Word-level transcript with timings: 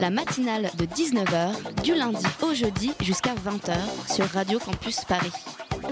La 0.00 0.08
matinale 0.08 0.70
de 0.78 0.86
19h, 0.86 1.82
du 1.82 1.94
lundi 1.94 2.24
au 2.42 2.54
jeudi 2.54 2.92
jusqu'à 3.02 3.34
20h 3.34 3.74
sur 4.10 4.24
Radio 4.30 4.58
Campus 4.58 5.04
Paris. 5.04 5.32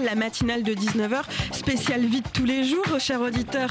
La 0.03 0.15
matinale 0.15 0.63
de 0.63 0.73
19h, 0.73 1.21
spéciale 1.51 2.05
vite 2.05 2.25
tous 2.33 2.45
les 2.45 2.63
jours, 2.63 2.99
chers 2.99 3.21
auditeurs. 3.21 3.69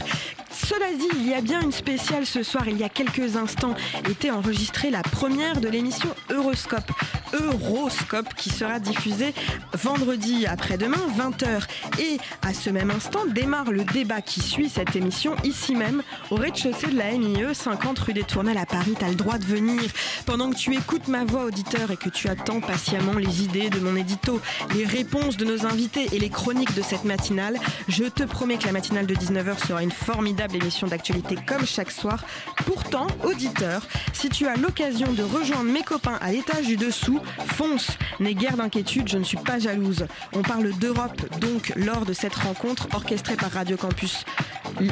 Cela 0.52 0.92
dit, 0.96 1.08
il 1.14 1.28
y 1.28 1.34
a 1.34 1.40
bien 1.40 1.60
une 1.60 1.72
spéciale 1.72 2.24
ce 2.24 2.42
soir. 2.42 2.68
Il 2.68 2.78
y 2.78 2.84
a 2.84 2.88
quelques 2.88 3.36
instants 3.36 3.74
était 4.08 4.30
enregistrée 4.30 4.90
la 4.90 5.02
première 5.02 5.60
de 5.60 5.68
l'émission 5.68 6.10
Euroscope. 6.30 6.92
Euroscope 7.32 8.34
qui 8.34 8.50
sera 8.50 8.78
diffusée 8.78 9.34
vendredi 9.72 10.46
après-demain, 10.46 10.98
20h. 11.16 11.62
Et 12.00 12.18
à 12.46 12.54
ce 12.54 12.70
même 12.70 12.90
instant 12.90 13.26
démarre 13.26 13.70
le 13.70 13.84
débat 13.84 14.20
qui 14.20 14.40
suit 14.40 14.68
cette 14.68 14.96
émission 14.96 15.34
ici 15.44 15.74
même, 15.74 16.02
au 16.30 16.36
rez-de-chaussée 16.36 16.88
de 16.88 16.96
la 16.96 17.12
MIE, 17.12 17.54
50 17.54 17.98
rue 17.98 18.12
des 18.12 18.24
Tournelles 18.24 18.58
à 18.58 18.66
Paris. 18.66 18.94
T'as 18.98 19.08
le 19.08 19.14
droit 19.14 19.38
de 19.38 19.44
venir. 19.44 19.82
Pendant 20.26 20.50
que 20.50 20.56
tu 20.56 20.74
écoutes 20.74 21.08
ma 21.08 21.24
voix 21.24 21.44
auditeur 21.44 21.90
et 21.90 21.96
que 21.96 22.08
tu 22.08 22.28
attends 22.28 22.60
patiemment 22.60 23.14
les 23.14 23.42
idées 23.42 23.70
de 23.70 23.80
mon 23.80 23.96
édito, 23.96 24.40
les 24.74 24.84
réponses 24.84 25.36
de 25.36 25.44
nos 25.44 25.66
invités 25.66 26.08
et 26.12 26.18
les 26.18 26.30
chroniques 26.30 26.74
de 26.74 26.82
cette 26.82 27.04
matinale, 27.04 27.56
je 27.88 28.04
te 28.04 28.22
promets 28.22 28.58
que 28.58 28.66
la 28.66 28.72
matinale 28.72 29.06
de 29.06 29.14
19h 29.14 29.66
sera 29.66 29.82
une 29.82 29.90
formidable 29.90 30.56
émission 30.56 30.86
d'actualité 30.86 31.36
comme 31.46 31.66
chaque 31.66 31.90
soir. 31.90 32.24
Pourtant, 32.66 33.06
auditeur, 33.24 33.82
si 34.12 34.28
tu 34.28 34.46
as 34.46 34.56
l'occasion 34.56 35.12
de 35.12 35.22
rejoindre 35.22 35.70
mes 35.70 35.82
copains 35.82 36.18
à 36.20 36.32
l'étage 36.32 36.66
du 36.66 36.76
dessous, 36.76 37.17
fonce. 37.46 37.88
N'aie 38.20 38.34
guère 38.34 38.56
d'inquiétude, 38.56 39.08
je 39.08 39.18
ne 39.18 39.24
suis 39.24 39.36
pas 39.36 39.58
jalouse. 39.58 40.06
On 40.32 40.42
parle 40.42 40.72
d'Europe 40.78 41.22
donc 41.40 41.72
lors 41.76 42.04
de 42.04 42.12
cette 42.12 42.34
rencontre 42.34 42.88
orchestrée 42.94 43.36
par 43.36 43.50
Radio 43.50 43.76
Campus 43.76 44.24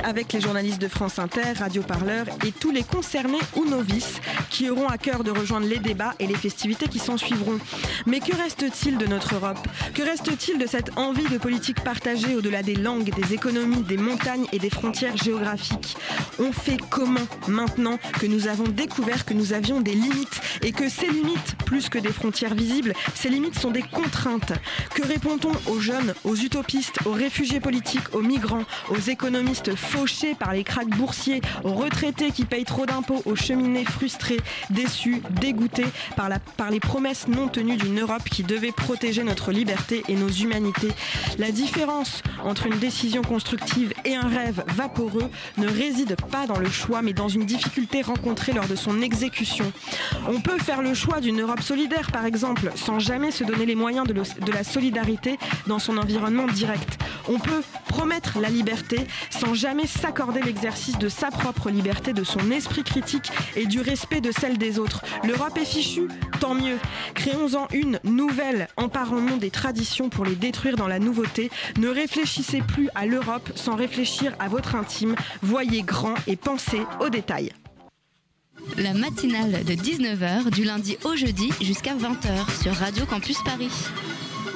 avec 0.04 0.32
les 0.32 0.40
journalistes 0.40 0.80
de 0.80 0.88
France 0.88 1.18
Inter, 1.18 1.52
Radio 1.58 1.82
Parleur 1.82 2.26
et 2.44 2.52
tous 2.52 2.70
les 2.70 2.82
concernés 2.82 3.38
ou 3.54 3.64
novices 3.64 4.20
qui 4.50 4.68
auront 4.68 4.88
à 4.88 4.98
cœur 4.98 5.22
de 5.22 5.30
rejoindre 5.30 5.66
les 5.66 5.78
débats 5.78 6.14
et 6.18 6.26
les 6.26 6.34
festivités 6.34 6.88
qui 6.88 6.98
s'en 6.98 7.16
suivront. 7.16 7.58
Mais 8.06 8.20
que 8.20 8.34
reste-t-il 8.34 8.98
de 8.98 9.06
notre 9.06 9.34
Europe? 9.34 9.68
Que 9.94 10.02
reste-t-il 10.02 10.58
de 10.58 10.66
cette 10.66 10.96
envie 10.98 11.28
de 11.28 11.38
politique 11.38 11.82
partagée 11.82 12.34
au-delà 12.34 12.62
des 12.62 12.74
langues, 12.74 13.10
des 13.14 13.34
économies, 13.34 13.82
des 13.82 13.96
montagnes 13.96 14.46
et 14.52 14.58
des 14.58 14.70
frontières 14.70 15.16
géographiques? 15.16 15.96
On 16.38 16.52
fait 16.52 16.78
comment 16.90 17.20
maintenant 17.48 17.98
que 18.18 18.26
nous 18.26 18.48
avons 18.48 18.64
découvert 18.64 19.24
que 19.24 19.34
nous 19.34 19.52
avions 19.52 19.80
des 19.80 19.94
limites 19.94 20.40
et 20.62 20.72
que 20.72 20.88
ces 20.88 21.06
limites, 21.06 21.56
plus 21.64 21.88
que 21.88 21.98
des 21.98 22.12
frontières 22.16 22.54
visibles, 22.54 22.94
ces 23.14 23.28
limites 23.28 23.58
sont 23.58 23.70
des 23.70 23.82
contraintes. 23.82 24.52
Que 24.94 25.06
répond-on 25.06 25.52
aux 25.70 25.80
jeunes, 25.80 26.14
aux 26.24 26.34
utopistes, 26.34 26.98
aux 27.04 27.12
réfugiés 27.12 27.60
politiques, 27.60 28.14
aux 28.14 28.22
migrants, 28.22 28.64
aux 28.88 28.98
économistes 28.98 29.76
fauchés 29.76 30.34
par 30.34 30.52
les 30.52 30.64
cracks 30.64 30.88
boursiers, 30.88 31.42
aux 31.62 31.74
retraités 31.74 32.30
qui 32.32 32.44
payent 32.44 32.64
trop 32.64 32.86
d'impôts, 32.86 33.22
aux 33.26 33.36
cheminées 33.36 33.84
frustrés, 33.84 34.40
déçus, 34.70 35.22
dégoûtés 35.40 35.86
par, 36.16 36.28
par 36.56 36.70
les 36.70 36.80
promesses 36.80 37.28
non 37.28 37.48
tenues 37.48 37.76
d'une 37.76 38.00
Europe 38.00 38.24
qui 38.30 38.42
devait 38.42 38.72
protéger 38.72 39.22
notre 39.22 39.52
liberté 39.52 40.02
et 40.08 40.14
nos 40.14 40.28
humanités? 40.28 40.92
La 41.38 41.50
différence 41.50 42.22
entre 42.44 42.66
une 42.66 42.78
décision 42.78 43.22
constructive 43.22 43.92
et 44.06 44.14
un 44.14 44.28
rêve 44.28 44.64
vaporeux 44.68 45.28
ne 45.58 45.66
réside 45.66 46.16
pas 46.30 46.46
dans 46.46 46.58
le 46.58 46.70
choix, 46.70 47.02
mais 47.02 47.12
dans 47.12 47.28
une 47.28 47.44
difficulté 47.44 48.02
rencontrée 48.02 48.52
lors 48.52 48.68
de 48.68 48.76
son 48.76 49.02
exécution. 49.02 49.70
On 50.28 50.40
peut 50.40 50.58
faire 50.58 50.80
le 50.80 50.94
choix 50.94 51.20
d'une 51.20 51.40
Europe 51.40 51.60
solidaire, 51.60 52.10
par 52.12 52.24
exemple, 52.24 52.70
sans 52.76 53.00
jamais 53.00 53.32
se 53.32 53.42
donner 53.42 53.66
les 53.66 53.74
moyens 53.74 54.06
de, 54.06 54.14
la 54.52 54.64
solidarité 54.64 55.38
dans 55.66 55.80
son 55.80 55.98
environnement 55.98 56.46
direct. 56.46 56.98
On 57.28 57.40
peut 57.40 57.62
promettre 57.88 58.38
la 58.38 58.48
liberté 58.48 59.06
sans 59.30 59.54
jamais 59.54 59.86
s'accorder 59.86 60.40
l'exercice 60.40 60.98
de 60.98 61.08
sa 61.08 61.30
propre 61.30 61.70
liberté, 61.70 62.12
de 62.12 62.22
son 62.22 62.50
esprit 62.52 62.84
critique 62.84 63.32
et 63.56 63.66
du 63.66 63.80
respect 63.80 64.20
de 64.20 64.30
celle 64.30 64.56
des 64.56 64.78
autres. 64.78 65.02
L'Europe 65.24 65.58
est 65.58 65.64
fichue, 65.64 66.06
tant 66.38 66.54
mieux. 66.54 66.78
Créons-en 67.14 67.66
une 67.72 67.98
nouvelle, 68.04 68.68
emparons-nous 68.76 69.38
des 69.38 69.50
traditions 69.50 70.08
pour 70.08 70.24
les 70.24 70.36
détruire 70.36 70.76
dans 70.76 70.86
la 70.86 71.00
nouveauté. 71.00 71.50
Ne 71.78 71.88
réfléchissez 71.88 72.60
plus 72.60 72.88
à 72.94 73.06
l'Europe 73.06 73.50
sans 73.56 73.74
réfléchir 73.74 73.95
à 74.38 74.48
votre 74.48 74.74
intime. 74.74 75.14
Voyez 75.42 75.82
grand 75.82 76.14
et 76.26 76.36
pensez 76.36 76.80
aux 77.00 77.08
détails. 77.08 77.52
La 78.76 78.92
matinale 78.92 79.64
de 79.64 79.72
19h, 79.72 80.50
du 80.50 80.64
lundi 80.64 80.98
au 81.04 81.16
jeudi 81.16 81.50
jusqu'à 81.62 81.94
20h 81.94 82.62
sur 82.62 82.74
Radio 82.74 83.06
Campus 83.06 83.38
Paris. 83.42 83.70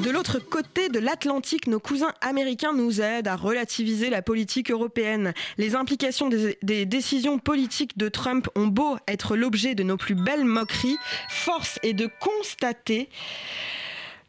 De 0.04 0.10
l'autre 0.10 0.38
côté 0.38 0.88
de 0.88 0.98
l'Atlantique, 0.98 1.68
nos 1.68 1.80
cousins 1.80 2.12
américains 2.20 2.74
nous 2.74 3.00
aident 3.00 3.28
à 3.28 3.36
relativiser 3.36 4.10
la 4.10 4.20
politique 4.20 4.70
européenne. 4.70 5.32
Les 5.56 5.74
implications 5.74 6.28
des, 6.28 6.58
des 6.62 6.84
décisions 6.84 7.38
politiques 7.38 7.96
de 7.96 8.08
Trump 8.08 8.48
ont 8.56 8.66
beau 8.66 8.96
être 9.08 9.36
l'objet 9.36 9.74
de 9.74 9.82
nos 9.82 9.96
plus 9.96 10.14
belles 10.14 10.44
moqueries, 10.44 10.98
force 11.28 11.78
est 11.82 11.94
de 11.94 12.10
constater 12.20 13.08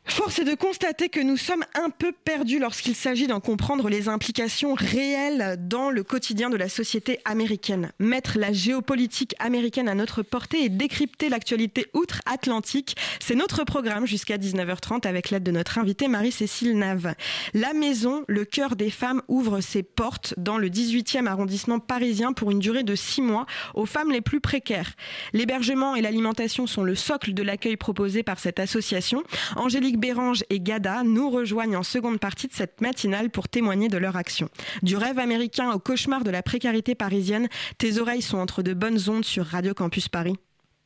Force 0.06 0.40
est 0.40 0.44
de 0.44 0.56
constater 0.56 1.10
que 1.10 1.20
nous 1.20 1.38
sommes 1.38 1.64
un 1.76 1.90
peu 1.90 2.12
perdus 2.12 2.60
lorsqu'il 2.60 2.96
s'agit 2.96 3.28
d'en 3.28 3.40
comprendre 3.40 3.88
les 3.88 4.10
implications 4.10 4.74
réelles 4.74 5.56
dans 5.60 5.90
le 5.90 6.04
quotidien 6.04 6.50
de 6.50 6.58
la 6.58 6.70
société 6.70 7.20
américaine. 7.24 7.92
Mettre 8.00 8.38
la 8.38 8.52
géopolitique 8.52 9.36
américaine 9.40 9.88
à 9.88 9.96
notre 9.96 10.22
portée 10.24 10.66
et 10.66 10.70
décrypter 10.70 11.30
l'actualité 11.30 11.86
outre-Atlantique, 11.94 12.98
c'est 13.20 13.36
notre 13.36 13.64
programme 13.64 14.06
jusqu'à 14.06 14.38
19h30 14.38 15.08
avec 15.08 15.30
l'aide 15.30 15.44
de 15.44 15.52
notre 15.52 15.78
invitée 15.78 16.08
Marie-Cécile 16.08 16.78
Nave. 16.78 17.14
La 17.54 17.74
maison, 17.74 18.26
le 18.28 18.44
cœur 18.44 18.76
des 18.76 18.90
femmes, 18.90 19.22
ouvre 19.28 19.62
ses 19.62 19.84
portes 19.84 20.34
dans 20.38 20.58
le 20.58 20.70
18e 20.70 21.28
arrondissement 21.28 21.80
parisien 21.80 22.34
pour 22.34 22.52
une 22.52 22.60
durée 22.60 22.84
de 22.84 22.96
six 22.96 23.22
mois 23.22 23.46
aux 23.76 23.86
femmes 23.86 24.12
les 24.12 24.22
plus 24.22 24.42
précaires. 24.42 24.92
L'hébergement 25.32 25.96
et 25.96 26.02
l'alimentation 26.02 26.68
sont 26.68 26.84
le 26.84 26.96
socle 26.96 27.34
de 27.34 27.44
l'accueil 27.44 27.78
proposé 27.78 28.24
par 28.24 28.40
cette 28.40 28.60
association. 28.60 29.24
Angélique 29.56 30.01
Bérange 30.02 30.44
et 30.50 30.60
Gada 30.60 31.04
nous 31.04 31.30
rejoignent 31.30 31.78
en 31.78 31.84
seconde 31.84 32.20
partie 32.20 32.48
de 32.48 32.54
cette 32.54 32.82
matinale 32.82 33.30
pour 33.30 33.48
témoigner 33.48 33.88
de 33.88 33.98
leur 33.98 34.16
action. 34.16 34.50
Du 34.82 34.98
rêve 34.98 35.20
américain 35.20 35.72
au 35.72 35.80
cauchemar 35.80 36.24
de 36.24 36.32
la 36.32 36.42
précarité 36.42 36.96
parisienne, 36.96 37.48
tes 37.78 38.00
oreilles 38.00 38.24
sont 38.24 38.40
entre 38.40 38.64
de 38.64 38.74
bonnes 38.74 39.00
ondes 39.08 39.24
sur 39.26 39.46
Radio 39.46 39.76
Campus 39.76 40.10
Paris. 40.10 40.38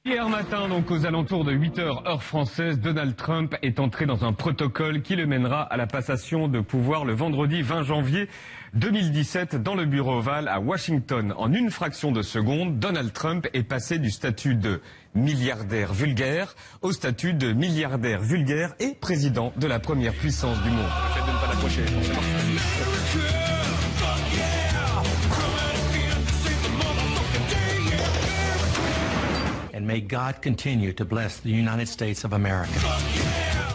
Hier 0.08 0.30
matin, 0.30 0.68
donc 0.68 0.92
aux 0.92 1.08
alentours 1.08 1.46
de 1.46 1.52
8 1.52 1.80
heures 1.80 2.08
heure 2.08 2.22
française, 2.22 2.80
Donald 2.80 3.16
Trump 3.16 3.56
est 3.64 3.80
entré 3.80 4.06
dans 4.06 4.24
un 4.24 4.34
protocole 4.34 5.02
qui 5.02 5.16
le 5.16 5.26
mènera 5.26 5.64
à 5.64 5.78
la 5.78 5.88
passation 5.88 6.48
de 6.48 6.60
pouvoir 6.60 7.06
le 7.06 7.14
vendredi 7.14 7.64
20 7.64 7.82
janvier 7.82 8.30
2017 8.76 9.56
dans 9.56 9.74
le 9.74 9.86
bureau 9.86 10.20
ovale 10.20 10.48
à 10.48 10.60
Washington. 10.60 11.34
En 11.38 11.52
une 11.52 11.72
fraction 11.72 12.12
de 12.12 12.22
seconde, 12.22 12.78
Donald 12.78 13.14
Trump 13.14 13.48
est 13.54 13.64
passé 13.64 13.98
du 13.98 14.12
statut 14.12 14.54
de 14.54 14.80
milliardaire 15.16 15.92
vulgaire 15.92 16.54
au 16.84 16.92
statut 16.92 17.34
de 17.34 17.52
milliardaire 17.52 18.22
vulgaire 18.22 18.76
et 18.80 18.94
président 18.94 19.54
de 19.58 19.66
la 19.66 19.80
première 19.80 20.14
puissance 20.14 20.62
du 20.62 20.70
monde. 20.70 22.45
May 29.86 30.02
God 30.02 30.42
continue 30.42 30.94
to 30.94 31.06
bless 31.06 31.42
the 31.42 31.50
United 31.50 31.88
States 31.88 32.26
of 32.26 32.34
America. 32.34 32.72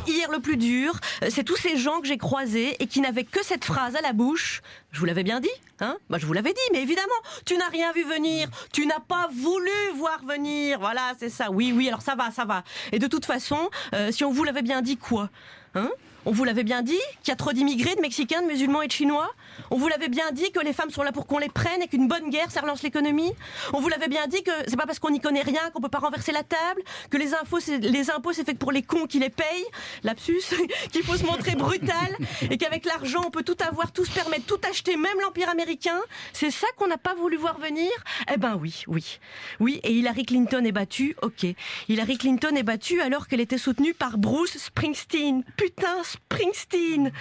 Hier, 0.08 0.28
le 0.28 0.40
plus 0.40 0.56
dur, 0.56 0.98
euh, 1.22 1.28
c'est 1.30 1.44
tous 1.44 1.54
ces 1.56 1.76
gens 1.76 2.00
que 2.00 2.08
j'ai 2.08 2.18
croisés 2.18 2.74
et 2.80 2.88
qui 2.88 3.00
n'avaient 3.00 3.22
que 3.22 3.44
cette 3.44 3.64
phrase 3.64 3.94
à 3.94 4.00
la 4.00 4.12
bouche. 4.12 4.60
Je 4.90 4.98
vous 4.98 5.04
l'avais 5.04 5.22
bien 5.22 5.38
dit, 5.38 5.48
hein? 5.78 5.98
Bah, 6.08 6.18
je 6.18 6.26
vous 6.26 6.32
l'avais 6.32 6.52
dit, 6.52 6.58
mais 6.72 6.82
évidemment, 6.82 7.06
tu 7.46 7.56
n'as 7.56 7.68
rien 7.68 7.92
vu 7.92 8.02
venir, 8.02 8.48
tu 8.72 8.86
n'as 8.86 8.98
pas 8.98 9.28
voulu 9.32 9.70
voir 9.94 10.20
venir. 10.24 10.80
Voilà, 10.80 11.12
c'est 11.20 11.30
ça. 11.30 11.52
Oui, 11.52 11.72
oui, 11.72 11.86
alors 11.86 12.02
ça 12.02 12.16
va, 12.16 12.32
ça 12.32 12.44
va. 12.44 12.64
Et 12.90 12.98
de 12.98 13.06
toute 13.06 13.24
façon, 13.24 13.70
euh, 13.94 14.10
si 14.10 14.24
on 14.24 14.32
vous 14.32 14.42
l'avait 14.42 14.62
bien 14.62 14.82
dit, 14.82 14.96
quoi 14.96 15.30
Hein? 15.76 15.90
On 16.26 16.32
vous 16.32 16.42
l'avait 16.42 16.64
bien 16.64 16.82
dit 16.82 16.98
qu'il 17.22 17.30
y 17.30 17.32
a 17.32 17.36
trop 17.36 17.52
d'immigrés, 17.52 17.94
de 17.94 18.00
Mexicains, 18.00 18.42
de 18.42 18.48
musulmans 18.48 18.82
et 18.82 18.88
de 18.88 18.92
Chinois? 18.92 19.30
On 19.70 19.76
vous 19.76 19.88
l'avait 19.88 20.08
bien 20.08 20.30
dit 20.32 20.50
que 20.52 20.60
les 20.60 20.72
femmes 20.72 20.90
sont 20.90 21.02
là 21.02 21.12
pour 21.12 21.26
qu'on 21.26 21.38
les 21.38 21.48
prenne 21.48 21.82
et 21.82 21.88
qu'une 21.88 22.08
bonne 22.08 22.30
guerre, 22.30 22.50
ça 22.50 22.60
relance 22.60 22.82
l'économie 22.82 23.32
On 23.72 23.80
vous 23.80 23.88
l'avait 23.88 24.08
bien 24.08 24.26
dit 24.26 24.42
que 24.42 24.50
c'est 24.66 24.76
pas 24.76 24.86
parce 24.86 24.98
qu'on 24.98 25.10
n'y 25.10 25.20
connaît 25.20 25.42
rien 25.42 25.70
qu'on 25.72 25.80
peut 25.80 25.88
pas 25.88 25.98
renverser 25.98 26.32
la 26.32 26.42
table 26.42 26.82
Que 27.10 27.16
les, 27.16 27.34
impôts, 27.34 27.60
c'est 27.60 28.44
fait 28.44 28.54
pour 28.54 28.72
les 28.72 28.82
cons 28.82 29.06
qui 29.06 29.18
les 29.18 29.30
payent 29.30 29.66
Lapsus 30.02 30.42
Qu'il 30.92 31.02
faut 31.02 31.16
se 31.16 31.24
montrer 31.24 31.54
brutal 31.54 32.16
Et 32.50 32.58
qu'avec 32.58 32.84
l'argent, 32.84 33.22
on 33.26 33.30
peut 33.30 33.42
tout 33.42 33.56
avoir, 33.66 33.92
tout 33.92 34.04
se 34.04 34.12
permettre, 34.12 34.46
tout 34.46 34.60
acheter, 34.68 34.96
même 34.96 35.20
l'Empire 35.22 35.48
américain 35.48 35.98
C'est 36.32 36.50
ça 36.50 36.66
qu'on 36.76 36.88
n'a 36.88 36.98
pas 36.98 37.14
voulu 37.14 37.36
voir 37.36 37.58
venir? 37.58 37.90
Eh 38.32 38.36
ben 38.36 38.58
oui, 38.60 38.84
oui. 38.86 39.18
Oui, 39.58 39.80
et 39.82 39.92
Hillary 39.92 40.24
Clinton 40.24 40.64
est 40.64 40.72
battue, 40.72 41.16
ok. 41.22 41.46
Hillary 41.88 42.18
Clinton 42.18 42.54
est 42.56 42.62
battue 42.62 43.00
alors 43.00 43.28
qu'elle 43.28 43.40
était 43.40 43.58
soutenue 43.58 43.94
par 43.94 44.18
Bruce 44.18 44.56
Springsteen. 44.58 45.44
Putain, 45.56 46.02
Springsteen 46.02 47.12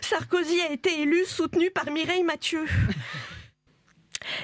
Sarkozy 0.00 0.60
a 0.62 0.72
été 0.72 1.00
élu 1.00 1.24
soutenu 1.24 1.70
par 1.70 1.83
Mireille 1.90 2.24
Mathieu. 2.24 2.66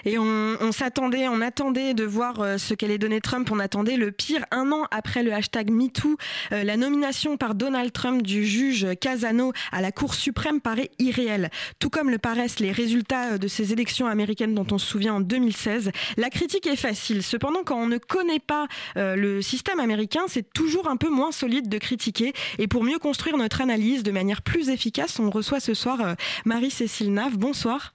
Et 0.05 0.19
on, 0.19 0.73
s'attendait, 0.73 1.29
on 1.29 1.41
attendait 1.41 1.95
de 1.95 2.05
voir 2.05 2.41
euh, 2.41 2.59
ce 2.59 2.75
qu'allait 2.75 2.99
donner 2.99 3.21
Trump. 3.21 3.51
On 3.51 3.59
attendait 3.59 3.97
le 3.97 4.13
pire. 4.13 4.45
Un 4.51 4.73
an 4.73 4.87
après 4.91 5.23
le 5.23 5.33
hashtag 5.33 5.71
MeToo, 5.71 6.17
euh, 6.53 6.65
la 6.65 6.77
nomination 6.77 7.37
par 7.37 7.55
Donald 7.55 7.93
Trump 7.93 8.23
du 8.23 8.47
juge 8.47 8.87
Casano 9.01 9.53
à 9.73 9.81
la 9.81 9.93
Cour 9.93 10.15
suprême 10.15 10.61
paraît 10.61 10.91
irréelle. 10.99 11.51
Tout 11.79 11.91
comme 11.91 12.11
le 12.11 12.19
paraissent 12.19 12.61
les 12.61 12.73
résultats 12.73 13.33
euh, 13.33 13.39
de 13.39 13.49
ces 13.49 13.73
élections 13.73 14.07
américaines 14.07 14.55
dont 14.55 14.67
on 14.71 14.79
se 14.79 14.87
souvient 14.87 15.15
en 15.15 15.21
2016. 15.21 15.91
La 16.17 16.31
critique 16.31 16.67
est 16.67 16.77
facile. 16.77 17.23
Cependant, 17.23 17.63
quand 17.65 17.79
on 17.79 17.87
ne 17.87 17.99
connaît 17.99 18.39
pas 18.41 18.67
le 18.97 19.43
système 19.43 19.81
américain, 19.81 20.23
c'est 20.29 20.53
toujours 20.53 20.89
un 20.89 20.97
peu 20.97 21.09
moins 21.09 21.33
solide 21.33 21.69
de 21.69 21.79
critiquer. 21.79 22.33
Et 22.59 22.67
pour 22.69 22.85
mieux 22.85 22.99
construire 22.99 23.37
notre 23.37 23.61
analyse 23.61 24.03
de 24.03 24.11
manière 24.11 24.43
plus 24.43 24.69
efficace, 24.69 25.19
on 25.19 25.31
reçoit 25.31 25.61
ce 25.61 25.75
soir 25.75 26.17
Marie-Cécile 26.45 27.13
Nave. 27.13 27.39
Bonsoir. 27.39 27.93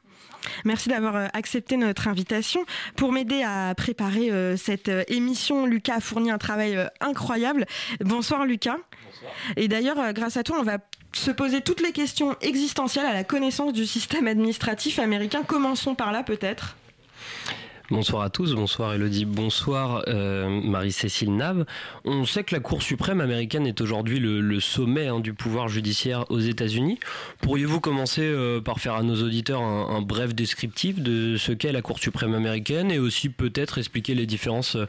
Merci 0.63 0.89
d'avoir 0.89 1.15
euh, 1.15 1.27
accepté 1.33 1.77
notre 1.77 2.07
invitation. 2.07 2.65
Pour 2.95 3.11
m'aider 3.11 3.43
à 3.43 3.73
préparer 3.75 4.31
euh, 4.31 4.57
cette 4.57 4.89
euh, 4.89 5.03
émission, 5.07 5.65
Lucas 5.65 5.95
a 5.95 5.99
fourni 5.99 6.31
un 6.31 6.37
travail 6.37 6.77
incroyable. 6.99 7.65
Bonsoir 8.01 8.45
Lucas. 8.45 8.77
Bonsoir. 9.05 9.31
Et 9.55 9.67
d'ailleurs, 9.67 10.13
grâce 10.13 10.37
à 10.37 10.43
toi, 10.43 10.57
on 10.59 10.63
va 10.63 10.77
se 11.13 11.31
poser 11.31 11.61
toutes 11.61 11.81
les 11.81 11.91
questions 11.91 12.35
existentielles 12.41 13.05
à 13.05 13.13
la 13.13 13.23
connaissance 13.23 13.71
du 13.73 13.85
système 13.85 14.27
administratif 14.27 14.99
américain. 14.99 15.43
Commençons 15.43 15.95
par 15.95 16.11
là 16.11 16.23
peut-être. 16.23 16.75
Bonsoir 17.91 18.23
à 18.23 18.31
tous, 18.31 18.55
bonsoir 18.55 18.95
Elodie, 18.95 19.25
bonsoir 19.25 20.05
euh, 20.07 20.49
Marie-Cécile 20.49 21.35
Nave. 21.35 21.67
On 22.03 22.25
sait 22.25 22.43
que 22.43 22.55
la 22.55 22.59
Cour 22.59 22.81
suprême 22.81 23.21
américaine 23.21 23.67
est 23.67 23.79
aujourd'hui 23.79 24.17
le, 24.19 24.59
sommet 24.59 25.05
hein, 25.05 25.19
du 25.19 25.35
pouvoir 25.35 25.67
judiciaire 25.67 26.25
aux 26.31 26.39
États-Unis. 26.39 26.97
Pourriez-vous 27.41 27.79
commencer 27.79 28.23
euh, 28.23 28.59
par 28.59 28.79
faire 28.79 28.95
à 28.95 29.03
nos 29.03 29.21
auditeurs 29.21 29.61
un, 29.61 30.01
bref 30.01 30.33
descriptif 30.33 30.99
de 30.99 31.37
ce 31.37 31.51
qu'est 31.51 31.71
la 31.71 31.83
Cour 31.83 31.99
suprême 31.99 32.33
américaine 32.33 32.89
et 32.89 32.97
aussi 32.97 33.29
peut-être 33.29 33.77
expliquer 33.77 34.15
les 34.15 34.25
différences 34.25 34.77
euh, 34.77 34.87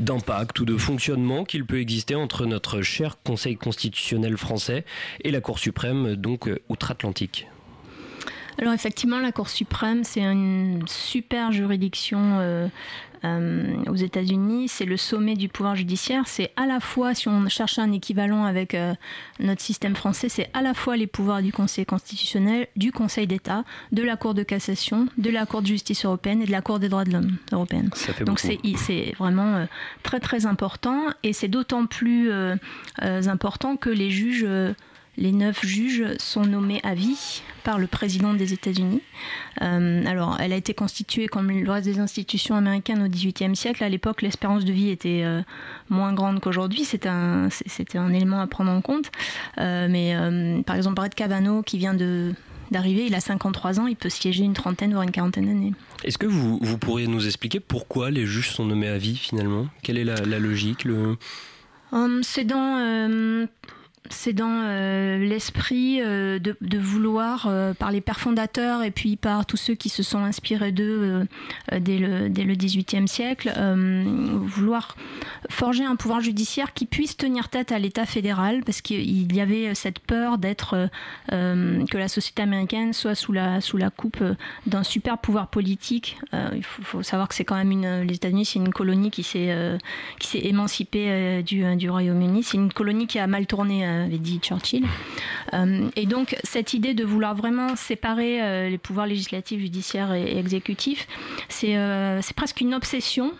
d'impact 0.00 0.58
ou 0.60 0.64
de 0.64 0.78
fonctionnement 0.78 1.44
qu'il 1.44 1.66
peut 1.66 1.80
exister 1.80 2.14
entre 2.14 2.46
notre 2.46 2.80
cher 2.80 3.18
Conseil 3.22 3.56
constitutionnel 3.56 4.38
français 4.38 4.86
et 5.20 5.32
la 5.32 5.42
Cour 5.42 5.58
suprême 5.58 6.16
donc 6.16 6.48
outre-Atlantique? 6.70 7.46
Alors 8.58 8.74
effectivement, 8.74 9.18
la 9.18 9.32
Cour 9.32 9.48
suprême, 9.48 10.04
c'est 10.04 10.20
une 10.20 10.82
super 10.86 11.52
juridiction 11.52 12.38
euh, 12.40 12.68
euh, 13.24 13.74
aux 13.88 13.96
États-Unis. 13.96 14.68
C'est 14.68 14.84
le 14.84 14.96
sommet 14.96 15.36
du 15.36 15.48
pouvoir 15.48 15.74
judiciaire. 15.74 16.24
C'est 16.26 16.52
à 16.56 16.66
la 16.66 16.78
fois, 16.78 17.14
si 17.14 17.28
on 17.28 17.48
cherche 17.48 17.78
un 17.78 17.90
équivalent 17.92 18.44
avec 18.44 18.74
euh, 18.74 18.94
notre 19.40 19.62
système 19.62 19.96
français, 19.96 20.28
c'est 20.28 20.50
à 20.52 20.60
la 20.60 20.74
fois 20.74 20.96
les 20.96 21.06
pouvoirs 21.06 21.42
du 21.42 21.52
Conseil 21.52 21.86
constitutionnel, 21.86 22.68
du 22.76 22.92
Conseil 22.92 23.26
d'État, 23.26 23.64
de 23.90 24.02
la 24.02 24.16
Cour 24.16 24.34
de 24.34 24.42
cassation, 24.42 25.08
de 25.16 25.30
la 25.30 25.46
Cour 25.46 25.62
de 25.62 25.68
justice 25.68 26.04
européenne 26.04 26.42
et 26.42 26.46
de 26.46 26.52
la 26.52 26.60
Cour 26.60 26.78
des 26.78 26.88
droits 26.88 27.04
de 27.04 27.12
l'homme 27.12 27.36
européenne. 27.52 27.90
Donc 28.26 28.38
c'est 28.38 29.14
vraiment 29.18 29.66
très 30.02 30.20
très 30.20 30.46
important 30.46 31.06
et 31.22 31.32
c'est 31.32 31.48
d'autant 31.48 31.86
plus 31.86 32.30
important 33.00 33.76
que 33.76 33.90
les 33.90 34.10
juges 34.10 34.46
les 35.16 35.32
neuf 35.32 35.64
juges 35.64 36.04
sont 36.18 36.44
nommés 36.44 36.80
à 36.84 36.94
vie 36.94 37.42
par 37.64 37.78
le 37.78 37.86
président 37.86 38.32
des 38.32 38.52
États-Unis. 38.52 39.02
Euh, 39.60 40.04
alors, 40.06 40.38
elle 40.40 40.52
a 40.52 40.56
été 40.56 40.72
constituée 40.74 41.26
comme 41.26 41.50
le 41.50 41.70
reste 41.70 41.86
des 41.86 42.00
institutions 42.00 42.54
américaines 42.54 43.02
au 43.02 43.08
XVIIIe 43.08 43.54
siècle. 43.54 43.84
À 43.84 43.88
l'époque, 43.88 44.22
l'espérance 44.22 44.64
de 44.64 44.72
vie 44.72 44.88
était 44.88 45.22
euh, 45.24 45.42
moins 45.90 46.14
grande 46.14 46.40
qu'aujourd'hui. 46.40 46.84
C'était 46.84 47.10
un, 47.10 47.48
un, 47.94 48.12
élément 48.12 48.40
à 48.40 48.46
prendre 48.46 48.70
en 48.70 48.80
compte. 48.80 49.10
Euh, 49.58 49.86
mais 49.90 50.16
par 50.64 50.76
exemple, 50.76 50.96
Brett 50.96 51.14
Kavanaugh, 51.14 51.62
qui 51.62 51.78
vient 51.78 51.94
de 51.94 52.32
d'arriver, 52.70 53.04
il 53.04 53.14
a 53.14 53.20
53 53.20 53.80
ans, 53.80 53.86
il 53.86 53.96
peut 53.96 54.08
siéger 54.08 54.44
une 54.44 54.54
trentaine 54.54 54.92
voire 54.92 55.02
une 55.02 55.10
quarantaine 55.10 55.44
d'années. 55.44 55.74
Est-ce 56.04 56.16
que 56.16 56.24
vous, 56.24 56.58
vous, 56.62 56.78
pourriez 56.78 57.06
nous 57.06 57.26
expliquer 57.26 57.60
pourquoi 57.60 58.10
les 58.10 58.24
juges 58.24 58.48
sont 58.48 58.64
nommés 58.64 58.88
à 58.88 58.96
vie 58.96 59.16
finalement? 59.16 59.66
Quelle 59.82 59.98
est 59.98 60.04
la, 60.04 60.14
la 60.14 60.38
logique 60.38 60.84
le... 60.84 61.18
C'est 62.22 62.44
dans 62.44 63.46
c'est 64.10 64.32
dans 64.32 64.62
euh, 64.64 65.18
l'esprit 65.18 66.00
euh, 66.00 66.38
de, 66.38 66.78
vouloir, 66.78 67.46
euh, 67.48 67.72
par 67.72 67.92
les 67.92 68.00
pères 68.00 68.18
fondateurs 68.18 68.82
et 68.82 68.90
puis 68.90 69.16
par 69.16 69.46
tous 69.46 69.56
ceux 69.56 69.74
qui 69.74 69.88
se 69.88 70.02
sont 70.02 70.18
inspirés 70.18 70.72
d'eux 70.72 71.26
dès, 71.72 71.98
le, 71.98 72.28
dès 72.28 72.44
le 72.44 72.54
XVIIIe 72.54 73.06
siècle, 73.06 73.52
vouloir 74.44 74.96
forger 75.50 75.84
un 75.84 75.96
pouvoir 75.96 76.20
judiciaire 76.20 76.72
qui 76.72 76.86
puisse 76.86 77.16
tenir 77.16 77.48
tête 77.48 77.72
à 77.72 77.78
l'État 77.78 78.06
fédéral, 78.06 78.62
parce 78.64 78.80
qu'il 78.80 79.34
y 79.34 79.40
avait 79.40 79.74
cette 79.74 79.98
peur 79.98 80.38
d'être 80.38 80.88
que 81.30 81.96
la 81.96 82.08
société 82.08 82.42
américaine 82.42 82.92
soit 82.92 83.14
sous 83.14 83.32
la, 83.32 83.60
sous 83.60 83.76
la 83.76 83.90
coupe 83.90 84.22
d'un 84.66 84.82
super 84.82 85.18
pouvoir 85.18 85.48
politique. 85.48 86.18
il 86.32 86.64
faut, 86.64 87.02
savoir 87.02 87.28
que 87.28 87.34
c'est 87.34 87.44
quand 87.44 87.62
même 87.62 88.04
les 88.06 88.14
États-Unis, 88.14 88.44
c'est 88.44 88.58
une 88.58 88.72
colonie 88.72 89.10
qui 89.10 89.22
s'est 89.22 89.78
s'est 90.20 90.40
émancipée 90.44 91.42
du, 91.42 91.76
du 91.76 91.90
Royaume-Uni. 91.90 92.42
C'est 92.42 92.56
une 92.56 92.72
colonie 92.72 93.06
qui 93.06 93.18
a 93.18 93.26
mal 93.26 93.46
tourné 93.46 93.91
avait 94.00 94.18
dit 94.18 94.38
Churchill. 94.40 94.84
Euh, 95.54 95.88
et 95.96 96.06
donc 96.06 96.36
cette 96.44 96.74
idée 96.74 96.94
de 96.94 97.04
vouloir 97.04 97.34
vraiment 97.34 97.76
séparer 97.76 98.42
euh, 98.42 98.68
les 98.68 98.78
pouvoirs 98.78 99.06
législatifs, 99.06 99.60
judiciaires 99.60 100.12
et, 100.12 100.38
exécutifs, 100.38 101.06
euh, 101.64 102.18
c'est 102.22 102.36
presque 102.36 102.60
une 102.60 102.74
obsession 102.74 103.32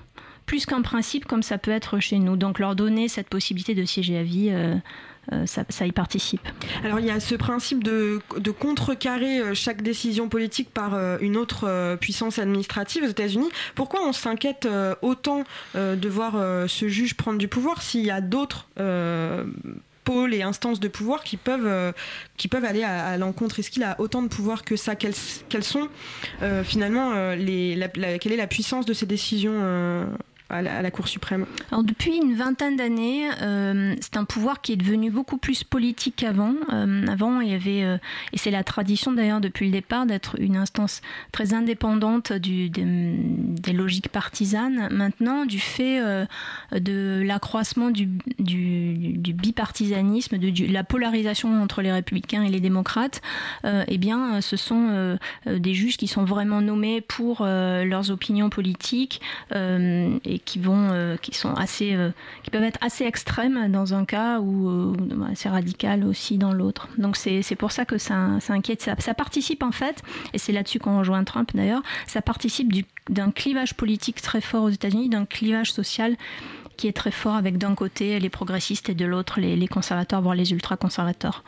plus 0.47 0.67
qu'un 0.67 0.83
principe 0.83 1.27
comme 1.27 1.43
ça 1.43 1.57
peut 1.57 1.71
être 1.71 2.01
chez 2.01 2.19
nous. 2.19 2.37
Donc 2.37 2.59
leur 2.59 2.75
donner 2.75 3.09
cette 3.09 3.29
possibilité 3.29 3.75
de 3.75 3.85
siéger 3.85 4.19
à 4.19 4.23
vie. 4.23 4.53
ça, 5.47 5.87
y 5.87 5.93
participe. 5.93 6.47
Alors 6.83 6.99
il 6.99 7.07
y 7.07 7.11
a 7.11 7.21
ce 7.21 7.37
principe 7.37 7.85
de, 7.85 8.21
de 8.37 8.51
contrecarrer 8.51 9.55
chaque 9.55 9.83
décision 9.83 10.29
politique 10.29 10.69
par 10.69 10.99
une 11.21 11.37
autre 11.37 11.97
puissance 12.01 12.41
administrative 12.41 13.05
aux 13.05 13.09
États-Unis. 13.09 13.49
Pourquoi 13.77 14.01
on 14.05 14.13
s'inquiète 14.13 14.69
autant 15.01 15.45
de 15.77 16.09
voir 16.09 16.33
ce 16.69 16.89
juge 16.89 17.15
prendre 17.15 17.39
du 17.39 17.47
pouvoir 17.47 17.81
s'il 17.81 18.05
y 18.05 18.11
a 18.11 18.21
d'autres 18.21 18.67
pôles 20.05 20.35
et 20.35 20.43
instances 20.43 20.81
de 20.81 20.89
pouvoir 20.89 21.25
qui 21.25 21.37
peuvent, 21.37 21.67
euh, 21.67 21.93
qui 22.37 22.49
peuvent 22.49 22.65
aller 22.65 22.83
à, 22.83 23.17
l'encontre. 23.17 23.59
Est-ce 23.59 23.71
qu'il 23.71 23.83
a 23.83 24.01
autant 24.01 24.23
de 24.23 24.29
pouvoir 24.29 24.65
que 24.65 24.77
ça? 24.77 24.95
Quelles, 24.97 25.15
sont 25.15 25.89
euh, 26.43 26.65
finalement 26.65 27.13
euh, 27.13 27.35
les, 27.35 27.79
quelle 28.21 28.33
est 28.33 28.37
la 28.37 28.47
puissance 28.47 28.87
de 28.87 28.93
ces 28.93 29.07
décisions 29.07 30.09
à 30.53 30.83
la, 30.83 30.91
Cour 30.91 31.09
suprême 31.09 31.47
Alors 31.71 31.83
depuis 31.83 32.17
une 32.17 32.35
vingtaine 32.35 32.77
d'années, 32.77 33.29
euh, 33.41 33.95
c'est 34.01 34.17
un 34.17 34.25
pouvoir 34.25 34.61
qui 34.61 34.73
est 34.73 34.77
devenu 34.77 35.11
beaucoup 35.11 35.39
plus 35.39 35.65
politique 35.65 36.17
qu'avant. 36.17 36.55
Euh, 36.73 37.07
avant, 37.07 37.41
il 37.41 37.51
y 37.51 37.55
avait, 37.55 37.83
euh, 37.83 37.97
et 38.33 38.39
c'est 38.39 38.51
la 38.51 38.63
tradition 38.63 39.13
d'ailleurs 39.13 39.41
depuis 39.41 39.67
le 39.67 39.73
départ, 39.73 40.05
d'être 40.05 40.37
une 40.39 40.57
instance 40.57 41.01
très 41.33 41.55
indépendante 41.55 42.33
des, 42.33 42.71
logiques 43.73 44.11
partisanes. 44.11 44.89
Maintenant, 44.91 45.47
du 45.47 45.59
fait 45.59 45.99
de 46.73 47.23
l'accroissement 47.25 47.91
du, 47.91 48.07
bipartisanisme, 48.37 50.37
de 50.37 50.73
la 50.73 50.85
polarisation 50.85 51.63
entre 51.63 51.81
les 51.81 51.91
républicains 51.91 52.43
et 52.43 52.51
les 52.51 52.61
démocrates, 52.61 53.23
eh 53.65 53.99
bien, 53.99 54.41
ce 54.41 54.57
sont 54.57 55.19
des 55.47 55.75
juges 55.75 55.97
qui 55.97 56.07
sont 56.07 56.25
vraiment 56.25 56.61
nommés 56.61 57.01
pour 57.01 57.45
leurs 57.45 58.11
opinions 58.11 58.51
politiques 58.51 59.21
et 59.55 60.42
qui 60.45 60.59
vont, 60.59 60.91
euh, 60.93 61.17
qui 61.17 61.35
sont 61.35 61.55
assez, 61.55 61.95
euh, 61.95 62.11
qui 62.43 62.51
peuvent 62.51 62.63
être 62.63 62.79
assez 62.81 63.05
extrêmes 63.05 63.71
dans 63.71 63.95
un 63.95 64.05
cas 64.05 64.41
ou 64.41 64.69
euh, 64.69 64.95
assez 65.31 65.49
radical 65.49 66.05
aussi 66.05 66.39
dans 66.39 66.53
l'autre. 66.53 66.89
Donc 66.99 67.17
c'est 67.17 67.57
pour 67.57 67.73
ça 67.73 67.85
que 67.85 67.99
ça, 67.99 68.39
ça 68.41 68.53
inquiète. 68.53 68.83
Ça, 68.83 68.95
ça 68.99 69.15
participe 69.15 69.63
en 69.63 69.73
fait, 69.73 70.03
et 70.33 70.39
c'est 70.39 70.53
là-dessus 70.53 70.79
qu'on 70.79 70.99
rejoint 70.99 71.25
Trump 71.25 71.51
d'ailleurs, 71.55 71.83
ça 72.07 72.23
participe 72.23 72.73
d'un 73.09 73.31
clivage 73.31 73.75
politique 73.75 74.21
très 74.21 74.41
fort 74.41 74.65
aux 74.65 74.71
États-Unis, 74.71 75.09
d'un 75.09 75.25
clivage 75.25 75.73
social 75.73 76.17
qui 76.77 76.89
est 76.89 76.97
très 76.97 77.11
fort 77.11 77.35
avec 77.35 77.59
d'un 77.59 77.75
côté 77.75 78.19
les 78.19 78.31
progressistes 78.31 78.89
et 78.89 78.95
de 78.95 79.05
l'autre 79.05 79.41
les 79.41 79.69
conservateurs, 79.69 80.23
voire 80.23 80.35
les 80.35 80.53
ultra-conservateurs. 80.53 81.45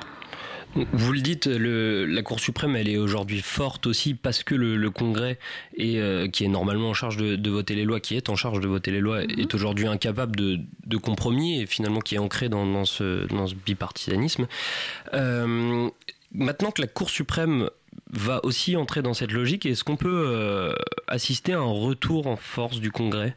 Vous 0.92 1.12
le 1.12 1.20
dites, 1.20 1.46
la 1.46 2.22
Cour 2.22 2.40
suprême, 2.40 2.76
elle 2.76 2.88
est 2.88 2.96
aujourd'hui 2.96 3.40
forte 3.40 3.86
aussi 3.86 4.14
parce 4.14 4.42
que 4.42 4.54
le, 4.54 4.90
Congrès, 4.90 5.38
est, 5.76 5.98
euh, 5.98 6.28
qui 6.28 6.44
est 6.44 6.48
normalement 6.48 6.90
en 6.90 6.94
charge 6.94 7.16
de, 7.16 7.50
voter 7.50 7.74
les 7.74 7.84
lois, 7.84 8.00
qui 8.00 8.16
est 8.16 8.28
en 8.28 8.36
charge 8.36 8.60
de 8.60 8.66
voter 8.66 8.90
les 8.90 9.00
lois, 9.00 9.22
mhm. 9.22 9.38
est 9.38 9.54
aujourd'hui 9.54 9.86
incapable 9.86 10.36
de, 10.36 10.96
compromis 10.96 11.60
et 11.60 11.66
finalement 11.66 12.00
qui 12.00 12.14
est 12.14 12.18
ancré 12.18 12.48
dans, 12.48 12.84
ce, 12.84 13.26
bipartisanisme. 13.66 14.46
Euh, 15.12 15.88
maintenant 16.32 16.70
que 16.70 16.80
la 16.80 16.88
Cour 16.88 17.10
suprême 17.10 17.70
va 18.10 18.44
aussi 18.44 18.76
entrer 18.76 19.02
dans 19.02 19.14
cette 19.14 19.32
logique, 19.32 19.66
est-ce 19.66 19.84
qu'on 19.84 19.96
peut 19.96 20.24
euh, 20.26 20.72
assister 21.08 21.52
à 21.52 21.58
un 21.58 21.62
retour 21.62 22.26
en 22.26 22.36
force 22.36 22.80
du 22.80 22.90
Congrès? 22.90 23.36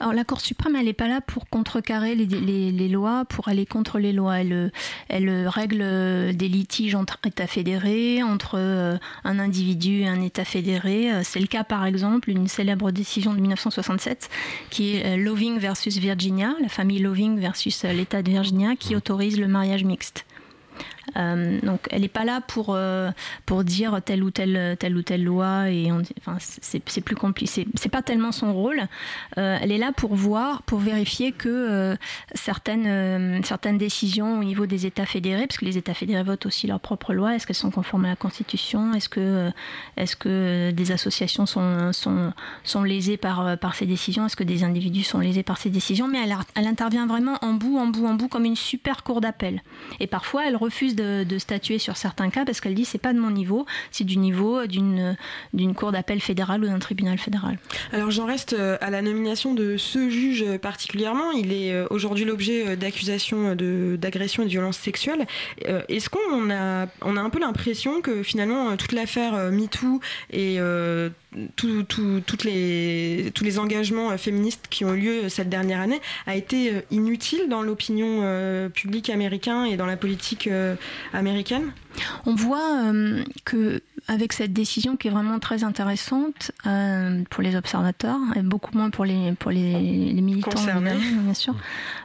Alors 0.00 0.12
la 0.12 0.24
Cour 0.24 0.40
suprême, 0.40 0.76
elle 0.76 0.86
n'est 0.86 0.92
pas 0.92 1.08
là 1.08 1.20
pour 1.20 1.48
contrecarrer 1.48 2.14
les, 2.14 2.26
les, 2.72 2.88
lois, 2.88 3.24
pour 3.24 3.48
aller 3.48 3.66
contre 3.66 3.98
les 3.98 4.12
lois. 4.12 4.40
Elle, 4.40 4.72
elle 5.08 5.48
règle 5.48 6.34
des 6.34 6.48
litiges 6.48 6.94
entre 6.94 7.18
États 7.26 7.46
fédérés, 7.46 8.22
entre 8.22 8.56
euh, 8.56 8.96
un 9.24 9.38
individu 9.38 10.00
et 10.00 10.08
un 10.08 10.20
État 10.20 10.44
fédéré. 10.44 11.12
Euh, 11.12 11.20
c'est 11.22 11.40
le 11.40 11.46
cas 11.46 11.64
par 11.64 11.84
exemple 11.86 12.32
d'une 12.32 12.48
célèbre 12.48 12.90
décision 12.90 13.34
de 13.34 13.40
1967 13.40 14.30
qui 14.70 14.96
est 14.96 15.06
euh, 15.06 15.16
Loving 15.16 15.58
versus 15.58 15.98
Virginia, 15.98 16.54
la 16.60 16.68
famille 16.68 17.00
Loving 17.00 17.38
versus 17.38 17.84
l'État 17.84 18.22
de 18.22 18.30
Virginia, 18.30 18.76
qui 18.76 18.96
autorise 18.96 19.38
le 19.38 19.48
mariage 19.48 19.84
mixte. 19.84 20.24
Euh, 21.16 21.60
donc 21.62 21.80
elle 21.90 22.02
n'est 22.02 22.08
pas 22.08 22.24
là 22.24 22.40
pour, 22.40 22.68
euh, 22.70 23.10
pour 23.46 23.64
dire 23.64 24.00
telle 24.04 24.22
ou 24.22 24.30
telle, 24.30 24.76
telle 24.78 24.96
ou 24.96 25.02
telle 25.02 25.24
loi 25.24 25.70
et 25.70 25.90
enfin, 25.92 26.36
c'est 26.40 27.00
plus 27.00 27.16
compliqué. 27.16 27.66
C'est 27.74 27.88
pas 27.88 28.02
tellement 28.02 28.32
son 28.32 28.52
rôle. 28.52 28.80
Euh, 29.38 29.58
elle 29.60 29.72
est 29.72 29.78
là 29.78 29.92
pour 29.92 30.14
voir, 30.14 30.62
pour 30.62 30.78
vérifier 30.78 31.32
que 31.32 31.96
certaines, 32.34 33.42
certaines 33.44 33.78
décisions 33.78 34.38
au 34.38 34.44
niveau 34.44 34.66
des 34.66 34.86
États 34.86 35.06
fédérés, 35.06 35.46
parce 35.46 35.58
que 35.58 35.64
les 35.64 35.78
États 35.78 35.94
fédérés 35.94 36.22
votent 36.22 36.46
aussi 36.46 36.66
leurs 36.66 36.80
propres 36.80 37.14
lois, 37.14 37.34
est-ce 37.34 37.46
qu'elles 37.46 37.56
sont 37.56 37.70
conformes 37.70 38.04
à 38.04 38.08
la 38.08 38.16
Constitution 38.16 38.94
Est-ce 38.94 39.08
que, 39.08 39.50
est 39.96 40.14
que 40.16 40.70
des 40.70 40.92
associations 40.92 41.46
sont, 41.46 41.92
sont, 41.92 42.32
sont 42.64 42.82
lésées 42.82 43.16
par, 43.16 43.58
par 43.58 43.74
ces 43.74 43.86
décisions 43.86 44.26
Est-ce 44.26 44.36
que 44.36 44.44
des 44.44 44.64
individus 44.64 45.04
sont 45.04 45.18
lésés 45.18 45.42
par 45.42 45.58
ces 45.58 45.70
décisions 45.70 46.08
Mais 46.08 46.18
elle, 46.22 46.36
elle 46.54 46.66
intervient 46.66 47.06
vraiment 47.06 47.38
en 47.42 47.54
bout, 47.54 47.78
en 47.78 47.86
bout, 47.86 48.06
en 48.06 48.14
bout, 48.14 48.28
comme 48.28 48.44
une 48.44 48.56
super 48.56 49.02
cour 49.02 49.20
d'appel. 49.20 49.62
Et 49.98 50.06
parfois, 50.06 50.46
elle 50.46 50.56
refuse 50.56 50.94
de, 51.00 51.38
statuer 51.38 51.78
sur 51.78 51.96
certains 51.96 52.30
cas 52.30 52.44
parce 52.44 52.60
qu'elle 52.60 52.74
dit 52.74 52.84
c'est 52.84 52.98
pas 52.98 53.12
de 53.12 53.18
mon 53.18 53.30
niveau, 53.30 53.66
c'est 53.90 54.04
du 54.04 54.18
niveau 54.18 54.66
d'une 54.66 55.16
d'une 55.54 55.74
cour 55.74 55.92
d'appel 55.92 56.20
fédérale 56.20 56.64
ou 56.64 56.66
d'un 56.66 56.78
tribunal 56.78 57.18
fédéral. 57.18 57.58
Alors 57.92 58.10
j'en 58.10 58.26
reste 58.26 58.52
euh, 58.52 58.76
à 58.80 58.90
la 58.90 59.02
nomination 59.02 59.54
de 59.54 59.76
ce 59.76 60.10
juge 60.10 60.44
particulièrement. 60.58 61.32
Il 61.32 61.52
est 61.52 61.72
euh, 61.72 61.86
aujourd'hui 61.90 62.24
l'objet 62.24 62.68
euh, 62.68 62.76
d'accusations 62.76 63.54
d'agression 63.54 64.42
et 64.42 64.46
de 64.46 64.50
violence 64.50 64.78
sexuelle. 64.78 65.26
Est-ce 65.88 66.08
qu'on 66.08 66.50
a 66.50 66.86
on 67.02 67.16
a 67.16 67.20
un 67.20 67.30
peu 67.30 67.40
l'impression 67.40 68.00
que 68.00 68.22
finalement 68.22 68.76
toute 68.76 68.92
l'affaire 68.92 69.50
MeToo 69.50 70.00
et 70.32 70.58
toutes 71.56 72.44
les, 72.44 73.30
tous 73.34 73.44
les 73.44 73.58
engagements 73.58 74.16
féministes 74.18 74.66
qui 74.70 74.84
ont 74.84 74.94
eu 74.94 75.00
lieu 75.00 75.28
cette 75.28 75.48
dernière 75.48 75.80
année 75.80 76.00
a 76.26 76.36
été 76.36 76.72
inutile 76.90 77.48
dans 77.48 77.62
l'opinion 77.62 78.70
publique 78.70 79.10
américaine 79.10 79.66
et 79.66 79.76
dans 79.76 79.86
la 79.86 79.96
politique 79.96 80.48
américaine 81.12 81.72
On 82.26 82.34
voit 82.34 82.84
euh, 82.84 83.22
que 83.44 83.80
avec 84.08 84.32
cette 84.32 84.52
décision 84.52 84.96
qui 84.96 85.08
est 85.08 85.10
vraiment 85.10 85.38
très 85.38 85.62
intéressante 85.62 86.52
euh, 86.66 87.22
pour 87.30 87.42
les 87.42 87.54
observateurs 87.54 88.18
et 88.34 88.40
beaucoup 88.40 88.76
moins 88.76 88.90
pour 88.90 89.04
les, 89.04 89.32
pour 89.32 89.50
les, 89.50 90.12
militants, 90.20 90.50
bien 90.80 91.34
sûr, 91.34 91.54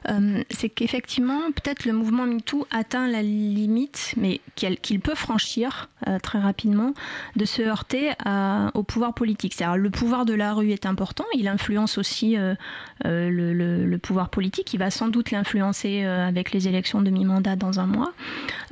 euh, 0.10 0.44
c'est 0.50 0.70
qu'effectivement, 0.70 1.40
peut-être 1.56 1.86
le 1.86 1.94
mouvement 1.94 2.26
MeToo 2.26 2.68
atteint 2.72 3.08
la 3.08 3.22
limite, 3.22 4.14
mais 4.18 4.42
qu'il 4.56 5.00
peut 5.00 5.16
franchir 5.16 5.90
très 6.22 6.40
rapidement, 6.40 6.94
de 7.36 7.46
se 7.46 7.64
heurter 7.64 8.12
au 8.74 8.84
pouvoir 8.84 9.14
politique. 9.14 9.54
C'est-à-dire 9.56 9.78
le 9.78 9.90
pouvoir 9.90 10.26
de 10.26 10.34
la 10.34 10.54
rue 10.54 10.72
est 10.72 10.86
important, 10.86 11.26
il 11.34 11.48
influence 11.48 11.98
aussi 11.98 12.36
le, 12.36 13.54
le, 13.54 13.98
pouvoir 13.98 14.30
politique, 14.30 14.74
il 14.74 14.78
va 14.78 14.92
sans 14.92 15.08
doute 15.08 15.32
l'influencer 15.32 16.04
avec 16.04 16.52
les 16.52 16.68
élections 16.68 17.02
de 17.02 17.10
mi-mandat 17.10 17.56
dans 17.56 17.80
un 17.80 17.88
mois. 17.88 18.14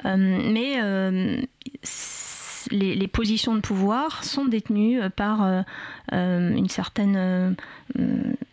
mais 0.03 0.79
euh, 1.11 1.41
les, 2.71 3.07
positions 3.07 3.55
de 3.55 3.61
pouvoir 3.61 4.23
sont 4.23 4.45
détenues 4.45 4.99
par 5.15 5.43
euh, 5.43 5.61
euh, 6.13 6.55
une 6.55 6.69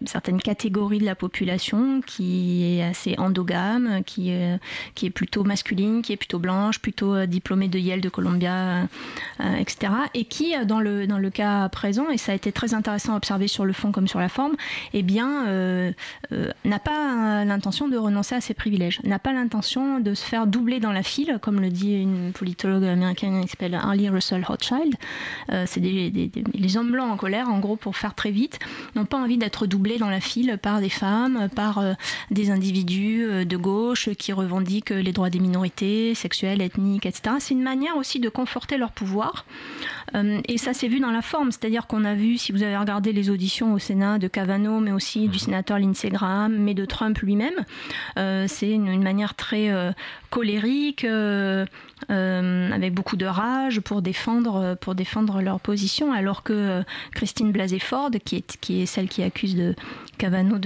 certaine 0.07 0.41
catégorie 0.43 0.99
de 0.99 1.05
la 1.05 1.15
population 1.15 2.01
qui 2.01 2.65
est 2.65 2.83
assez 2.83 3.15
endogame, 3.19 4.03
qui 4.05 4.31
est, 4.31 5.11
plutôt 5.11 5.45
masculine, 5.45 6.03
qui 6.03 6.13
est 6.13 6.17
plutôt 6.17 6.39
blanche, 6.39 6.79
plutôt 6.79 7.15
euh, 7.15 7.27
diplômée 7.27 7.69
de 7.69 7.79
Yale, 7.79 8.01
de 8.01 8.09
Columbia, 8.09 8.83
euh, 9.41 9.55
etc. 9.59 9.93
Et 10.15 10.25
qui, 10.25 10.57
euh, 10.57 10.65
dans 10.65 10.81
le, 10.81 11.31
cas 11.31 11.69
présent, 11.69 12.09
et 12.11 12.19
ça 12.19 12.33
a 12.33 12.35
été 12.35 12.51
très 12.51 12.75
intéressant 12.75 13.15
à 13.15 13.17
observer 13.17 13.47
sur 13.47 13.65
le 13.65 13.73
fond 13.73 13.93
comme 13.93 14.09
sur 14.09 14.19
la 14.19 14.29
forme, 14.29 14.57
eh 14.95 15.05
n'a 16.65 16.79
pas 16.79 17.45
l'intention 17.45 17.89
de 17.89 17.97
renoncer 17.97 18.35
à 18.35 18.41
ses 18.41 18.55
privilèges, 18.55 19.01
n'a 19.05 19.19
pas 19.19 19.33
l'intention 19.33 20.01
de 20.01 20.15
se 20.15 20.25
faire 20.25 20.47
doubler 20.47 20.81
dans 20.81 20.93
la 20.93 21.03
file, 21.03 21.39
comme 21.41 21.61
le 21.61 21.69
dit 21.69 21.95
une 21.95 22.33
politologue 22.33 22.85
américaine 22.85 23.43
qui 23.43 23.49
s'appelle 23.49 23.79
Russell 24.09 24.45
Rothschild. 24.45 24.95
C'est 25.67 25.81
des, 25.81 26.11
des, 26.11 26.31
les 26.55 26.77
hommes 26.77 26.93
blancs 26.93 27.11
en 27.11 27.17
colère, 27.17 27.49
en 27.49 27.59
gros, 27.59 27.77
pour 27.77 27.97
faire 27.97 28.15
très 28.15 28.31
vite, 28.31 28.59
n'ont 28.95 29.05
pas 29.05 29.19
envie 29.19 29.39
d'être 29.39 29.67
doublés 29.67 29.99
dans 29.99 30.11
la 30.11 30.21
file 30.21 30.59
par 30.61 30.81
des 30.81 30.89
femmes, 30.89 31.49
par 31.55 31.79
euh, 31.79 31.93
des 32.31 32.51
individus 32.51 33.25
euh, 33.25 33.45
de 33.45 33.57
gauche 33.57 34.11
qui 34.11 34.33
revendiquent 34.33 34.91
les 34.91 35.13
droits 35.13 35.31
des 35.31 35.41
minorités 35.41 36.15
sexuelles, 36.15 36.63
ethniques, 36.63 37.07
etc. 37.07 37.37
C'est 37.39 37.55
une 37.55 37.63
manière 37.63 37.97
aussi 37.97 38.21
de 38.21 38.29
conforter 38.29 38.77
leur 38.77 38.93
pouvoir. 38.93 39.45
Euh, 40.15 40.41
et 40.47 40.59
ça 40.59 40.73
s'est 40.73 40.89
vu 40.89 41.01
dans 41.01 41.11
la 41.11 41.23
forme, 41.23 41.51
c'est-à-dire 41.51 41.87
qu'on 41.87 42.05
a 42.05 42.15
vu, 42.15 42.37
si 42.37 42.53
vous 42.53 42.63
avez 42.63 42.77
regardé 42.77 43.13
les 43.13 43.31
auditions 43.31 43.73
au 43.73 43.79
Sénat 43.79 44.19
de 44.19 44.29
Kavanaugh, 44.29 44.81
mais 44.81 44.93
aussi 44.93 45.29
du 45.29 45.39
sénateur 45.39 45.79
Lindsey 45.79 46.11
Graham, 46.11 46.57
mais 46.57 46.75
de 46.75 46.85
Trump 46.85 47.19
lui-même, 47.19 47.65
c'est 48.17 48.71
une, 48.71 49.03
manière 49.03 49.35
très 49.35 49.71
colérique, 50.31 51.07
avec 52.09 52.95
beaucoup 52.95 53.17
de 53.17 53.27
rage 53.27 53.81
pour 53.81 54.03
défendre, 54.03 54.77
pour 54.81 54.95
défendre 54.95 55.43
leur 55.43 55.61
position, 55.61 56.13
alors 56.13 56.43
que 56.43 56.83
Christine 57.15 57.53
Blasey 57.53 57.79
Ford, 57.79 58.11
qui 58.25 58.37
est, 58.37 58.57
qui 58.61 58.83
est 58.83 58.87
celle 58.87 59.09
qui 59.09 59.23
accuse 59.23 59.57
de 59.57 59.75
Cavano 60.19 60.59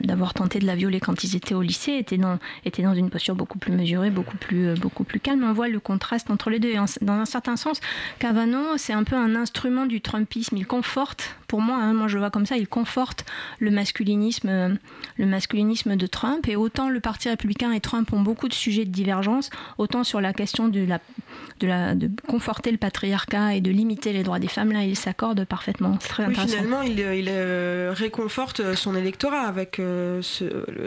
d'avoir 0.00 0.34
tenté 0.34 0.58
de 0.58 0.66
la 0.66 0.74
violer 0.74 1.00
quand 1.00 1.22
ils 1.22 1.36
étaient 1.36 1.54
au 1.54 1.62
lycée 1.62 1.92
était 1.92 2.18
dans, 2.18 2.38
était 2.64 2.82
dans 2.82 2.94
une 2.94 3.10
posture 3.10 3.34
beaucoup 3.34 3.58
plus 3.58 3.72
mesurée, 3.72 4.10
beaucoup 4.10 4.36
plus, 4.36 4.68
euh, 4.68 4.74
beaucoup 4.74 5.04
plus 5.04 5.20
calme. 5.20 5.44
On 5.44 5.52
voit 5.52 5.68
le 5.68 5.80
contraste 5.80 6.30
entre 6.30 6.50
les 6.50 6.58
deux. 6.58 6.72
dans 6.74 7.12
un 7.12 7.24
certain 7.24 7.56
sens, 7.56 7.80
Cavano, 8.18 8.76
c'est 8.76 8.92
un 8.92 9.04
peu 9.04 9.16
un 9.16 9.36
instrument 9.36 9.86
du 9.86 10.00
Trumpisme. 10.00 10.56
Il 10.56 10.66
conforte, 10.66 11.36
pour 11.50 11.60
moi, 11.60 11.74
hein, 11.74 11.94
moi 11.94 12.06
je 12.06 12.16
vois 12.16 12.30
comme 12.30 12.46
ça, 12.46 12.56
il 12.56 12.68
conforte 12.68 13.24
le 13.58 13.72
masculinisme, 13.72 14.78
le 15.16 15.26
masculinisme 15.26 15.96
de 15.96 16.06
Trump. 16.06 16.46
Et 16.46 16.54
autant 16.54 16.88
le 16.88 17.00
Parti 17.00 17.28
républicain 17.28 17.72
et 17.72 17.80
Trump 17.80 18.12
ont 18.12 18.20
beaucoup 18.20 18.46
de 18.46 18.54
sujets 18.54 18.84
de 18.84 18.92
divergence, 18.92 19.50
autant 19.76 20.04
sur 20.04 20.20
la 20.20 20.32
question 20.32 20.68
de, 20.68 20.84
la, 20.84 21.00
de, 21.58 21.66
la, 21.66 21.96
de 21.96 22.08
conforter 22.28 22.70
le 22.70 22.78
patriarcat 22.78 23.56
et 23.56 23.60
de 23.60 23.72
limiter 23.72 24.12
les 24.12 24.22
droits 24.22 24.38
des 24.38 24.46
femmes, 24.46 24.70
là, 24.70 24.84
ils 24.84 24.94
s'accordent 24.94 25.44
parfaitement. 25.44 25.98
C'est 26.00 26.08
très 26.08 26.22
intéressant. 26.22 26.46
Finalement, 26.46 26.82
il, 26.82 27.00
il 27.00 27.26
euh, 27.28 27.92
réconforte 27.96 28.76
son 28.76 28.94
électorat 28.94 29.40
avec 29.40 29.80
euh, 29.80 30.22
ce, 30.22 30.44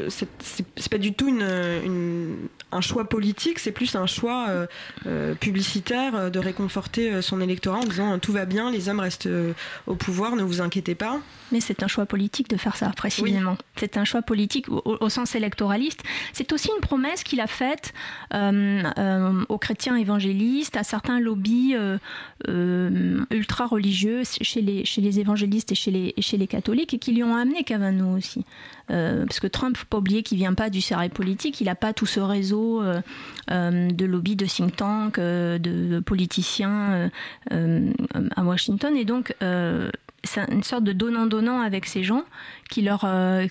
c'est 0.07 0.89
pas 0.89 0.97
du 0.97 1.13
tout 1.13 1.27
une, 1.27 2.47
un 2.71 2.81
choix 2.81 3.03
politique, 3.03 3.59
c'est 3.59 3.73
plus 3.73 3.95
un 3.95 4.05
choix 4.07 4.47
euh, 4.47 4.67
euh, 5.07 5.35
publicitaire 5.35 6.31
de 6.31 6.39
réconforter 6.39 7.21
son 7.21 7.41
électorat 7.41 7.79
en 7.79 7.85
disant 7.85 8.17
tout 8.19 8.31
va 8.31 8.45
bien, 8.45 8.71
les 8.71 8.87
hommes 8.87 9.01
restent 9.01 9.29
au 9.87 9.95
pouvoir, 9.95 10.35
ne 10.35 10.43
vous 10.43 10.52
inquiétez 10.61 10.95
pas. 10.95 11.19
Mais 11.51 11.59
c'est 11.59 11.83
un 11.83 11.87
choix 11.87 12.05
politique 12.05 12.49
de 12.49 12.57
faire 12.57 12.75
ça, 12.75 12.89
précisément. 12.95 13.57
C'est 13.75 13.97
un 13.97 14.05
choix 14.05 14.21
politique 14.21 14.67
au, 14.69 15.09
sens 15.09 15.35
électoraliste. 15.35 16.01
C'est 16.31 16.51
aussi 16.51 16.69
une 16.75 16.81
promesse 16.81 17.23
qu'il 17.23 17.41
a 17.41 17.47
faite 17.47 17.93
aux 18.33 19.57
chrétiens 19.57 19.95
évangélistes, 19.95 20.77
à 20.77 20.83
certains 20.83 21.19
lobbies 21.19 21.75
ultra-religieux 22.47 24.23
chez 24.41 24.61
les, 24.61 24.85
chez 24.85 25.01
les 25.01 25.19
évangélistes 25.19 25.71
et 25.71 25.75
chez 25.75 25.91
les, 25.91 26.13
chez 26.19 26.37
les 26.37 26.47
catholiques, 26.47 26.93
et 26.93 26.99
qui 26.99 27.11
lui 27.11 27.23
ont 27.23 27.35
amené 27.35 27.63
Cavano 27.63 28.17
aussi. 28.17 28.45
Euh, 28.91 29.25
parce 29.25 29.39
que 29.39 29.47
Trump, 29.47 29.77
faut 29.77 29.85
pas 29.85 29.97
oublier 29.97 30.23
qu'il 30.23 30.37
vient 30.37 30.53
pas 30.53 30.69
du 30.69 30.81
serré 30.81 31.09
politique, 31.09 31.61
il 31.61 31.65
n'a 31.65 31.75
pas 31.75 31.93
tout 31.93 32.05
ce 32.05 32.19
réseau 32.19 32.81
euh, 32.81 33.01
euh, 33.49 33.89
de 33.89 34.05
lobbies, 34.05 34.35
de 34.35 34.45
think 34.45 34.75
tank, 34.75 35.19
de, 35.19 35.99
politiciens 35.99 37.09
à 37.49 38.43
Washington, 38.43 38.95
et 38.95 39.05
donc 39.05 39.35
c'est 40.23 40.41
une 40.51 40.63
sorte 40.63 40.83
de 40.83 40.93
donnant-donnant 40.93 41.61
avec 41.61 41.85
ces 41.85 42.03
gens 42.03 42.23
qui 42.69 42.81
leur, 42.81 43.05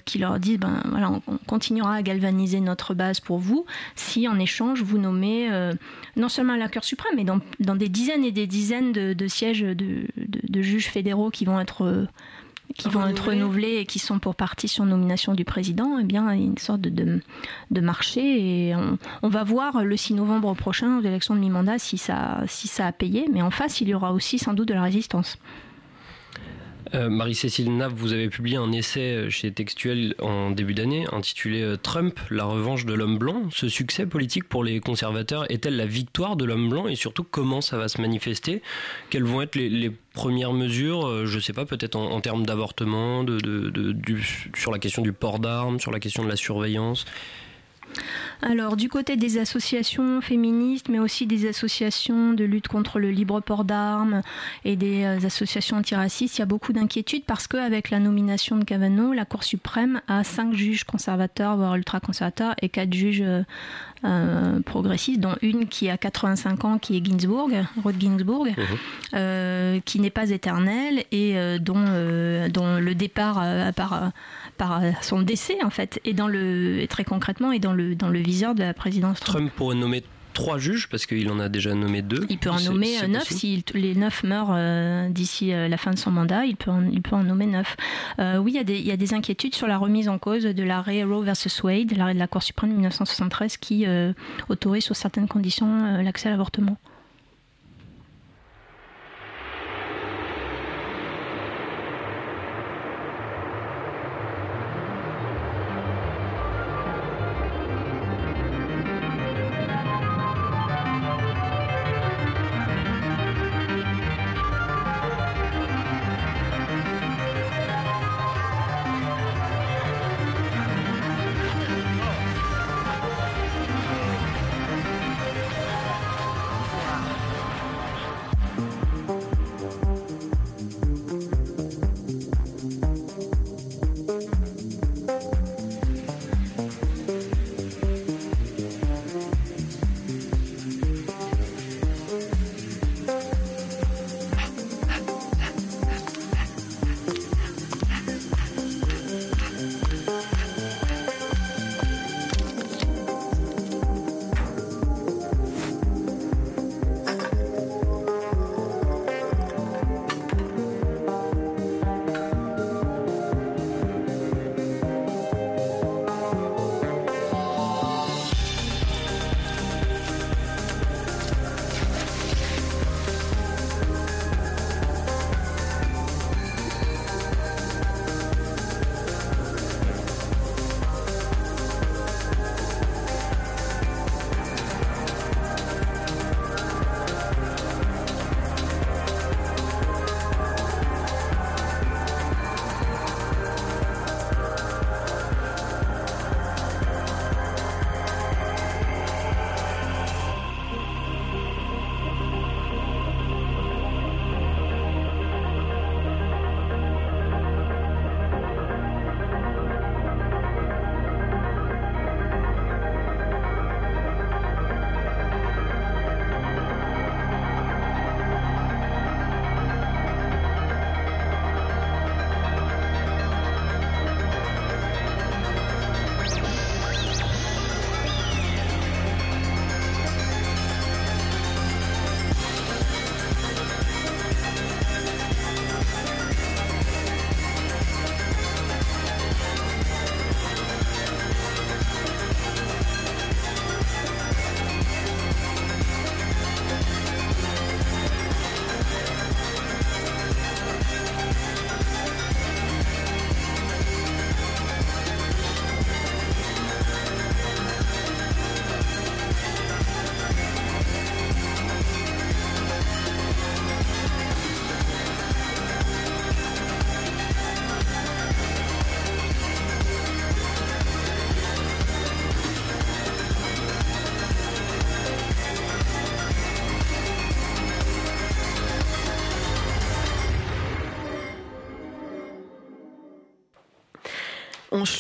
qui 0.05 0.19
leur 0.19 0.39
disent 0.39 0.59
ben, 0.59 0.83
voilà, 0.87 1.11
on, 1.11 1.39
continuera 1.47 1.97
à 1.97 2.03
galvaniser 2.03 2.61
notre 2.61 2.95
base 2.95 3.21
pour 3.21 3.39
vous 3.39 3.67
si 3.95 4.27
en 4.27 4.39
échange 4.39 4.83
vous 4.83 4.99
nommez 4.99 5.51
non 6.17 6.29
seulement 6.29 6.57
la 6.57 6.69
Cour 6.69 6.85
suprême, 6.85 7.13
mais 7.17 7.25
dans, 7.25 7.41
dans, 7.61 7.77
des 7.77 7.89
dizaines 7.89 8.25
et 8.25 8.33
des 8.33 8.47
dizaines 8.47 8.93
de, 8.93 9.29
sièges 9.29 9.61
de, 9.61 10.07
de, 10.17 10.63
juges 10.63 10.89
fédéraux 10.89 11.31
qui 11.31 11.45
vont 11.45 11.61
être 11.61 12.07
qui 12.75 12.89
vont 12.89 13.07
être 13.07 13.29
renouvelés 13.29 13.77
et 13.77 13.87
qui 13.87 13.99
sont 13.99 14.19
pour 14.19 14.35
partie 14.35 14.69
sur 14.69 14.85
nomination 14.85 15.35
du 15.35 15.45
président, 15.45 15.99
eh 16.01 16.05
bien, 16.05 16.33
il 16.33 16.41
y 16.41 16.43
a 16.43 16.47
une 16.47 16.59
sorte 16.59 16.81
de, 16.81 17.21
de, 17.71 17.81
marché. 17.81 18.69
Et 18.69 18.75
on, 18.75 19.29
va 19.29 19.45
voir 19.45 19.85
le 19.85 19.97
6 19.97 20.15
novembre 20.15 20.55
prochain, 20.55 20.99
aux 20.99 21.03
élections 21.03 21.35
de 21.35 21.41
mi-mandat, 21.41 21.79
si 21.79 21.99
ça, 21.99 22.43
si 22.47 22.69
ça 22.69 22.87
a 22.87 22.93
payé. 22.93 23.27
Mais 23.33 23.43
en 23.43 23.51
face, 23.51 23.81
il 23.81 23.89
y 23.89 23.95
aura 23.95 24.13
aussi 24.13 24.39
sans 24.39 24.55
doute 24.55 24.69
de 24.69 24.75
la 24.75 24.83
résistance. 24.83 25.39
Euh, 26.95 27.09
Marie-Cécile 27.09 27.75
Nav, 27.77 27.93
vous 27.95 28.13
avez 28.13 28.29
publié 28.29 28.57
un 28.57 28.73
essai 28.73 29.31
chez 29.31 29.51
Textuel 29.53 30.15
en 30.21 30.51
début 30.51 30.75
d'année 30.75 31.07
intitulé 31.13 31.63
euh, 31.63 31.77
Trump, 31.77 32.19
la 32.31 32.45
revanche 32.45 32.85
de 32.85 32.93
l'homme 32.93 33.19
blanc. 33.19 33.45
Ce 33.51 33.69
succès 33.69 34.07
politique 34.07 34.49
pour 34.49 34.65
les 34.65 34.81
conservateurs 34.81 35.51
est-elle 35.51 35.77
la 35.77 35.87
victoire 35.87 36.37
de 36.37 36.45
l'homme 36.45 36.69
blanc 36.69 36.89
et 36.89 36.97
surtout 36.97 37.25
comment 37.25 37.61
ça 37.61 37.79
va 37.79 37.89
se 37.89 38.01
manifester? 38.01 38.63
Quelles 39.11 39.25
vont 39.25 39.43
être 39.43 39.57
les, 39.57 39.93
premières 40.15 40.53
mesures 40.53 41.07
euh, 41.07 41.25
Je 41.25 41.37
ne 41.37 41.41
sais 41.41 41.55
pas, 41.55 41.65
peut-être 41.65 41.97
en, 41.97 42.21
termes 42.21 42.45
d'avortement, 42.45 43.25
sur 44.55 44.71
la 44.71 44.79
question 44.79 45.01
du 45.01 45.15
port 45.15 45.39
d'armes, 45.39 45.81
sur 45.81 45.91
la 45.91 46.01
question 46.01 46.23
de 46.23 46.29
la 46.29 46.37
surveillance? 46.37 47.07
Alors 48.43 48.77
du 48.77 48.89
côté 48.89 49.17
des 49.17 49.39
associations 49.39 50.21
féministes, 50.21 50.89
mais 50.89 50.99
aussi 50.99 51.27
des 51.27 51.49
associations 51.49 52.33
de 52.33 52.45
lutte 52.45 52.67
contre 52.67 52.99
le 52.99 53.11
libre 53.11 53.41
port 53.41 53.65
d'armes 53.65 54.23
et 54.65 54.75
des 54.75 55.05
euh, 55.05 55.25
associations 55.25 55.77
antiracistes, 55.77 56.39
il 56.39 56.41
y 56.41 56.43
a 56.43 56.47
beaucoup 56.47 56.73
d'inquiétudes 56.73 57.25
parce 57.25 57.47
qu'avec 57.47 57.91
la 57.91 58.01
nomination 58.01 58.57
de 58.57 58.65
Kavanaugh, 58.65 59.13
la 59.13 59.25
Cour 59.25 59.45
suprême 59.45 60.01
a 60.09 60.25
cinq 60.25 60.55
juges 60.55 60.85
conservateurs, 60.85 61.57
voire 61.57 61.77
ultra-conservateurs, 61.77 62.55
et 62.61 62.69
quatre 62.69 62.93
juges 62.93 63.23
euh, 63.25 63.43
euh, 64.05 64.59
progressistes, 64.61 65.21
dont 65.21 65.37
une 65.43 65.69
qui 65.69 65.89
a 65.89 65.97
85 65.97 66.65
ans, 66.65 66.79
qui 66.79 66.97
est 66.97 67.05
Ginsburg, 67.05 67.51
Ruth 67.85 68.01
Ginsburg, 68.01 68.49
mhm. 68.57 69.81
qui 69.83 70.01
n'est 70.01 70.11
pas 70.11 70.31
éternelle 70.31 71.05
et 71.13 71.37
dont, 71.61 71.85
dont 72.53 72.79
le 72.81 72.95
départ 72.95 73.45
par 73.75 74.11
par 74.59 74.83
son 75.03 75.23
décès 75.23 75.63
en 75.65 75.71
fait 75.71 76.01
et 76.05 76.13
dans 76.13 76.29
le 76.29 76.85
très 76.89 77.05
concrètement 77.05 77.53
et 77.53 77.59
dans 77.59 77.73
le 77.73 77.82
dans 77.95 78.09
le 78.09 78.21
viseur 78.21 78.55
de 78.55 78.63
la 78.63 78.75
présidence 78.75 79.21
Trump 79.21 79.51
pourrait 79.55 79.77
nommer 79.77 80.03
trois 80.33 80.59
juges 80.59 80.89
parce 80.89 81.07
qu'il 81.07 81.31
en 81.31 81.39
a 81.39 81.49
déjà 81.49 81.75
nommé 81.75 82.03
deux. 82.03 82.27
Il 82.29 82.39
peut 82.39 82.51
en 82.51 82.61
nommer 82.61 83.03
euh, 83.03 83.07
neuf 83.07 83.29
si 83.29 83.65
les 83.75 83.95
neuf 83.95 84.25
meurent 84.25 84.53
euh, 84.53 85.09
d'ici 85.09 85.53
euh, 85.53 85.69
la 85.69 85.77
fin 85.77 85.93
de 85.93 85.99
son 85.99 86.11
mandat. 86.11 86.45
Il 86.47 86.57
peut 86.57 86.71
en, 86.71 86.85
il 86.91 87.03
peut 87.03 87.15
en 87.15 87.23
nommer 87.23 87.47
neuf. 87.47 87.77
oui, 88.19 88.53
il 88.53 88.57
y, 88.57 88.59
a 88.59 88.65
des, 88.65 88.79
il 88.79 88.87
y, 88.87 88.93
a 88.93 88.97
des, 88.97 89.15
inquiétudes 89.15 89.55
sur 89.55 89.67
la 89.67 89.79
remise 89.79 90.09
en 90.09 90.19
cause 90.19 90.45
de 90.45 90.63
l'arrêt 90.63 91.05
Roe 91.05 91.23
versus 91.23 91.63
Wade, 91.63 91.97
l'arrêt 91.97 92.15
de 92.15 92.19
la 92.19 92.27
Cour 92.27 92.43
suprême 92.43 92.71
de 92.71 92.75
1973 92.75 93.57
qui 93.57 93.87
autorise 94.49 94.85
sous 94.85 94.95
certaines 94.95 95.29
conditions 95.29 96.03
l'accès 96.03 96.29
à 96.29 96.33
l'avortement. 96.33 96.79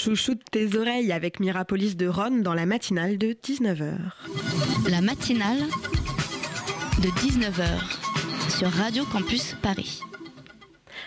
Chouchoute 0.02 0.42
tes 0.50 0.76
oreilles 0.76 1.12
avec 1.12 1.38
Mirapolis 1.38 1.94
de 1.94 2.08
Ron 2.08 2.42
dans 2.42 2.54
la 2.54 2.66
matinale 2.66 3.18
de 3.18 3.28
19h. 3.28 3.94
La 4.90 5.00
matinale 5.00 5.60
de 7.00 7.08
19h 7.08 8.58
sur 8.58 8.68
Radio 8.68 9.04
Campus 9.04 9.54
Paris. 9.62 10.00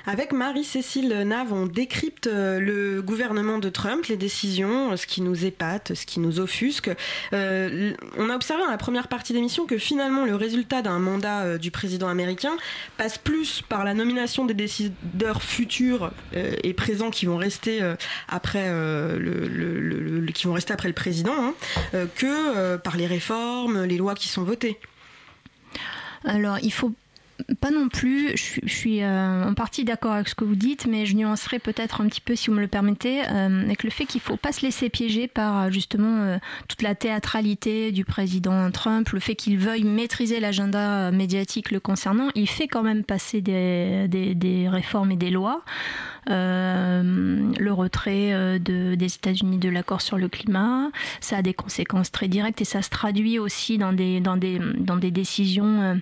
Avec 0.07 0.33
Marie-Cécile 0.33 1.09
Nave, 1.25 1.51
on 1.51 1.65
décrypte 1.65 2.27
euh, 2.27 2.59
le 2.59 3.01
gouvernement 3.01 3.57
de 3.57 3.69
Trump, 3.69 4.05
les 4.05 4.17
décisions, 4.17 4.91
euh, 4.91 4.97
ce 4.97 5.07
qui 5.07 5.21
nous 5.21 5.45
épate, 5.45 5.95
ce 5.95 6.05
qui 6.05 6.19
nous 6.19 6.39
offusque. 6.39 6.91
Euh, 7.33 7.93
on 8.17 8.29
a 8.29 8.35
observé 8.35 8.63
dans 8.63 8.69
la 8.69 8.77
première 8.77 9.07
partie 9.07 9.33
d'émission 9.33 9.65
que 9.65 9.79
finalement 9.79 10.25
le 10.25 10.35
résultat 10.35 10.83
d'un 10.83 10.99
mandat 10.99 11.57
du 11.57 11.71
président 11.71 12.07
américain 12.07 12.55
passe 12.97 13.17
plus 13.17 13.63
par 13.67 13.83
la 13.83 13.93
nomination 13.93 14.45
des 14.45 14.53
décideurs 14.53 15.41
futurs 15.41 16.11
et 16.33 16.73
présents 16.73 17.09
qui 17.09 17.25
vont 17.25 17.37
rester 17.37 17.81
après 18.27 18.69
le, 18.69 20.25
qui 20.33 20.47
vont 20.47 20.53
rester 20.53 20.73
après 20.73 20.87
le 20.87 20.93
président 20.93 21.33
hein, 21.93 22.07
que 22.15 22.77
par 22.77 22.97
les 22.97 23.07
réformes, 23.07 23.83
les 23.83 23.97
lois 23.97 24.15
qui 24.15 24.27
sont 24.27 24.43
votées. 24.43 24.79
Alors 26.23 26.57
il 26.61 26.71
faut 26.73 26.93
pas 27.59 27.71
non 27.71 27.89
plus. 27.89 28.35
Je, 28.35 28.67
suis 28.67 29.05
en 29.05 29.53
partie 29.53 29.83
d'accord 29.83 30.13
avec 30.13 30.27
ce 30.27 30.35
que 30.35 30.43
vous 30.43 30.55
dites, 30.55 30.87
mais 30.87 31.05
je 31.05 31.15
nuancerai 31.15 31.59
peut-être 31.59 32.01
un 32.01 32.07
petit 32.07 32.21
peu, 32.21 32.35
si 32.35 32.49
vous 32.49 32.55
me 32.55 32.61
le 32.61 32.67
permettez, 32.67 33.21
avec 33.21 33.83
le 33.83 33.89
fait 33.89 34.05
qu'il 34.05 34.19
ne 34.19 34.23
faut 34.23 34.37
pas 34.37 34.51
se 34.51 34.61
laisser 34.61 34.89
piéger 34.89 35.27
par 35.27 35.71
justement 35.71 36.39
toute 36.67 36.81
la 36.81 36.95
théâtralité 36.95 37.91
du 37.91 38.05
président 38.05 38.69
Trump, 38.71 39.09
le 39.09 39.19
fait 39.19 39.35
qu'il 39.35 39.57
veuille 39.57 39.83
maîtriser 39.83 40.39
l'agenda 40.39 41.11
médiatique 41.11 41.71
le 41.71 41.79
concernant. 41.79 42.29
Il 42.35 42.47
fait 42.47 42.67
quand 42.67 42.83
même 42.83 43.03
passer 43.03 43.41
des, 43.41 44.07
des 44.07 44.69
réformes 44.69 45.11
et 45.11 45.17
des 45.17 45.29
lois. 45.29 45.63
Euh, 46.29 47.51
le 47.59 47.73
retrait 47.73 48.33
euh, 48.33 48.57
de, 48.57 48.95
des 48.95 49.13
États-Unis 49.13 49.59
de 49.59 49.69
l'accord 49.69 50.01
sur 50.01 50.17
le 50.17 50.27
climat. 50.27 50.89
Ça 51.19 51.37
a 51.37 51.41
des 51.41 51.53
conséquences 51.53 52.11
très 52.11 52.27
directes 52.27 52.61
et 52.61 52.65
ça 52.65 52.81
se 52.81 52.89
traduit 52.89 53.37
aussi 53.37 53.77
dans 53.77 53.93
des, 53.93 54.19
dans 54.21 54.37
des, 54.37 54.59
dans 54.77 54.95
des 54.97 55.11
décisions 55.11 55.81
euh, 55.81 55.95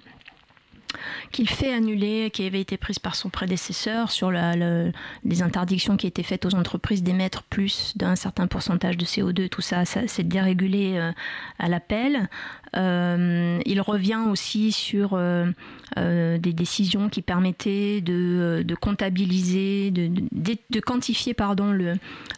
qu'il 1.32 1.49
fait 1.49 1.73
annuler, 1.73 2.29
qui 2.32 2.45
avait 2.45 2.62
été 2.62 2.77
prise 2.77 2.99
par 2.99 3.15
son 3.15 3.29
prédécesseur 3.29 4.12
sur 4.12 4.32
les 4.32 5.41
interdictions 5.41 5.97
qui 5.97 6.08
étaient 6.08 6.23
faites 6.23 6.45
aux 6.45 6.56
entreprises 6.56 7.03
d'émettre 7.03 7.43
plus 7.43 7.93
d'un 7.95 8.15
certain 8.15 8.47
pourcentage 8.47 8.97
de 8.97 9.06
CO2, 9.06 9.49
tout 9.49 9.62
ça, 9.62 9.86
ça 9.86 10.01
c'est 10.08 10.27
dérégulé 10.27 10.97
euh, 10.97 11.12
à 11.60 11.69
l'appel. 11.69 12.29
Euh, 12.75 13.59
il 13.65 13.81
revient 13.81 14.19
aussi 14.29 14.71
sur 14.71 15.13
euh, 15.13 15.51
des 15.95 16.53
décisions 16.53 17.09
qui 17.09 17.21
permettaient 17.21 18.01
de, 18.01 18.75
comptabiliser, 18.79 19.91
de, 19.91 20.79
quantifier 20.79 21.33
pardon, 21.33 21.71
le, 21.71 21.93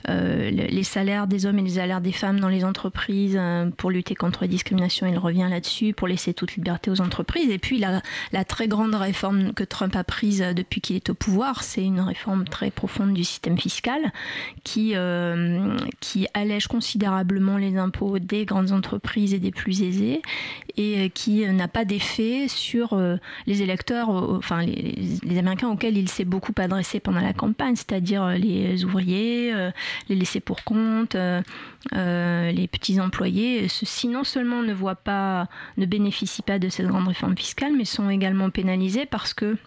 les 0.07 0.83
salaires 0.83 1.27
des 1.27 1.45
hommes 1.45 1.59
et 1.59 1.63
les 1.63 1.69
salaires 1.69 2.01
des 2.01 2.11
femmes 2.11 2.39
dans 2.39 2.49
les 2.49 2.65
entreprises 2.65 3.39
pour 3.77 3.91
lutter 3.91 4.15
contre 4.15 4.43
la 4.43 4.47
discrimination. 4.47 5.07
Il 5.07 5.17
revient 5.17 5.47
là-dessus 5.49 5.93
pour 5.93 6.07
laisser 6.07 6.33
toute 6.33 6.55
liberté 6.55 6.91
aux 6.91 7.01
entreprises. 7.01 7.49
Et 7.49 7.59
puis 7.59 7.77
la, 7.79 8.01
la 8.31 8.43
très 8.43 8.67
grande 8.67 8.95
réforme 8.95 9.53
que 9.53 9.63
Trump 9.63 9.95
a 9.95 10.03
prise 10.03 10.45
depuis 10.55 10.81
qu'il 10.81 10.95
est 10.95 11.09
au 11.09 11.13
pouvoir, 11.13 11.63
c'est 11.63 11.83
une 11.83 11.99
réforme 11.99 12.45
très 12.45 12.71
profonde 12.71 13.13
du 13.13 13.23
système 13.23 13.57
fiscal 13.57 14.11
qui, 14.63 14.93
euh, 14.95 15.77
qui 15.99 16.27
allège 16.33 16.67
considérablement 16.67 17.57
les 17.57 17.77
impôts 17.77 18.19
des 18.19 18.45
grandes 18.45 18.71
entreprises 18.71 19.33
et 19.33 19.39
des 19.39 19.51
plus 19.51 19.81
aisés 19.83 20.21
et 20.77 21.09
qui 21.09 21.45
n'a 21.45 21.67
pas 21.67 21.85
d'effet 21.85 22.47
sur 22.47 22.93
euh, 22.93 23.17
les 23.47 23.61
électeurs, 23.61 24.09
enfin 24.09 24.61
les, 24.63 25.37
Américains 25.37 25.69
auxquels 25.69 25.97
il 25.97 26.09
s'est 26.09 26.25
beaucoup 26.25 26.53
adressé 26.57 26.99
pendant 26.99 27.21
la 27.21 27.33
campagne, 27.33 27.75
c'est-à-dire 27.75 28.27
les 28.29 28.83
ouvriers, 28.83 29.53
euh, 29.53 29.71
les 30.09 30.15
laissés 30.15 30.39
pour 30.39 30.63
compte, 30.63 31.15
les 31.15 32.67
petits 32.71 32.99
employés. 32.99 33.67
Ceux-ci 33.67 34.07
non 34.07 34.23
seulement 34.23 34.61
ne 34.63 34.73
voient 34.73 34.95
pas, 34.95 35.47
ne 35.77 35.85
bénéficient 35.85 36.41
pas 36.41 36.59
de 36.59 36.69
cette 36.69 36.87
grande 36.87 37.07
réforme 37.07 37.37
fiscale, 37.37 37.73
mais 37.77 37.85
sont 37.85 38.09
également 38.09 38.49
pénalisés 38.49 39.05
parce 39.05 39.33
que 39.33 39.57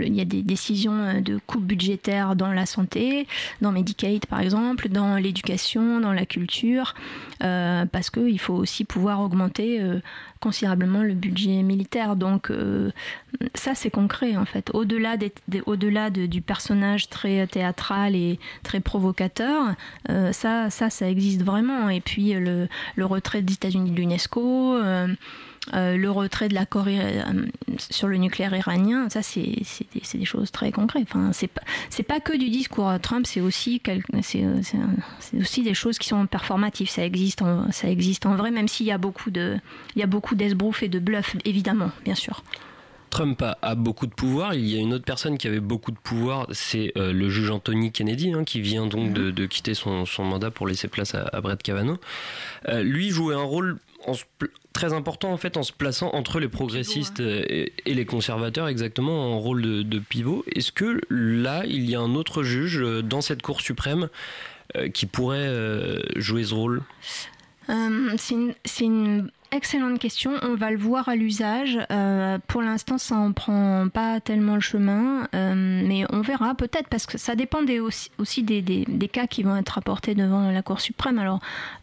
il 0.00 0.14
y 0.14 0.20
a 0.20 0.24
des 0.24 0.42
décisions 0.42 0.92
euh, 0.92 1.20
de 1.20 1.38
coupes 1.46 1.64
budgétaires 1.64 2.36
dans 2.36 2.52
la 2.52 2.66
santé, 2.66 3.26
dans 3.60 3.72
Medicaid 3.72 4.26
par 4.26 4.40
exemple, 4.40 4.88
dans 4.88 5.16
l'éducation, 5.16 6.00
dans 6.00 6.12
la 6.12 6.26
culture, 6.26 6.94
euh, 7.42 7.84
parce 7.86 8.10
qu'il 8.10 8.38
faut 8.38 8.54
aussi 8.54 8.84
pouvoir 8.84 9.20
augmenter 9.20 9.80
euh, 9.80 10.00
considérablement 10.40 11.02
le 11.02 11.14
budget 11.14 11.62
militaire. 11.62 12.14
Donc 12.14 12.52
ça 13.54 13.74
c'est 13.74 13.90
concret 13.90 14.36
en 14.36 14.44
fait. 14.44 14.70
Au-delà, 14.72 15.16
des, 15.16 15.32
au-delà 15.66 16.10
du 16.10 16.40
personnage 16.42 17.08
très 17.08 17.46
théâtral 17.48 18.14
et 18.14 18.38
très 18.62 18.78
provocateur, 18.78 19.74
ça, 20.30 20.70
ça, 20.70 20.90
ça 20.90 21.10
existe 21.10 21.42
vraiment. 21.42 21.88
Et 21.88 22.00
puis 22.00 22.34
le, 22.34 22.68
le 22.94 23.04
retrait 23.04 23.42
des 23.42 23.54
États-Unis 23.54 23.90
de 23.90 23.96
l'UNESCO. 23.96 24.78
Euh, 25.74 25.96
le 25.96 26.10
retrait 26.10 26.48
de 26.48 26.54
l'accord 26.54 26.86
euh, 26.88 27.22
sur 27.78 28.08
le 28.08 28.16
nucléaire 28.16 28.54
iranien, 28.54 29.08
ça 29.08 29.22
c'est 29.22 29.62
des, 30.14 30.24
choses 30.24 30.50
très 30.50 30.72
concrètes. 30.72 31.06
Enfin, 31.08 31.30
c'est 31.32 31.48
pas 31.48 31.62
pas 32.06 32.20
que 32.20 32.36
du 32.36 32.48
discours 32.48 32.92
Trump, 33.02 33.26
c'est 33.26 33.40
aussi 33.40 33.82
aussi 35.38 35.62
des 35.62 35.74
choses 35.74 35.98
qui 35.98 36.08
sont 36.08 36.26
performatives. 36.26 36.88
Ça 36.88 37.04
existe 37.04 37.42
en, 37.42 37.70
ça 37.70 37.88
existe 37.88 38.26
en 38.26 38.34
vrai, 38.34 38.50
même 38.50 38.68
s'il 38.68 38.86
y 38.86 38.92
a 38.92 38.98
beaucoup 38.98 39.30
de 39.30 39.58
il 39.94 40.00
y 40.00 40.02
a 40.02 40.06
beaucoup 40.06 40.34
d'esbrouf 40.34 40.82
et 40.82 40.88
de 40.88 40.98
bluff, 40.98 41.36
évidemment, 41.44 41.90
bien 42.04 42.14
sûr. 42.14 42.42
Trump 43.10 43.42
a, 43.42 43.74
beaucoup 43.74 44.06
de 44.06 44.12
pouvoir. 44.12 44.54
Il 44.54 44.66
y 44.66 44.76
a 44.76 44.80
une 44.80 44.92
autre 44.92 45.04
personne 45.04 45.38
qui 45.38 45.48
avait 45.48 45.60
beaucoup 45.60 45.90
de 45.90 45.96
pouvoir, 45.96 46.46
c'est 46.52 46.92
euh, 46.96 47.12
le 47.12 47.28
juge 47.30 47.50
Anthony 47.50 47.90
Kennedy, 47.90 48.32
hein, 48.32 48.44
qui 48.44 48.60
vient 48.60 48.86
donc 48.86 49.12
de, 49.12 49.30
mhm. 49.30 49.48
quitter 49.48 49.74
son, 49.74 50.04
mandat 50.18 50.50
pour 50.50 50.66
laisser 50.66 50.88
place 50.88 51.14
à, 51.14 51.40
Brett 51.40 51.62
Kavanaugh. 51.62 51.98
lui 52.82 53.10
jouait 53.10 53.34
un 53.34 53.42
rôle 53.42 53.78
en, 54.08 54.14
très 54.72 54.92
important 54.92 55.32
en 55.32 55.36
fait 55.36 55.56
en 55.56 55.62
se 55.62 55.72
plaçant 55.72 56.10
entre 56.14 56.40
les 56.40 56.48
progressistes 56.48 57.20
et, 57.20 57.72
les 57.84 58.06
conservateurs 58.06 58.68
exactement 58.68 59.34
en 59.34 59.38
rôle 59.38 59.62
de, 59.62 59.98
pivot. 59.98 60.44
Est-ce 60.54 60.72
que 60.72 61.00
là 61.10 61.64
il 61.66 61.88
y 61.88 61.94
a 61.94 62.00
un 62.00 62.14
autre 62.14 62.42
juge 62.42 62.80
euh, 62.80 63.02
dans 63.02 63.20
cette 63.20 63.42
Cour 63.42 63.60
suprême 63.60 64.08
euh, 64.76 64.88
qui 64.88 65.06
pourrait 65.06 65.38
euh, 65.38 66.00
jouer 66.16 66.44
ce 66.44 66.54
rôle? 66.54 66.82
C'est 68.16 68.84
une, 68.84 69.30
Excellente 69.50 69.98
question. 69.98 70.32
On 70.42 70.56
va 70.56 70.70
le 70.70 70.76
voir 70.76 71.08
à 71.08 71.16
l'usage. 71.16 71.78
Euh, 71.90 72.38
pour 72.48 72.60
l'instant, 72.60 72.98
ça 72.98 73.14
en 73.14 73.32
prend 73.32 73.88
pas 73.88 74.20
tellement 74.20 74.56
le 74.56 74.60
chemin, 74.60 75.26
euh, 75.34 75.82
mais 75.86 76.04
on 76.12 76.20
verra 76.20 76.54
peut-être 76.54 76.88
parce 76.88 77.06
que 77.06 77.16
ça 77.16 77.34
dépend 77.34 77.60
aussi, 78.18 78.42
des, 78.42 79.08
cas 79.10 79.26
qui 79.26 79.42
vont 79.42 79.56
être 79.56 79.70
rapportés 79.70 80.14
devant 80.14 80.50
la 80.50 80.60
Cour 80.60 80.80
suprême. 80.80 81.18
Alors, 81.18 81.40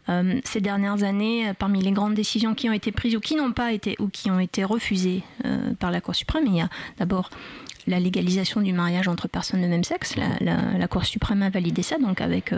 euh, 0.08 0.40
ces 0.44 0.60
dernières 0.60 1.02
années, 1.02 1.52
parmi 1.58 1.82
les 1.82 1.90
grandes 1.90 2.14
décisions 2.14 2.54
qui 2.54 2.68
ont 2.68 2.72
été 2.72 2.92
prises 2.92 3.16
ou 3.16 3.20
qui 3.20 3.34
n'ont 3.34 3.52
pas 3.52 3.72
été 3.72 3.96
ou 3.98 4.06
qui 4.06 4.30
ont 4.30 4.38
été 4.38 4.62
refusées 4.62 5.24
par 5.80 5.90
la 5.90 6.00
Cour 6.00 6.14
suprême, 6.14 6.44
il 6.46 6.54
y 6.54 6.60
a 6.60 6.68
d'abord 6.98 7.30
la 7.88 7.98
légalisation 7.98 8.60
du 8.60 8.72
mariage 8.72 9.08
entre 9.08 9.26
personnes 9.26 9.62
de 9.62 9.66
même 9.66 9.84
sexe. 9.84 10.14
La, 10.40 10.86
Cour 10.86 11.04
suprême 11.04 11.42
a 11.42 11.50
validé 11.50 11.82
ça, 11.82 11.98
donc 11.98 12.20
avec 12.20 12.52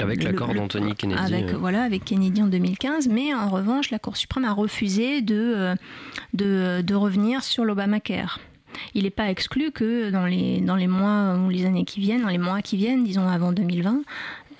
avec 0.00 0.22
l'accord 0.22 0.54
d'Anthony 0.54 0.94
Kennedy. 0.94 1.20
Avec, 1.20 1.52
euh. 1.52 1.56
Voilà, 1.56 1.82
avec 1.82 2.04
Kennedy 2.04 2.42
en 2.42 2.46
2015. 2.46 3.08
Mais 3.08 3.34
en 3.34 3.48
revanche, 3.48 3.90
la 3.90 3.98
Cour 3.98 4.16
suprême 4.16 4.44
a 4.44 4.52
refusé 4.52 5.20
de, 5.20 5.54
euh, 5.56 5.74
de, 6.32 6.82
de 6.82 6.94
revenir 6.94 7.42
sur 7.42 7.64
l'Obamacare. 7.64 8.40
Il 8.94 9.04
n'est 9.04 9.10
pas 9.10 9.30
exclu 9.30 9.70
que 9.70 10.10
dans 10.10 10.26
les, 10.26 10.60
dans 10.60 10.76
les 10.76 10.88
mois 10.88 11.36
ou 11.36 11.48
les 11.48 11.64
années 11.64 11.84
qui 11.84 12.00
viennent, 12.00 12.22
dans 12.22 12.28
les 12.28 12.38
mois 12.38 12.60
qui 12.60 12.76
viennent, 12.76 13.04
disons 13.04 13.28
avant 13.28 13.52
2020, 13.52 14.02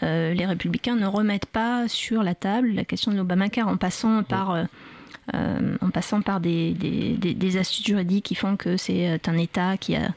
euh, 0.02 0.34
les 0.34 0.46
républicains 0.46 0.94
ne 0.94 1.06
remettent 1.06 1.46
pas 1.46 1.88
sur 1.88 2.22
la 2.22 2.34
table 2.34 2.72
la 2.72 2.84
question 2.84 3.10
de 3.10 3.16
l'Obamacare 3.16 3.68
en 3.68 3.76
passant 3.76 4.22
par... 4.22 4.56
en 5.32 5.90
passant 5.90 6.20
par 6.20 6.38
des, 6.38 6.72
des, 6.74 7.34
des, 7.34 7.56
astuces 7.56 7.86
juridiques 7.86 8.26
qui 8.26 8.34
font 8.34 8.56
que 8.56 8.76
c'est 8.76 9.18
un 9.26 9.38
État 9.38 9.78
qui, 9.78 9.96
a, 9.96 10.10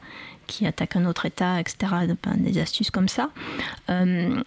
qui 0.48 0.66
attaque 0.66 0.96
un 0.96 1.04
autre 1.04 1.26
État, 1.26 1.60
etc. 1.60 1.92
Des 2.38 2.58
astuces 2.58 2.90
comme 2.90 3.06
ça. 3.06 3.30
Euh, 3.90 4.42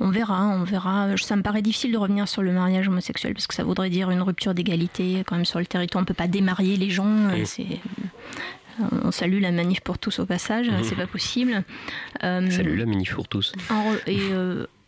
on, 0.00 0.10
verra, 0.10 0.48
on 0.48 0.64
verra. 0.64 1.08
Ça 1.16 1.36
me 1.36 1.42
paraît 1.42 1.62
difficile 1.62 1.92
de 1.92 1.98
revenir 1.98 2.28
sur 2.28 2.42
le 2.42 2.52
mariage 2.52 2.88
homosexuel 2.88 3.34
parce 3.34 3.46
que 3.46 3.54
ça 3.54 3.64
voudrait 3.64 3.90
dire 3.90 4.10
une 4.10 4.22
rupture 4.22 4.54
d'égalité 4.54 5.22
quand 5.26 5.36
même 5.36 5.44
sur 5.44 5.58
le 5.58 5.66
territoire. 5.66 6.02
On 6.02 6.04
peut 6.04 6.14
pas 6.14 6.28
démarier 6.28 6.76
les 6.76 6.90
gens. 6.90 7.06
Euh, 7.06 7.44
on 9.04 9.10
salue 9.10 9.40
la 9.40 9.52
manif 9.52 9.80
pour 9.80 9.98
tous 9.98 10.18
au 10.18 10.26
passage, 10.26 10.68
mmh. 10.68 10.84
c'est 10.84 10.96
pas 10.96 11.06
possible. 11.06 11.64
Euh, 12.22 12.50
Salut 12.50 12.76
la 12.76 12.86
manif 12.86 13.14
pour 13.14 13.28
tous. 13.28 13.52
et, 14.06 14.18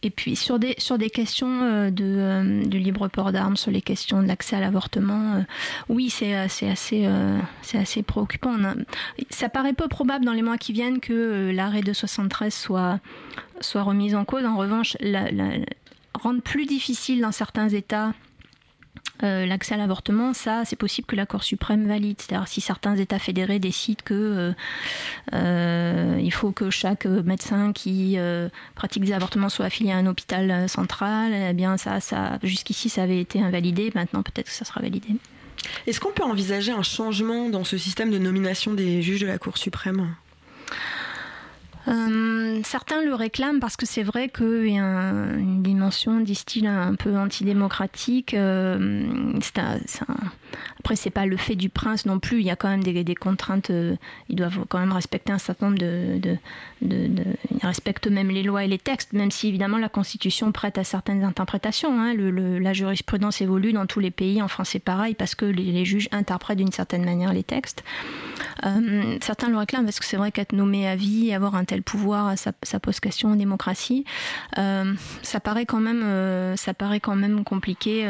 et 0.05 0.11
puis 0.11 0.37
sur 0.37 0.59
des, 0.59 0.75
sur 0.77 0.99
des 0.99 1.09
questions 1.09 1.63
euh, 1.63 1.91
de, 1.91 2.05
euh, 2.05 2.65
du 2.67 2.79
libre 2.79 3.09
port 3.09 3.33
d'armes, 3.33 3.57
sur 3.57 3.71
les 3.71 3.81
questions 3.81 4.23
de 4.23 4.29
l'accès 4.29 4.55
à 4.55 4.61
l'avortement, 4.61 5.37
euh, 5.37 5.41
oui, 5.89 6.11
c'est 6.11 6.35
assez, 6.35 6.73
c'est 6.75 7.79
assez 7.79 8.03
préoccupant. 8.03 8.57
ça 9.31 9.49
paraît 9.49 9.73
peu 9.73 9.89
probable 9.89 10.27
dans 10.27 10.35
les 10.35 10.43
mois 10.43 10.59
qui 10.59 10.75
viennent 10.75 11.01
que 11.01 11.51
l'arrêt 11.51 11.81
de 11.81 11.93
73 11.95 12.53
soit, 12.53 13.01
soit 13.61 13.83
remis 13.83 14.15
en 14.15 14.27
cause. 14.27 14.45
En 14.45 14.57
revanche, 14.57 14.97
la, 15.01 15.31
rendre 16.13 16.43
plus 16.43 16.67
difficile 16.67 17.23
dans 17.23 17.33
certains 17.33 17.71
États 17.71 18.13
euh, 19.25 19.47
l'accès 19.47 19.75
à 19.75 19.77
l'avortement, 19.79 20.33
ça, 20.33 20.63
c'est 20.65 20.77
possible 20.77 21.07
que 21.07 21.17
la 21.17 21.27
Cour 21.27 21.43
suprême 21.43 21.87
valide. 21.87 22.21
C'est-à-dire 22.21 22.49
si 22.49 22.61
certains 22.61 22.97
États 22.97 23.19
fédérés 23.19 23.59
décident 23.59 24.03
que 24.05 24.15
euh, 24.15 24.53
euh, 25.33 26.21
il 26.21 26.33
faut 26.33 26.53
que 26.53 26.71
chaque 26.71 27.07
médecin 27.07 27.73
qui 27.73 28.17
pratique 28.75 29.05
des 29.05 29.13
avortements 29.13 29.49
soit 29.49 29.67
affilié 29.67 29.93
à 29.93 29.97
un 29.97 30.07
hôpital 30.07 30.69
central, 30.69 31.33
eh 31.33 31.53
bien 31.53 31.77
ça, 31.77 32.01
ça 32.01 32.39
jusqu'ici 32.43 32.89
ça 32.89 33.03
avait 33.03 33.21
été 33.21 33.41
invalidé. 33.41 33.91
Maintenant, 33.95 34.23
peut-être 34.23 34.47
que 34.47 34.53
ça 34.53 34.65
sera 34.65 34.81
validé. 34.81 35.09
Est-ce 35.87 36.01
qu'on 36.01 36.13
peut 36.13 36.25
envisager 36.25 36.73
un 36.73 36.83
changement 36.83 37.49
dans 37.49 37.65
ce 37.65 37.79
système 37.79 38.11
de 38.11 38.19
nomination 38.19 38.75
des 38.75 39.03
juges 39.03 39.21
de 39.21 39.27
la 39.27 39.39
Cour 39.39 39.57
suprême? 39.57 40.15
Euh, 41.87 42.61
certains 42.65 43.03
le 43.03 43.15
réclament 43.15 43.61
parce 43.61 43.77
que 43.77 43.87
c'est 43.87 44.03
vrai 44.03 44.29
qu'il 44.29 44.71
y 44.71 44.79
a 44.79 45.11
une 45.37 45.63
dimension, 45.63 46.21
disent-ils, 46.21 46.67
un 46.67 46.95
peu 46.95 47.17
antidémocratique. 47.17 48.35
Euh, 48.35 49.35
c'est 49.41 49.59
un, 49.59 49.79
après, 50.81 50.97
c'est 50.97 51.11
pas 51.11 51.27
le 51.27 51.37
fait 51.37 51.57
du 51.57 51.69
prince 51.69 52.07
non 52.07 52.19
plus. 52.19 52.41
Il 52.41 52.47
y 52.47 52.51
a 52.51 52.57
quand 52.57 52.69
même 52.69 52.83
des, 52.83 53.15
contraintes. 53.15 53.71
Euh, 53.71 53.97
ils 54.29 54.37
doivent 54.37 54.65
quand 54.69 54.79
même 54.79 54.93
respecter 54.93 55.33
un 55.33 55.39
certain 55.39 55.67
nombre 55.67 55.79
de, 55.79 56.39
Ils 56.83 57.37
respectent 57.63 58.07
même 58.07 58.29
les 58.29 58.43
lois 58.43 58.65
et 58.65 58.69
les 58.69 58.79
textes, 58.79 59.13
même 59.13 59.31
si 59.31 59.49
évidemment 59.49 59.79
la 59.79 59.89
Constitution 59.89 60.53
prête 60.53 60.79
à 60.79 60.85
certaines 60.85 61.25
interprétations. 61.25 62.01
Hein. 62.01 62.15
La 62.15 62.73
jurisprudence 62.73 63.41
évolue 63.41 63.73
dans 63.73 63.87
tous 63.87 64.01
les 64.01 64.11
pays. 64.11 64.43
En 64.43 64.49
France, 64.49 64.71
c'est 64.71 64.79
pareil 64.79 65.15
parce 65.15 65.35
que 65.35 65.47
les, 65.47 65.85
juges 65.85 66.09
interprètent 66.13 66.59
d'une 66.59 66.73
certaine 66.73 67.05
manière 67.05 67.33
les 67.33 67.43
textes. 67.43 67.85
certains 69.21 69.49
le 69.49 69.57
réclament 69.57 69.85
parce 69.85 70.01
que 70.01 70.07
c'est 70.07 70.17
vrai 70.17 70.33
qu'être 70.33 70.53
nommé 70.53 70.87
à 70.87 70.97
vie, 70.97 71.33
avoir 71.33 71.55
un 71.55 71.65
tel 71.75 71.83
pouvoir, 71.83 72.35
ça, 72.39 72.53
pose 72.81 73.01
question 73.01 73.31
en 73.31 73.35
démocratie. 73.35 74.05
Euh, 74.59 74.95
ça 75.23 75.41
paraît 75.41 75.67
quand 75.67 75.81
même, 75.81 76.05
euh, 76.05 76.55
ça 76.55 76.73
paraît 76.73 77.01
quand 77.01 77.17
même 77.17 77.43
compliqué. 77.43 78.07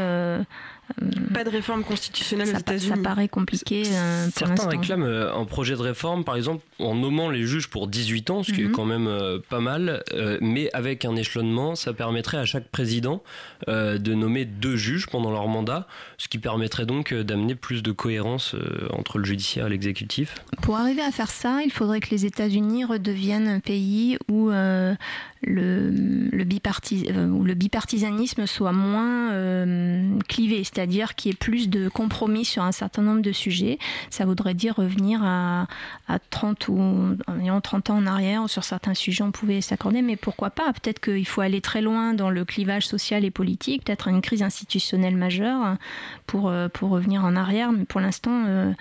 Euh, 1.02 1.24
pas 1.34 1.44
de 1.44 1.50
réforme 1.50 1.82
constitutionnelle 1.82 2.54
aux 2.54 2.58
États-Unis. 2.58 2.96
Ça 2.96 3.02
paraît 3.02 3.28
compliqué. 3.28 3.82
Euh, 3.86 4.28
Certains 4.34 4.68
réclament 4.68 5.02
euh, 5.02 5.34
un 5.34 5.44
projet 5.44 5.74
de 5.74 5.82
réforme, 5.82 6.24
par 6.24 6.36
exemple, 6.36 6.64
en 6.78 6.94
nommant 6.94 7.28
les 7.28 7.44
juges 7.44 7.68
pour 7.68 7.88
18 7.88 8.30
ans, 8.30 8.42
ce 8.42 8.52
qui 8.52 8.62
est 8.62 8.66
mhm. 8.66 8.72
quand 8.72 8.84
même 8.84 9.08
euh, 9.08 9.38
pas 9.48 9.60
mal, 9.60 10.02
mais 10.40 10.70
avec 10.72 11.04
un 11.04 11.16
échelonnement, 11.16 11.74
ça 11.74 11.92
permettrait 11.92 12.38
à 12.38 12.44
chaque 12.44 12.68
président 12.68 13.22
de 13.66 14.14
nommer 14.14 14.44
deux 14.44 14.76
juges 14.76 15.06
pendant 15.06 15.30
leur 15.30 15.48
mandat, 15.48 15.88
ce 16.18 16.28
qui 16.28 16.38
permettrait 16.38 16.86
donc 16.86 17.12
d'amener 17.12 17.54
plus 17.56 17.82
de 17.82 17.90
cohérence 17.90 18.54
entre 18.90 19.18
le 19.18 19.24
judiciaire 19.24 19.66
et 19.66 19.70
l'exécutif. 19.70 20.36
Pour 20.62 20.76
arriver 20.76 21.02
à 21.02 21.10
faire 21.10 21.30
ça, 21.30 21.60
il 21.64 21.72
faudrait 21.72 22.00
que 22.00 22.10
les 22.10 22.26
États-Unis 22.26 22.84
redeviennent 22.84 23.48
un 23.48 23.60
pays 23.60 24.18
où 24.30 24.50
le, 25.46 25.90
le, 25.90 26.44
bipartis, 26.44 27.08
le 27.08 27.54
bipartisanisme 27.54 28.46
soit 28.46 28.72
moins 28.72 29.30
clivé 30.28 30.64
c'est-à-dire 30.64 31.14
qu'il 31.14 31.30
y 31.30 31.34
ait 31.34 31.36
plus 31.36 31.68
de 31.68 31.88
compromis 31.88 32.44
sur 32.44 32.62
un 32.62 32.72
certain 32.72 33.02
nombre 33.02 33.22
de 33.22 33.32
sujets. 33.32 33.78
Ça 34.10 34.24
voudrait 34.24 34.54
dire 34.54 34.76
revenir 34.76 35.20
à, 35.24 35.66
30 36.30 36.68
ou 36.68 37.16
environ 37.26 37.60
30 37.60 37.90
ans 37.90 37.96
en 37.96 38.06
arrière, 38.06 38.48
sur 38.48 38.64
certains 38.64 38.94
sujets 38.94 39.24
on 39.24 39.30
pouvait 39.30 39.60
s'accorder, 39.60 40.02
mais 40.02 40.16
pourquoi 40.16 40.50
pas? 40.50 40.72
Peut-être 40.72 41.00
qu'il 41.00 41.26
faut 41.26 41.40
aller 41.40 41.60
très 41.60 41.80
loin 41.80 42.14
dans 42.14 42.30
le 42.30 42.44
clivage 42.44 42.86
social 42.86 43.24
et 43.24 43.30
politique, 43.30 43.84
peut-être 43.84 44.08
une 44.08 44.20
crise 44.20 44.42
institutionnelle 44.42 45.16
majeure 45.16 45.76
pour, 46.26 46.48
euh, 46.48 46.68
pour 46.68 46.90
revenir 46.90 47.24
en 47.24 47.36
arrière, 47.36 47.72
mais 47.72 47.84
pour 47.84 48.00
l'instant, 48.00 48.44
euh, 48.46 48.72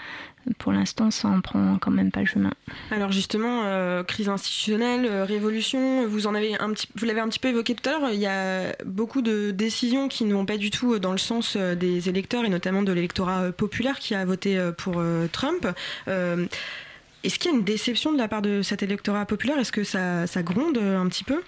pour 0.58 0.72
l'instant, 0.72 1.12
ça 1.12 1.28
en 1.28 1.42
prend 1.42 1.78
quand 1.80 1.92
même 1.92 2.12
pas 2.12 2.22
le 2.22 2.26
chemin. 2.26 2.52
Alors 2.92 3.12
justement, 3.12 3.64
euh, 3.66 4.04
crise 4.04 4.30
institutionnelle, 4.30 5.06
euh, 5.06 5.26
révolution, 5.26 6.08
vous 6.08 6.28
en 6.28 6.36
avez 6.36 6.58
un 6.60 6.72
petit, 6.74 6.88
vous 6.96 7.06
l'avez 7.06 7.22
un 7.22 7.30
petit 7.30 7.40
peu 7.40 7.50
évoqué 7.50 7.76
tout 7.76 7.90
à 7.90 7.94
l'heure. 7.94 8.10
Il 8.12 8.20
y 8.20 8.28
a 8.28 8.76
beaucoup 8.86 9.22
de 9.22 9.52
décisions 9.52 10.08
qui 10.08 10.26
ne 10.26 10.34
vont 10.34 10.46
pas 10.46 10.58
du 10.58 10.70
tout 10.70 11.00
dans 11.00 11.12
le 11.12 11.18
sens 11.18 11.56
euh, 11.56 11.76
des 11.76 12.10
électeurs 12.10 12.46
et 12.46 12.50
notamment 12.50 12.82
de 12.82 12.92
l'électorat 12.92 13.52
populaire 13.52 14.00
qui 14.00 14.16
a 14.16 14.26
voté 14.26 14.60
pour 14.78 15.02
Trump. 15.32 15.68
Est-ce 16.08 17.40
qu'il 17.40 17.52
y 17.52 17.54
a 17.54 17.58
une 17.58 17.64
déception 17.64 18.12
de 18.12 18.18
la 18.18 18.28
part 18.28 18.42
de 18.42 18.62
cet 18.62 18.84
électorat 18.84 19.26
populaire? 19.26 19.58
Est-ce 19.58 19.72
que 19.72 19.84
ça, 19.84 20.28
ça 20.28 20.44
gronde 20.44 20.78
un 20.78 21.08
petit 21.08 21.24
peu? 21.24 21.42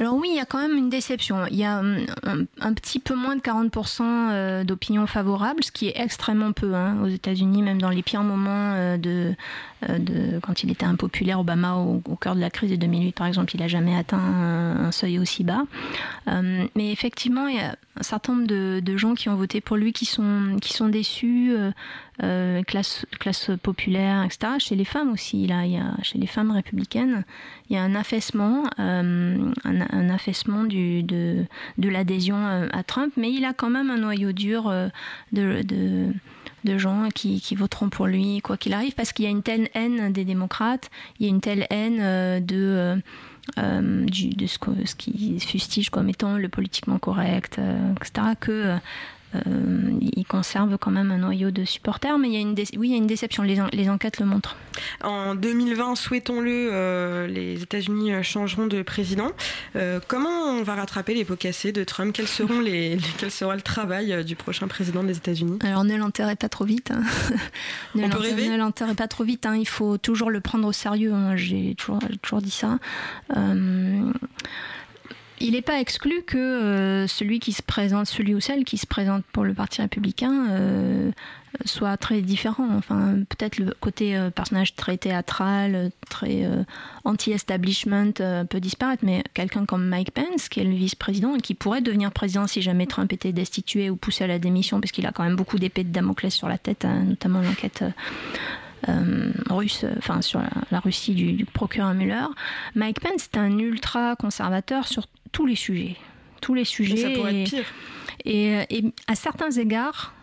Alors 0.00 0.14
oui, 0.14 0.28
il 0.30 0.36
y 0.36 0.40
a 0.40 0.44
quand 0.44 0.58
même 0.58 0.76
une 0.76 0.90
déception. 0.90 1.46
Il 1.50 1.56
y 1.56 1.64
a 1.64 1.78
hum, 1.78 2.06
un, 2.60 2.72
petit 2.74 2.98
peu 2.98 3.14
moins 3.14 3.36
de 3.36 3.40
40% 3.40 4.02
euh, 4.02 4.64
d'opinion 4.64 5.06
favorable, 5.06 5.62
ce 5.62 5.70
qui 5.70 5.88
est 5.88 5.94
extrêmement 5.96 6.52
peu 6.52 6.74
hein, 6.74 6.98
aux 7.02 7.08
États-Unis, 7.08 7.62
même 7.62 7.80
dans 7.80 7.90
les 7.90 8.02
pires 8.02 8.22
moments 8.22 8.72
euh, 8.74 8.96
euh, 9.04 9.98
de, 9.98 10.40
quand 10.40 10.62
il 10.62 10.70
était 10.70 10.86
impopulaire, 10.86 11.40
Obama, 11.40 11.76
au, 11.76 12.00
cœur 12.16 12.34
de 12.34 12.40
la 12.40 12.50
crise 12.50 12.70
de 12.70 12.76
2008 12.76 13.12
par 13.14 13.26
exemple, 13.26 13.54
il 13.54 13.60
n'a 13.60 13.68
jamais 13.68 13.96
atteint 13.96 14.18
un, 14.18 14.90
seuil 14.90 15.18
aussi 15.18 15.44
bas. 15.44 15.62
mais 16.26 16.92
effectivement, 16.92 17.46
il 17.46 17.56
y 17.56 17.60
a 17.60 17.76
un 17.96 18.02
certain 18.02 18.34
nombre 18.34 18.46
de, 18.46 18.96
gens 18.96 19.14
qui 19.14 19.28
ont 19.28 19.36
voté 19.36 19.60
pour 19.60 19.76
lui 19.76 19.92
qui 19.92 20.06
sont, 20.06 20.56
qui 20.60 20.72
sont 20.72 20.88
déçus, 20.88 21.52
classe, 22.18 23.06
classe 23.18 23.50
populaire, 23.62 24.24
etc. 24.24 24.54
Chez 24.58 24.76
les 24.76 24.84
femmes 24.84 25.12
aussi, 25.12 25.46
là, 25.46 25.66
il 25.66 25.72
y 25.72 25.76
a, 25.76 25.94
chez 26.02 26.18
les 26.18 26.26
femmes 26.26 26.50
républicaines, 26.50 27.24
il 27.68 27.76
y 27.76 27.78
a 27.78 27.82
un 27.82 27.94
affaissement, 27.94 28.64
un, 28.78 29.52
un, 29.90 30.10
affaissement 30.10 30.64
de, 30.64 31.02
de 31.02 31.88
l'adhésion 31.88 32.36
euh, 32.36 32.68
à 32.72 32.82
Trump, 32.82 33.12
mais 33.16 33.30
il 33.30 33.44
a 33.44 33.52
quand 33.52 33.70
même 33.70 33.90
un 33.90 33.98
noyau 33.98 34.32
dur 34.32 34.68
euh, 34.68 34.88
de, 35.32 35.62
de, 35.62 36.78
gens 36.78 37.08
qui, 37.14 37.40
qui, 37.40 37.54
voteront 37.54 37.88
pour 37.88 38.06
lui, 38.06 38.40
quoi 38.40 38.56
qu'il 38.56 38.74
arrive, 38.74 38.94
parce 38.94 39.12
qu'il 39.12 39.24
y 39.24 39.28
a 39.28 39.30
une 39.30 39.42
telle 39.42 39.68
haine 39.74 40.12
des 40.12 40.24
démocrates, 40.24 40.90
il 41.18 41.26
y 41.26 41.28
a 41.28 41.30
une 41.30 41.40
telle 41.40 41.66
haine 41.70 41.98
euh, 42.00 42.40
de... 42.40 43.00
de 43.56 44.46
ce, 44.46 44.58
ce, 44.84 44.94
qui 44.94 45.38
fustige 45.40 45.90
comme 45.90 46.08
étant 46.08 46.36
le 46.36 46.48
politiquement 46.48 46.98
correct, 46.98 47.60
etc., 48.00 48.28
que 48.40 48.76
euh, 49.34 49.98
il 50.00 50.24
conserve 50.26 50.76
quand 50.78 50.90
même 50.90 51.10
un 51.10 51.18
noyau 51.18 51.50
de 51.50 51.64
supporters, 51.64 52.18
mais 52.18 52.28
il 52.28 52.34
y 52.34 52.36
a 52.36 52.40
une, 52.40 52.54
oui, 52.78 52.88
il 52.88 52.90
y 52.90 52.94
a 52.94 52.96
une 52.96 53.06
déception, 53.06 53.42
les, 53.42 53.60
les 53.72 53.88
enquêtes 53.88 54.18
le 54.20 54.26
montrent. 54.26 54.56
En 55.02 55.34
2020, 55.34 55.94
souhaitons-le, 55.94 56.70
euh, 56.72 57.26
les 57.26 57.62
États-Unis 57.62 58.12
euh, 58.12 58.22
changeront 58.22 58.66
de 58.66 58.82
président. 58.82 59.32
comment 60.08 60.28
on 60.50 60.62
va 60.62 60.74
rattraper 60.74 61.14
les 61.14 61.24
pots 61.24 61.36
cassés 61.36 61.72
de 61.72 61.84
Trump? 61.84 62.12
Quels 62.14 62.28
seront 62.28 62.60
les, 62.64 62.98
Quel 63.18 63.30
sera 63.30 63.54
le 63.54 63.62
travail 63.62 64.24
du 64.24 64.36
prochain 64.36 64.68
président 64.68 65.02
des 65.02 65.16
États-Unis? 65.16 65.58
Alors 65.62 65.84
ne 65.84 65.96
l'enterrez 65.96 66.36
pas 66.36 66.48
trop 66.48 66.64
vite. 66.64 66.90
Hein. 66.90 67.02
ne 67.94 68.06
Ne 68.06 68.56
l'enterrez 68.56 68.94
pas 68.94 69.08
trop 69.08 69.24
vite. 69.24 69.46
Hein. 69.46 69.56
Il 69.56 69.68
faut 69.68 69.98
toujours 69.98 70.30
le 70.30 70.40
prendre 70.40 70.66
au 70.66 70.72
sérieux. 70.72 71.12
Hein. 71.12 71.36
J'ai 71.36 71.74
toujours, 71.76 71.98
toujours 72.22 72.42
dit 72.42 72.50
ça 72.50 72.78
il 75.44 75.52
n'est 75.52 75.62
pas 75.62 75.78
exclu 75.78 76.22
que 76.22 76.38
euh, 76.38 77.06
celui 77.06 77.38
qui 77.38 77.52
se 77.52 77.62
présente, 77.62 78.06
celui 78.06 78.34
ou 78.34 78.40
celle 78.40 78.64
qui 78.64 78.78
se 78.78 78.86
présente 78.86 79.24
pour 79.26 79.44
le 79.44 79.52
Parti 79.52 79.82
républicain 79.82 80.46
euh, 80.48 81.10
soit 81.66 81.98
très 81.98 82.22
différent. 82.22 82.66
Enfin, 82.74 83.16
peut-être 83.28 83.58
le 83.58 83.74
côté 83.78 84.16
euh, 84.16 84.30
personnage 84.30 84.74
très 84.74 84.96
théâtral, 84.96 85.90
très 86.08 86.48
anti-establishment 87.04 88.12
peut 88.48 88.60
disparaître, 88.60 89.04
mais 89.04 89.22
quelqu'un 89.34 89.66
comme 89.66 89.86
Mike 89.86 90.12
Pence, 90.12 90.48
qui 90.48 90.60
est 90.60 90.64
le 90.64 90.74
vice-président 90.74 91.36
et 91.36 91.40
qui 91.40 91.52
pourrait 91.52 91.82
devenir 91.82 92.10
président 92.10 92.46
si 92.46 92.62
jamais 92.62 92.86
Trump 92.86 93.12
était 93.12 93.32
destitué 93.32 93.90
ou 93.90 93.96
poussé 93.96 94.24
à 94.24 94.26
la 94.26 94.38
démission, 94.38 94.80
parce 94.80 94.92
qu'il 94.92 95.04
a 95.04 95.12
quand 95.12 95.24
même 95.24 95.36
beaucoup 95.36 95.58
d'épées 95.58 95.84
de 95.84 95.92
Damoclès 95.92 96.32
sur 96.32 96.48
la 96.48 96.56
tête, 96.56 96.86
hein, 96.86 97.04
notamment 97.04 97.42
l'enquête 97.42 97.84
russe, 99.50 99.84
enfin 99.98 100.22
sur 100.22 100.40
la, 100.70 100.80
Russie 100.80 101.14
du, 101.14 101.44
procureur 101.44 101.94
Mueller. 101.94 102.26
Mike 102.74 103.00
Pence 103.00 103.28
est 103.32 103.38
un 103.38 103.58
ultra 103.58 104.16
conservateur 104.16 104.86
sur 104.86 105.06
tous 105.32 105.46
les 105.46 105.56
sujets, 105.56 105.96
tous 106.40 106.54
les 106.54 106.64
sujets. 106.64 106.96
ça 106.96 107.10
pourrait 107.10 107.42
être 107.42 107.50
pire. 107.50 107.64
Et, 108.24 108.84
à 109.06 109.14
certains 109.14 109.50
égards, 109.50 110.14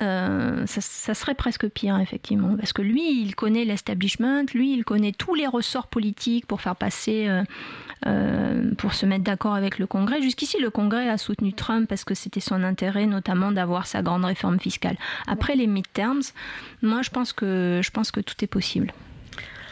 euh, 0.00 0.64
ça, 0.66 1.14
serait 1.14 1.34
presque 1.34 1.68
pire, 1.68 1.98
effectivement, 1.98 2.56
parce 2.56 2.72
que 2.72 2.82
lui, 2.82 3.20
il 3.20 3.34
connaît 3.34 3.64
l'establishment, 3.64 4.44
lui, 4.54 4.72
il 4.72 4.84
connaît 4.84 5.12
tous 5.12 5.34
les 5.34 5.46
ressorts 5.46 5.88
politiques 5.88 6.46
pour 6.46 6.60
faire 6.60 6.76
passer 6.76 7.26
euh, 7.28 7.42
euh, 8.06 8.70
pour 8.76 8.94
se 8.94 9.06
mettre 9.06 9.24
d'accord 9.24 9.54
avec 9.54 9.78
le 9.78 9.86
Congrès. 9.86 10.22
Jusqu'ici, 10.22 10.58
le 10.60 10.70
Congrès 10.70 11.08
a 11.08 11.18
soutenu 11.18 11.52
Trump 11.52 11.88
parce 11.88 12.04
que 12.04 12.14
c'était 12.14 12.40
son 12.40 12.62
intérêt, 12.62 13.06
notamment 13.06 13.52
d'avoir 13.52 13.86
sa 13.86 14.02
grande 14.02 14.24
réforme 14.24 14.58
fiscale. 14.58 14.96
Après 15.26 15.56
les 15.56 15.66
midterms, 15.66 16.22
moi, 16.82 17.02
je 17.02 17.10
pense 17.10 17.32
que, 17.32 17.80
je 17.82 17.90
pense 17.90 18.10
que 18.10 18.20
tout 18.20 18.34
est 18.42 18.48
possible 18.48 18.92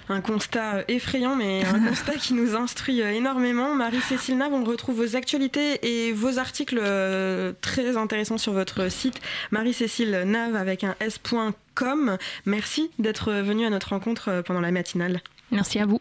un 0.09 0.21
constat 0.21 0.85
effrayant, 0.89 1.37
mais 1.37 1.65
un 1.75 1.81
constat 1.81 2.15
qui 2.15 2.35
nous 2.35 2.55
instruit 2.55 3.01
énormément. 3.01 3.75
Marie-Cécile 3.75 4.39
Nave, 4.39 4.53
on 4.53 4.65
retrouve 4.65 4.97
vos 4.97 5.17
actualités 5.17 5.79
et 5.83 6.13
vos 6.13 6.39
articles 6.39 6.81
euh, 6.81 7.53
très 7.61 7.97
intéressants 7.97 8.39
sur 8.39 8.53
votre 8.53 8.91
site 8.91 9.21
Marie-Cécile 9.51 10.23
Nave 10.27 10.57
avec 10.57 10.85
un 10.85 10.95
s.com. 11.01 12.19
Merci 12.45 12.91
d'être 12.99 13.33
venue 13.33 13.67
à 13.67 13.71
notre 13.71 13.91
rencontre 13.91 14.29
euh, 14.29 14.43
pendant 14.43 14.61
la 14.61 14.71
matinale. 14.71 15.21
Merci 15.51 15.79
à 15.79 15.87
vous. 15.87 16.01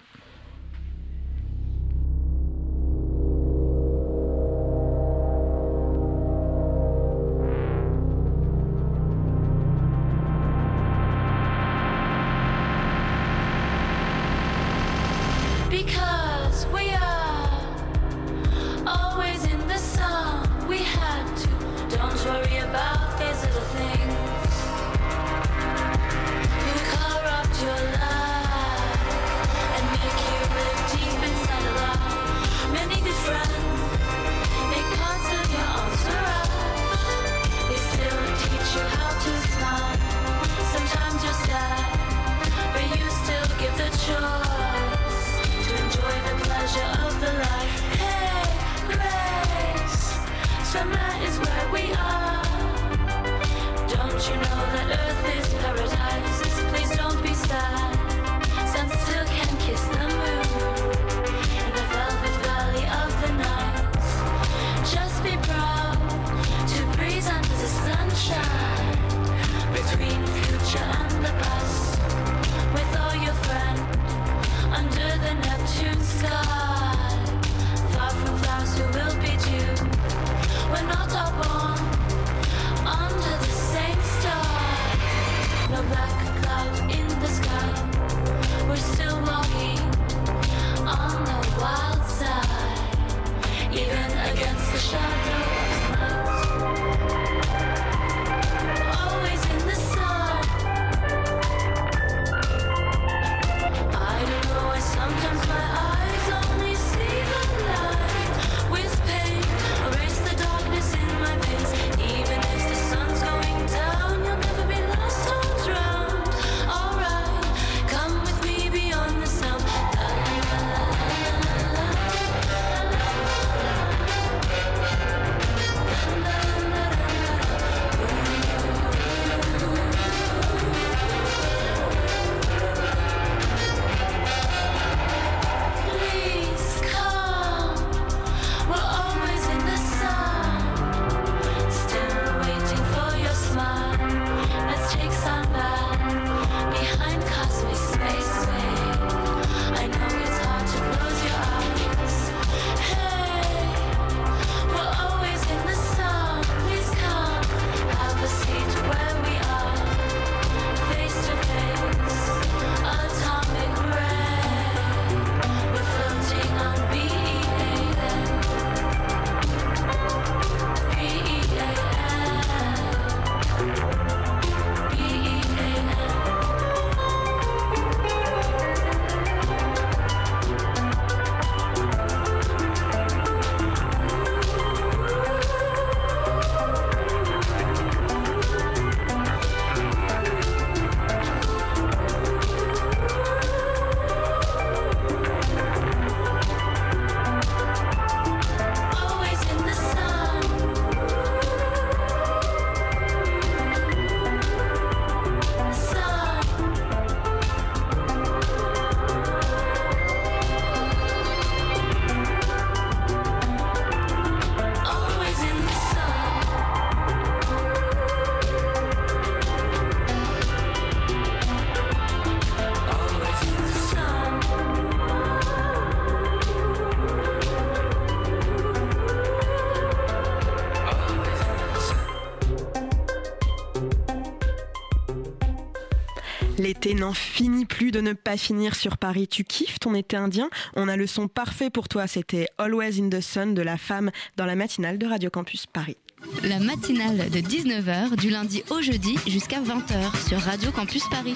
N'en 236.94 237.14
finit 237.14 237.66
plus 237.66 237.92
de 237.92 238.00
ne 238.00 238.14
pas 238.14 238.38
finir 238.38 238.76
sur 238.76 238.98
Paris. 238.98 239.28
Tu 239.28 239.44
kiffes 239.44 239.80
ton 239.80 239.96
été 239.96 240.16
indien? 240.16 240.50
On 240.76 240.88
a 240.88 240.96
le 240.96 241.08
son 241.08 241.28
parfait 241.28 241.72
pour 241.72 241.90
toi. 241.90 242.06
C'était 242.06 242.48
Always 242.60 243.02
in 243.02 243.10
the 243.10 243.22
Sun 243.22 243.56
de 243.56 243.62
la 243.64 243.78
femme 243.78 244.12
dans 244.38 244.46
la 244.46 244.56
matinale 244.56 245.00
de 245.00 245.08
Radio 245.08 245.32
Campus 245.32 245.66
Paris. 245.66 245.98
La 246.44 246.60
matinale 246.60 247.30
de 247.32 247.40
19h 247.40 248.16
du 248.18 248.30
lundi 248.30 248.64
au 248.70 248.82
jeudi 248.82 249.18
jusqu'à 249.28 249.62
20h 249.62 250.28
sur 250.28 250.40
Radio 250.40 250.72
Campus 250.72 251.04
Paris. 251.10 251.36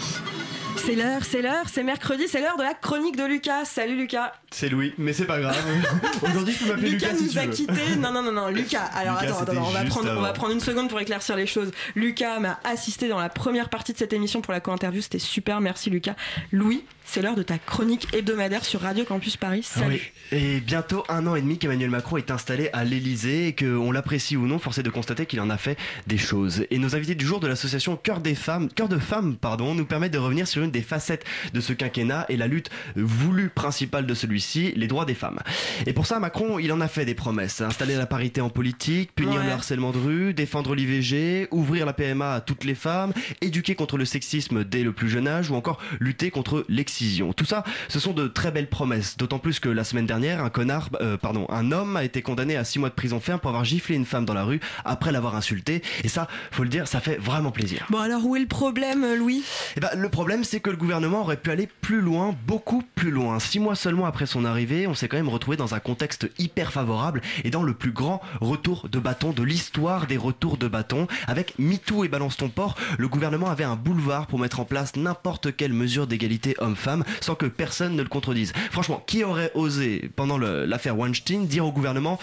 C'est 0.89 0.95
l'heure, 0.95 1.23
c'est 1.23 1.41
l'heure, 1.43 1.65
c'est 1.71 1.83
mercredi, 1.83 2.23
c'est 2.27 2.41
l'heure 2.41 2.57
de 2.57 2.63
la 2.63 2.73
chronique 2.73 3.15
de 3.15 3.23
Lucas. 3.23 3.63
Salut 3.65 3.95
Lucas. 3.95 4.33
C'est 4.49 4.69
Louis, 4.69 4.91
mais 4.97 5.13
c'est 5.13 5.25
pas 5.25 5.39
grave. 5.39 5.55
Aujourd'hui, 6.23 6.55
tu 6.55 6.63
peux 6.63 6.71
m'appeler 6.71 6.89
Lucas, 6.89 7.09
Lucas, 7.09 7.17
si 7.19 7.23
nous 7.25 7.29
tu 7.29 7.37
a 7.37 7.45
veux. 7.45 7.51
quittés. 7.51 7.95
Non, 7.99 8.11
non, 8.11 8.23
non, 8.23 8.31
non, 8.31 8.47
Lucas. 8.47 8.85
Alors 8.95 9.21
Lucas, 9.21 9.35
attends, 9.35 9.51
attends, 9.51 9.67
on 9.67 9.69
va, 9.69 9.83
prendre, 9.83 10.09
on 10.09 10.21
va 10.21 10.29
avant. 10.29 10.33
prendre 10.33 10.53
une 10.53 10.59
seconde 10.59 10.89
pour 10.89 10.99
éclaircir 10.99 11.35
les 11.35 11.45
choses. 11.45 11.69
Lucas 11.93 12.39
m'a 12.39 12.59
assisté 12.63 13.07
dans 13.07 13.19
la 13.19 13.29
première 13.29 13.69
partie 13.69 13.93
de 13.93 13.99
cette 13.99 14.13
émission 14.13 14.41
pour 14.41 14.51
la 14.51 14.61
co-interview. 14.61 14.99
C'était 15.03 15.19
super, 15.19 15.61
merci 15.61 15.91
Lucas. 15.91 16.15
Louis, 16.51 16.83
c'est 17.05 17.21
l'heure 17.21 17.35
de 17.35 17.43
ta 17.43 17.59
chronique 17.59 18.07
hebdomadaire 18.13 18.65
sur 18.65 18.81
Radio 18.81 19.05
Campus 19.05 19.37
Paris. 19.37 19.61
Salut. 19.63 20.11
Oui. 20.31 20.37
Et 20.37 20.59
bientôt 20.59 21.03
un 21.09 21.25
an 21.27 21.35
et 21.35 21.41
demi 21.41 21.57
qu'Emmanuel 21.59 21.89
Macron 21.89 22.17
est 22.17 22.31
installé 22.31 22.69
à 22.73 22.83
l'Elysée 22.83 23.47
et 23.47 23.55
qu'on 23.55 23.91
l'apprécie 23.91 24.37
ou 24.37 24.47
non, 24.47 24.57
force 24.57 24.79
est 24.79 24.83
de 24.83 24.89
constater 24.89 25.27
qu'il 25.27 25.41
en 25.41 25.49
a 25.49 25.57
fait 25.57 25.77
des 26.07 26.17
choses. 26.17 26.65
Et 26.71 26.79
nos 26.79 26.95
invités 26.95 27.15
du 27.15 27.25
jour 27.25 27.39
de 27.39 27.47
l'association 27.47 27.95
Cœur 27.95 28.19
des 28.19 28.35
femmes, 28.35 28.69
Cœur 28.69 28.89
de 28.89 28.97
femmes, 28.97 29.37
pardon, 29.37 29.75
nous 29.75 29.85
permettent 29.85 30.13
de 30.13 30.19
revenir 30.19 30.47
sur 30.47 30.63
une 30.63 30.71
des 30.71 30.78
facettes 30.81 31.25
de 31.53 31.61
ce 31.61 31.73
quinquennat 31.73 32.25
et 32.29 32.37
la 32.37 32.47
lutte 32.47 32.69
voulue 32.95 33.49
principale 33.49 34.05
de 34.05 34.13
celui-ci, 34.13 34.73
les 34.75 34.87
droits 34.87 35.05
des 35.05 35.13
femmes. 35.13 35.39
Et 35.85 35.93
pour 35.93 36.05
ça, 36.05 36.19
Macron, 36.19 36.59
il 36.59 36.71
en 36.71 36.81
a 36.81 36.87
fait 36.87 37.05
des 37.05 37.15
promesses. 37.15 37.61
Installer 37.61 37.95
la 37.95 38.05
parité 38.05 38.41
en 38.41 38.49
politique, 38.49 39.13
punir 39.15 39.39
Ouais. 39.39 39.45
le 39.45 39.51
harcèlement 39.51 39.91
de 39.91 39.97
rue, 39.97 40.33
défendre 40.33 40.75
l'IVG, 40.75 41.47
ouvrir 41.51 41.85
la 41.85 41.93
PMA 41.93 42.33
à 42.35 42.41
toutes 42.41 42.63
les 42.63 42.75
femmes, 42.75 43.13
éduquer 43.41 43.75
contre 43.75 43.97
le 43.97 44.05
sexisme 44.05 44.63
dès 44.63 44.83
le 44.83 44.91
plus 44.91 45.09
jeune 45.09 45.27
âge 45.27 45.49
ou 45.49 45.55
encore 45.55 45.79
lutter 45.99 46.29
contre 46.31 46.65
l'excision. 46.67 47.31
Tout 47.33 47.45
ça, 47.45 47.63
ce 47.87 47.99
sont 47.99 48.13
de 48.13 48.27
très 48.27 48.51
belles 48.51 48.67
promesses. 48.69 49.17
D'autant 49.17 49.39
plus 49.39 49.59
que 49.59 49.69
la 49.69 49.83
semaine 49.83 50.05
dernière, 50.05 50.43
un 50.43 50.49
connard, 50.49 50.89
euh, 51.01 51.17
pardon, 51.17 51.45
un 51.49 51.71
homme 51.71 51.95
a 51.95 52.03
été 52.03 52.21
condamné 52.21 52.55
à 52.55 52.63
6 52.63 52.79
mois 52.79 52.89
de 52.89 52.93
prison 52.95 53.19
ferme 53.19 53.39
pour 53.39 53.49
avoir 53.49 53.65
giflé 53.65 53.95
une 53.95 54.05
femme 54.05 54.25
dans 54.25 54.33
la 54.33 54.43
rue 54.43 54.59
après 54.85 55.11
l'avoir 55.11 55.35
insultée. 55.35 55.81
Et 56.03 56.07
ça, 56.07 56.27
faut 56.51 56.63
le 56.63 56.69
dire, 56.69 56.87
ça 56.87 56.99
fait 56.99 57.17
vraiment 57.17 57.51
plaisir. 57.51 57.85
Bon 57.89 57.99
alors 57.99 58.25
où 58.25 58.35
est 58.35 58.39
le 58.39 58.47
problème, 58.47 59.05
Louis? 59.15 59.43
Eh 59.77 59.79
ben, 59.79 59.89
le 59.95 60.09
problème, 60.09 60.43
c'est 60.43 60.59
que 60.59 60.68
le 60.69 60.77
gouvernement 60.77 61.21
aurait 61.21 61.37
pu 61.37 61.51
aller 61.51 61.67
plus 61.81 62.01
loin, 62.01 62.35
beaucoup 62.45 62.83
plus 62.95 63.11
loin. 63.11 63.39
Six 63.39 63.59
mois 63.59 63.75
seulement 63.75 64.05
après 64.05 64.25
son 64.25 64.45
arrivée, 64.45 64.87
on 64.87 64.93
s'est 64.93 65.07
quand 65.07 65.17
même 65.17 65.29
retrouvé 65.29 65.57
dans 65.57 65.75
un 65.75 65.79
contexte 65.79 66.29
hyper 66.37 66.71
favorable 66.71 67.21
et 67.43 67.49
dans 67.49 67.63
le 67.63 67.73
plus 67.73 67.91
grand 67.91 68.21
retour 68.41 68.89
de 68.89 68.99
bâton 68.99 69.31
de 69.31 69.43
l'histoire 69.43 70.07
des 70.07 70.17
retours 70.17 70.57
de 70.57 70.67
bâton. 70.67 71.07
Avec 71.27 71.57
MeToo 71.57 72.03
et 72.03 72.07
Balance 72.07 72.37
ton 72.37 72.49
port, 72.49 72.75
le 72.97 73.07
gouvernement 73.07 73.49
avait 73.49 73.63
un 73.63 73.75
boulevard 73.75 74.27
pour 74.27 74.39
mettre 74.39 74.59
en 74.59 74.65
place 74.65 74.95
n'importe 74.95 75.55
quelle 75.55 75.73
mesure 75.73 76.07
d'égalité 76.07 76.55
homme-femme 76.59 77.03
sans 77.21 77.35
que 77.35 77.45
personne 77.45 77.95
ne 77.95 78.03
le 78.03 78.09
contredise. 78.09 78.53
Franchement, 78.71 79.03
qui 79.05 79.23
aurait 79.23 79.51
osé, 79.55 80.09
pendant 80.15 80.37
l'affaire 80.37 80.97
Weinstein, 80.97 81.45
dire 81.45 81.65
au 81.65 81.71
gouvernement 81.71 82.19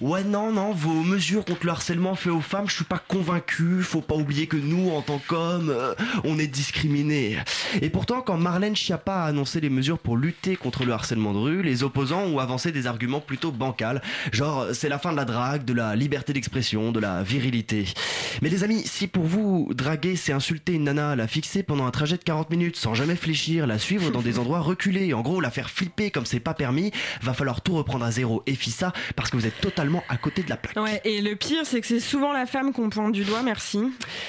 Ouais, 0.00 0.24
non, 0.24 0.52
non, 0.52 0.72
vos 0.72 1.02
mesures 1.02 1.44
contre 1.44 1.64
le 1.64 1.72
harcèlement 1.72 2.14
fait 2.16 2.28
aux 2.28 2.42
femmes, 2.42 2.68
je 2.68 2.74
suis 2.74 2.84
pas 2.84 3.02
convaincu. 3.08 3.82
Faut 3.82 4.02
pas 4.02 4.14
oublier 4.14 4.46
que 4.46 4.58
nous, 4.58 4.90
en 4.90 5.00
tant 5.00 5.18
qu'hommes, 5.18 5.70
euh, 5.70 5.94
on 6.24 6.38
est 6.38 6.46
discriminés. 6.46 7.38
Et 7.82 7.90
pourtant, 7.90 8.20
quand 8.20 8.36
Marlène 8.36 8.76
Schiappa 8.76 9.14
a 9.14 9.24
annoncé 9.26 9.60
les 9.60 9.70
mesures 9.70 9.98
pour 9.98 10.16
lutter 10.16 10.56
contre 10.56 10.84
le 10.84 10.92
harcèlement 10.92 11.32
de 11.32 11.38
rue, 11.38 11.62
les 11.62 11.82
opposants 11.82 12.22
ont 12.22 12.38
avancé 12.38 12.72
des 12.72 12.86
arguments 12.86 13.20
plutôt 13.20 13.52
bancals, 13.52 14.02
genre 14.32 14.66
c'est 14.72 14.88
la 14.88 14.98
fin 14.98 15.12
de 15.12 15.16
la 15.16 15.24
drague, 15.24 15.64
de 15.64 15.72
la 15.72 15.96
liberté 15.96 16.32
d'expression, 16.32 16.92
de 16.92 17.00
la 17.00 17.22
virilité. 17.22 17.86
Mais 18.42 18.48
les 18.48 18.64
amis, 18.64 18.82
si 18.84 19.06
pour 19.06 19.24
vous, 19.24 19.70
draguer, 19.74 20.16
c'est 20.16 20.32
insulter 20.32 20.74
une 20.74 20.84
nana, 20.84 21.16
la 21.16 21.26
fixer 21.26 21.62
pendant 21.62 21.86
un 21.86 21.90
trajet 21.90 22.16
de 22.16 22.22
40 22.22 22.50
minutes 22.50 22.76
sans 22.76 22.94
jamais 22.94 23.16
fléchir, 23.16 23.66
la 23.66 23.78
suivre 23.78 24.10
dans 24.10 24.22
des 24.22 24.38
endroits 24.38 24.60
reculés, 24.60 25.12
en 25.14 25.22
gros 25.22 25.40
la 25.40 25.50
faire 25.50 25.70
flipper 25.70 26.10
comme 26.10 26.26
c'est 26.26 26.40
pas 26.40 26.54
permis, 26.54 26.92
va 27.22 27.34
falloir 27.34 27.60
tout 27.60 27.74
reprendre 27.74 28.04
à 28.04 28.10
zéro 28.10 28.42
et 28.46 28.54
fissa 28.54 28.92
parce 29.14 29.30
que 29.30 29.36
vous 29.36 29.46
êtes 29.46 29.60
totalement 29.60 30.02
à 30.08 30.16
côté 30.16 30.42
de 30.42 30.50
la 30.50 30.56
plaque. 30.56 30.76
Ouais, 30.76 31.00
et 31.04 31.20
le 31.20 31.36
pire, 31.36 31.62
c'est 31.64 31.80
que 31.80 31.86
c'est 31.86 32.00
souvent 32.00 32.32
la 32.32 32.46
femme 32.46 32.72
qu'on 32.72 32.90
pointe 32.90 33.12
du 33.12 33.24
doigt, 33.24 33.42
merci. 33.42 33.80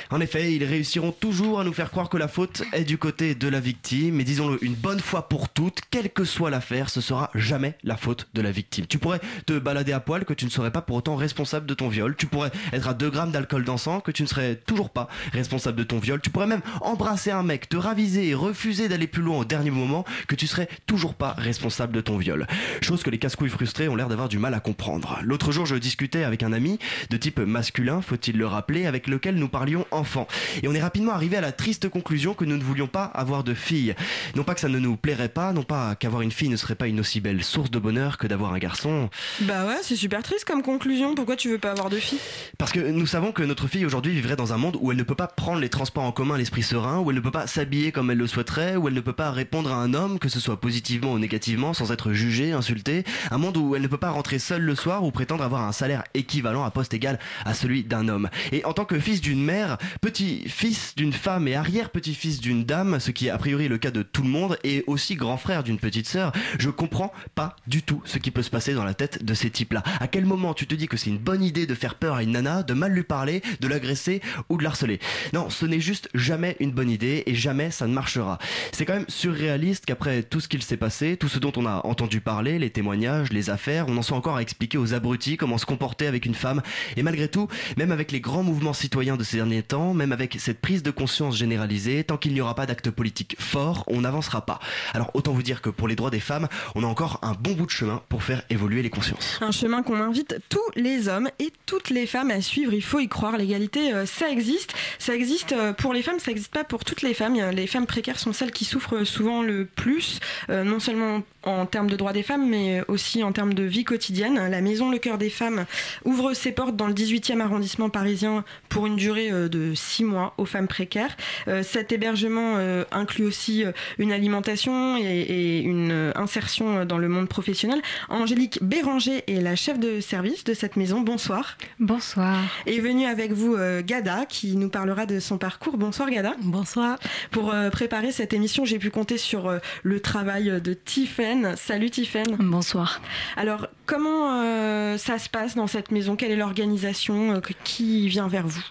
En 0.10 0.22
effet, 0.22 0.54
ils 0.54 0.64
réussiront 0.64 1.12
toujours 1.12 1.60
à 1.60 1.64
nous 1.64 1.74
faire 1.74 1.92
croire 1.92 2.10
que 2.10 2.18
la 2.18 2.28
faute 2.28 2.64
est 2.74 2.84
du 2.84 2.98
côté 2.98 3.36
de 3.38 3.48
la 3.48 3.60
victime, 3.60 4.16
mais 4.16 4.24
disons-le 4.24 4.64
une 4.64 4.74
bonne 4.74 5.00
fois 5.00 5.30
pour 5.30 5.50
toutes, 5.50 5.82
quelle 5.90 6.10
que 6.10 6.24
soit 6.24 6.50
l'affaire, 6.50 6.90
ce 6.90 7.02
sera 7.02 7.30
jamais 7.36 7.76
la 7.84 7.98
faute 7.98 8.28
de 8.34 8.42
la 8.42 8.52
victime. 8.52 8.86
Tu 8.88 8.98
pourrais 8.98 9.20
te 9.46 9.58
balader 9.60 9.94
à 9.94 10.00
poil 10.00 10.26
que 10.26 10.34
tu 10.34 10.46
ne 10.46 10.50
serais 10.50 10.72
pas 10.72 10.82
pour 10.82 10.96
autant 10.96 11.16
responsable 11.16 11.66
de 11.66 11.74
ton 11.74 11.88
viol. 11.90 12.16
Tu 12.18 12.26
pourrais 12.26 12.52
être 12.74 12.88
à 12.88 12.94
2 12.94 13.10
grammes 13.10 13.32
d'alcool 13.32 13.64
dans 13.64 13.78
sang 13.78 14.00
que 14.00 14.12
tu 14.12 14.24
ne 14.24 14.28
serais 14.28 14.56
toujours 14.56 14.90
pas 14.90 15.08
responsable 15.34 15.78
de 15.78 15.84
ton 15.84 16.00
viol. 16.00 16.20
Tu 16.22 16.30
pourrais 16.30 16.48
même 16.48 16.62
embrasser 16.82 17.32
un 17.32 17.44
mec, 17.44 17.70
te 17.70 17.78
raviser 17.78 18.28
et 18.30 18.34
refuser 18.34 18.88
d'aller 18.88 19.08
plus 19.08 19.22
loin 19.22 19.40
au 19.40 19.46
dernier 19.46 19.72
moment 19.72 20.06
que 20.28 20.36
tu 20.36 20.48
serais 20.48 20.70
toujours 20.86 21.14
pas 21.14 21.34
responsable 21.34 21.94
de 21.94 22.02
ton 22.02 22.18
viol. 22.18 22.48
Chose 22.82 23.04
que 23.04 23.10
les 23.10 23.20
casse-couilles 23.20 23.50
frustrés 23.50 23.88
ont 23.88 23.96
l'air 23.96 24.10
d'avoir 24.10 24.30
du 24.30 24.40
mal 24.40 24.54
à 24.54 24.60
comprendre. 24.60 25.20
L'autre 25.24 25.52
jour, 25.52 25.66
je 25.66 25.76
discutais 25.76 26.24
avec 26.24 26.44
un 26.44 26.54
ami 26.54 26.80
de 27.10 27.18
type 27.18 27.40
masculin, 27.40 28.02
faut-il 28.02 28.38
le 28.38 28.48
rappeler, 28.48 28.86
avec 28.86 29.08
lequel 29.08 29.36
nous 29.36 29.50
parlions 29.50 29.86
enfant. 29.92 30.28
Et 30.64 30.68
on 30.68 30.74
est 30.74 30.82
rapidement 30.82 31.14
arrivé 31.14 31.38
à 31.38 31.42
la 31.42 31.52
triste 31.52 31.90
conclusion 31.90 32.34
que 32.34 32.46
nous 32.46 32.58
ne 32.58 32.64
voulions 32.64 32.88
pas 32.88 33.06
avoir 33.06 33.27
de 33.28 33.54
fille. 33.54 33.94
Non 34.36 34.44
pas 34.44 34.54
que 34.54 34.62
ça 34.62 34.70
ne 34.70 34.80
nous 34.80 34.96
plairait 34.96 35.30
pas, 35.30 35.52
non 35.52 35.64
pas 35.64 35.96
qu'avoir 35.96 36.22
une 36.22 36.32
fille 36.32 36.50
ne 36.50 36.56
serait 36.56 36.76
pas 36.76 36.88
une 36.88 37.00
aussi 37.00 37.20
belle 37.20 37.44
source 37.44 37.70
de 37.70 37.80
bonheur 37.80 38.18
que 38.18 38.26
d'avoir 38.26 38.54
un 38.54 38.58
garçon. 38.58 39.10
Bah 39.42 39.66
ouais, 39.66 39.78
c'est 39.82 39.96
super 39.96 40.24
triste 40.24 40.46
comme 40.46 40.64
conclusion. 40.64 41.14
Pourquoi 41.14 41.36
tu 41.36 41.50
veux 41.50 41.58
pas 41.58 41.72
avoir 41.72 41.90
de 41.90 41.98
fille 41.98 42.20
Parce 42.58 42.72
que 42.72 42.80
nous 42.80 43.06
savons 43.06 43.32
que 43.32 43.44
notre 43.44 43.68
fille 43.68 43.86
aujourd'hui 43.86 44.14
vivrait 44.14 44.36
dans 44.36 44.54
un 44.54 44.58
monde 44.58 44.78
où 44.80 44.92
elle 44.92 44.98
ne 44.98 45.04
peut 45.04 45.16
pas 45.16 45.28
prendre 45.28 45.60
les 45.60 45.70
transports 45.70 46.04
en 46.04 46.12
commun 46.12 46.38
l'esprit 46.38 46.64
serein, 46.64 47.00
où 47.00 47.10
elle 47.10 47.18
ne 47.18 47.22
peut 47.22 47.32
pas 47.32 47.48
s'habiller 47.48 47.92
comme 47.92 48.10
elle 48.12 48.18
le 48.18 48.28
souhaiterait, 48.28 48.78
où 48.78 48.88
elle 48.88 48.94
ne 48.94 49.02
peut 49.02 49.14
pas 49.14 49.32
répondre 49.32 49.72
à 49.72 49.76
un 49.76 49.94
homme, 49.94 50.20
que 50.20 50.30
ce 50.30 50.40
soit 50.40 50.60
positivement 50.62 51.12
ou 51.14 51.20
négativement, 51.20 51.74
sans 51.74 51.92
être 51.92 52.14
jugée, 52.14 52.54
insultée. 52.54 53.04
Un 53.32 53.38
monde 53.38 53.58
où 53.58 53.76
elle 53.76 53.82
ne 53.82 53.88
peut 53.88 53.98
pas 53.98 54.12
rentrer 54.12 54.40
seule 54.40 54.62
le 54.62 54.76
soir 54.76 55.04
ou 55.04 55.12
prétendre 55.12 55.44
avoir 55.44 55.64
un 55.64 55.74
salaire 55.74 56.04
équivalent 56.14 56.64
à 56.64 56.72
poste 56.72 56.94
égal 56.94 57.20
à 57.46 57.54
celui 57.54 57.84
d'un 57.84 58.08
homme. 58.08 58.30
Et 58.52 58.64
en 58.66 58.74
tant 58.74 58.86
que 58.86 59.00
fils 59.00 59.22
d'une 59.22 59.44
mère, 59.44 59.78
petit-fils 60.02 60.96
d'une 60.96 61.14
femme 61.14 61.48
et 61.48 61.56
arrière-petit-fils 61.56 62.40
d'une 62.40 62.64
dame, 62.64 63.00
ce 63.00 63.12
qui 63.18 63.28
est 63.28 63.32
a 63.32 63.38
priori 63.40 63.68
le 63.68 63.80
cas 63.80 63.90
de 63.90 64.04
tout 64.04 64.22
le 64.22 64.30
monde, 64.30 64.60
et 64.64 64.84
aussi 64.86 65.16
grand 65.16 65.38
frère 65.38 65.64
d'une 65.64 65.80
petite 65.80 66.08
sœur, 66.08 66.32
je 66.60 66.70
comprends 66.70 67.12
pas 67.34 67.56
du 67.66 67.82
tout 67.82 68.00
ce 68.06 68.20
qui 68.20 68.30
peut 68.30 68.44
se 68.44 68.52
passer 68.52 68.76
dans 68.76 68.84
la 68.84 68.94
tête 68.94 69.26
de 69.26 69.34
ces 69.34 69.50
types-là. 69.50 69.82
À 70.00 70.08
quel 70.08 70.26
moment 70.26 70.54
tu 70.54 70.68
te 70.68 70.76
dis 70.76 70.88
que 70.88 70.98
c'est 70.98 71.10
une 71.10 71.18
bonne 71.18 71.44
idée 71.44 71.66
de 71.66 71.74
faire 71.74 71.96
peur 71.96 72.14
à 72.14 72.22
une 72.22 72.34
nana, 72.34 72.62
de 72.62 72.76
mal 72.76 72.92
lui 72.92 73.02
parler, 73.02 73.42
de 73.60 73.68
l'agresser 73.68 74.22
ou 74.50 74.58
de 74.58 74.64
l'harceler? 74.64 75.00
Non, 75.34 75.50
ce 75.50 75.66
n'est 75.66 75.80
juste 75.80 76.10
jamais 76.14 76.56
une 76.60 76.72
bonne 76.72 76.92
idée 76.92 77.24
et 77.26 77.34
jamais 77.34 77.72
ça 77.72 77.88
ne 77.88 77.94
marchera. 77.94 78.38
C'est 78.72 78.86
quand 78.86 78.94
même 78.94 79.06
surréaliste 79.08 79.88
qu'après 79.88 80.22
tout 80.22 80.40
ce 80.40 80.48
qu'il 80.48 80.62
s'est 80.62 80.78
passé, 80.78 81.18
tout 81.18 81.28
ce 81.28 81.40
dont 81.40 81.54
on 81.56 81.66
a 81.66 81.82
entendu 81.88 82.22
parler, 82.22 82.60
les 82.60 82.70
témoignages, 82.70 83.34
les 83.34 83.50
affaires, 83.50 83.86
on 83.88 83.98
en 83.98 84.04
soit 84.04 84.18
encore 84.18 84.38
à 84.38 84.44
expliquer 84.44 84.78
aux 84.78 84.94
abrutis 84.94 85.38
comment 85.38 85.58
se 85.58 85.66
comporter 85.66 86.06
avec 86.06 86.28
une 86.28 86.36
femme. 86.36 86.62
Et 86.98 87.02
malgré 87.02 87.28
tout, 87.30 87.48
même 87.78 87.92
avec 87.92 88.12
les 88.12 88.22
grands 88.22 88.44
mouvements 88.44 88.74
citoyens 88.74 89.18
de 89.18 89.24
ces 89.24 89.38
derniers 89.38 89.64
temps, 89.64 89.96
même 89.96 90.12
avec 90.12 90.38
cette 90.40 90.62
prise 90.62 90.84
de 90.84 90.92
conscience 90.92 91.36
généralisée, 91.36 92.04
tant 92.04 92.18
qu'il 92.18 92.34
n'y 92.34 92.42
aura 92.42 92.54
pas 92.54 92.68
d'acte 92.68 92.92
politique 92.92 93.07
fort, 93.40 93.84
on 93.88 94.02
n'avancera 94.02 94.46
pas. 94.46 94.60
Alors 94.94 95.12
autant 95.14 95.34
vous 95.34 95.44
dire 95.44 95.62
que 95.62 95.70
pour 95.70 95.88
les 95.88 95.96
droits 95.96 96.12
des 96.12 96.20
femmes, 96.20 96.48
on 96.76 96.84
a 96.84 96.88
encore 96.88 97.20
un 97.22 97.34
bon 97.34 97.54
bout 97.54 97.66
de 97.66 97.72
chemin 97.72 98.02
pour 98.10 98.24
faire 98.24 98.44
évoluer 98.50 98.82
les 98.82 98.90
consciences. 98.90 99.40
Un 99.42 99.52
chemin 99.52 99.84
qu'on 99.84 100.00
invite 100.00 100.40
tous 100.50 100.60
les 100.76 101.08
hommes 101.08 101.30
et 101.40 101.52
toutes 101.66 101.90
les 101.90 102.06
femmes 102.06 102.32
à 102.32 102.42
suivre. 102.42 102.74
Il 102.74 102.84
faut 102.84 103.00
y 103.00 103.08
croire. 103.08 103.38
L'égalité, 103.38 103.94
euh, 103.94 104.06
ça 104.06 104.30
existe. 104.30 104.74
Ça 105.00 105.16
existe 105.16 105.54
euh, 105.54 105.74
pour 105.74 105.94
les 105.94 106.02
femmes, 106.02 106.20
ça 106.20 106.32
n'existe 106.32 106.54
pas 106.54 106.64
pour 106.64 106.86
toutes 106.86 107.02
les 107.02 107.14
femmes. 107.14 107.36
Les 107.52 107.68
femmes 107.68 107.86
précaires 107.86 108.20
sont 108.20 108.34
celles 108.34 108.52
qui 108.52 108.66
souffrent 108.66 109.04
souvent 109.04 109.42
le 109.42 109.66
plus, 109.66 110.20
euh, 110.50 110.64
non 110.64 110.80
seulement 110.80 111.22
en 111.44 111.66
termes 111.66 111.90
de 111.90 111.96
droits 111.96 112.14
des 112.14 112.24
femmes, 112.24 112.50
mais 112.50 112.84
aussi 112.88 113.24
en 113.24 113.32
termes 113.32 113.54
de 113.54 113.64
vie 113.64 113.86
quotidienne. 113.86 114.50
La 114.50 114.62
maison 114.62 114.92
Le 114.92 114.98
Cœur 114.98 115.18
des 115.18 115.30
Femmes 115.30 115.66
ouvre 116.04 116.34
ses 116.34 116.52
portes 116.52 116.76
dans 116.76 116.88
le 116.88 116.94
18e 116.94 117.40
arrondissement 117.40 117.90
parisien 117.90 118.44
pour 118.68 118.86
une 118.86 118.98
durée 118.98 119.32
de 119.32 119.74
6 119.74 120.04
mois 120.04 120.34
aux 120.38 120.46
femmes 120.46 120.68
précaires. 120.68 121.16
Cet 121.64 121.94
hébergement 121.94 122.58
inclut 122.98 123.26
aussi 123.26 123.64
euh, 123.64 123.72
une 123.98 124.12
alimentation 124.12 124.98
et, 124.98 125.02
et 125.04 125.62
une 125.62 125.92
euh, 125.92 126.12
insertion 126.16 126.84
dans 126.86 126.98
le 126.98 127.08
monde 127.08 127.30
professionnel. 127.30 127.82
Angélique 128.10 128.60
Béranger 128.62 129.24
est 129.28 129.42
la 129.42 129.56
chef 129.56 129.80
de 129.80 130.00
service 130.02 130.44
de 130.44 130.54
cette 130.54 130.76
maison. 130.76 131.02
Bonsoir. 131.02 131.58
Bonsoir. 131.80 132.38
Est 132.66 132.80
venue 132.80 133.06
avec 133.06 133.32
vous 133.32 133.56
euh, 133.56 133.82
Gada 133.86 134.26
qui 134.26 134.56
nous 134.56 134.70
parlera 134.70 135.06
de 135.06 135.20
son 135.20 135.38
parcours. 135.38 135.78
Bonsoir 135.78 136.10
Gada. 136.10 136.36
Bonsoir. 136.42 136.98
Pour 137.32 137.54
euh, 137.54 137.70
préparer 137.70 138.12
cette 138.12 138.34
émission, 138.34 138.66
j'ai 138.66 138.80
pu 138.80 138.90
compter 138.90 139.18
sur 139.18 139.48
euh, 139.48 139.60
le 139.84 140.00
travail 140.00 140.60
de 140.62 140.74
Tiffaine. 140.74 141.56
Salut 141.56 141.90
Tiffaine. 141.90 142.36
Bonsoir. 142.40 143.02
Alors, 143.36 143.68
comment 143.86 144.42
euh, 144.42 144.98
ça 144.98 145.20
se 145.20 145.30
passe 145.30 145.56
dans 145.56 145.68
cette 145.68 145.92
maison? 145.92 146.16
Quelle 146.16 146.32
est 146.32 146.36
l'organisation 146.36 147.36
Euh, 147.36 147.40
Qui 147.64 148.08
vient 148.08 148.28
vers 148.28 148.48
vous? 148.48 148.64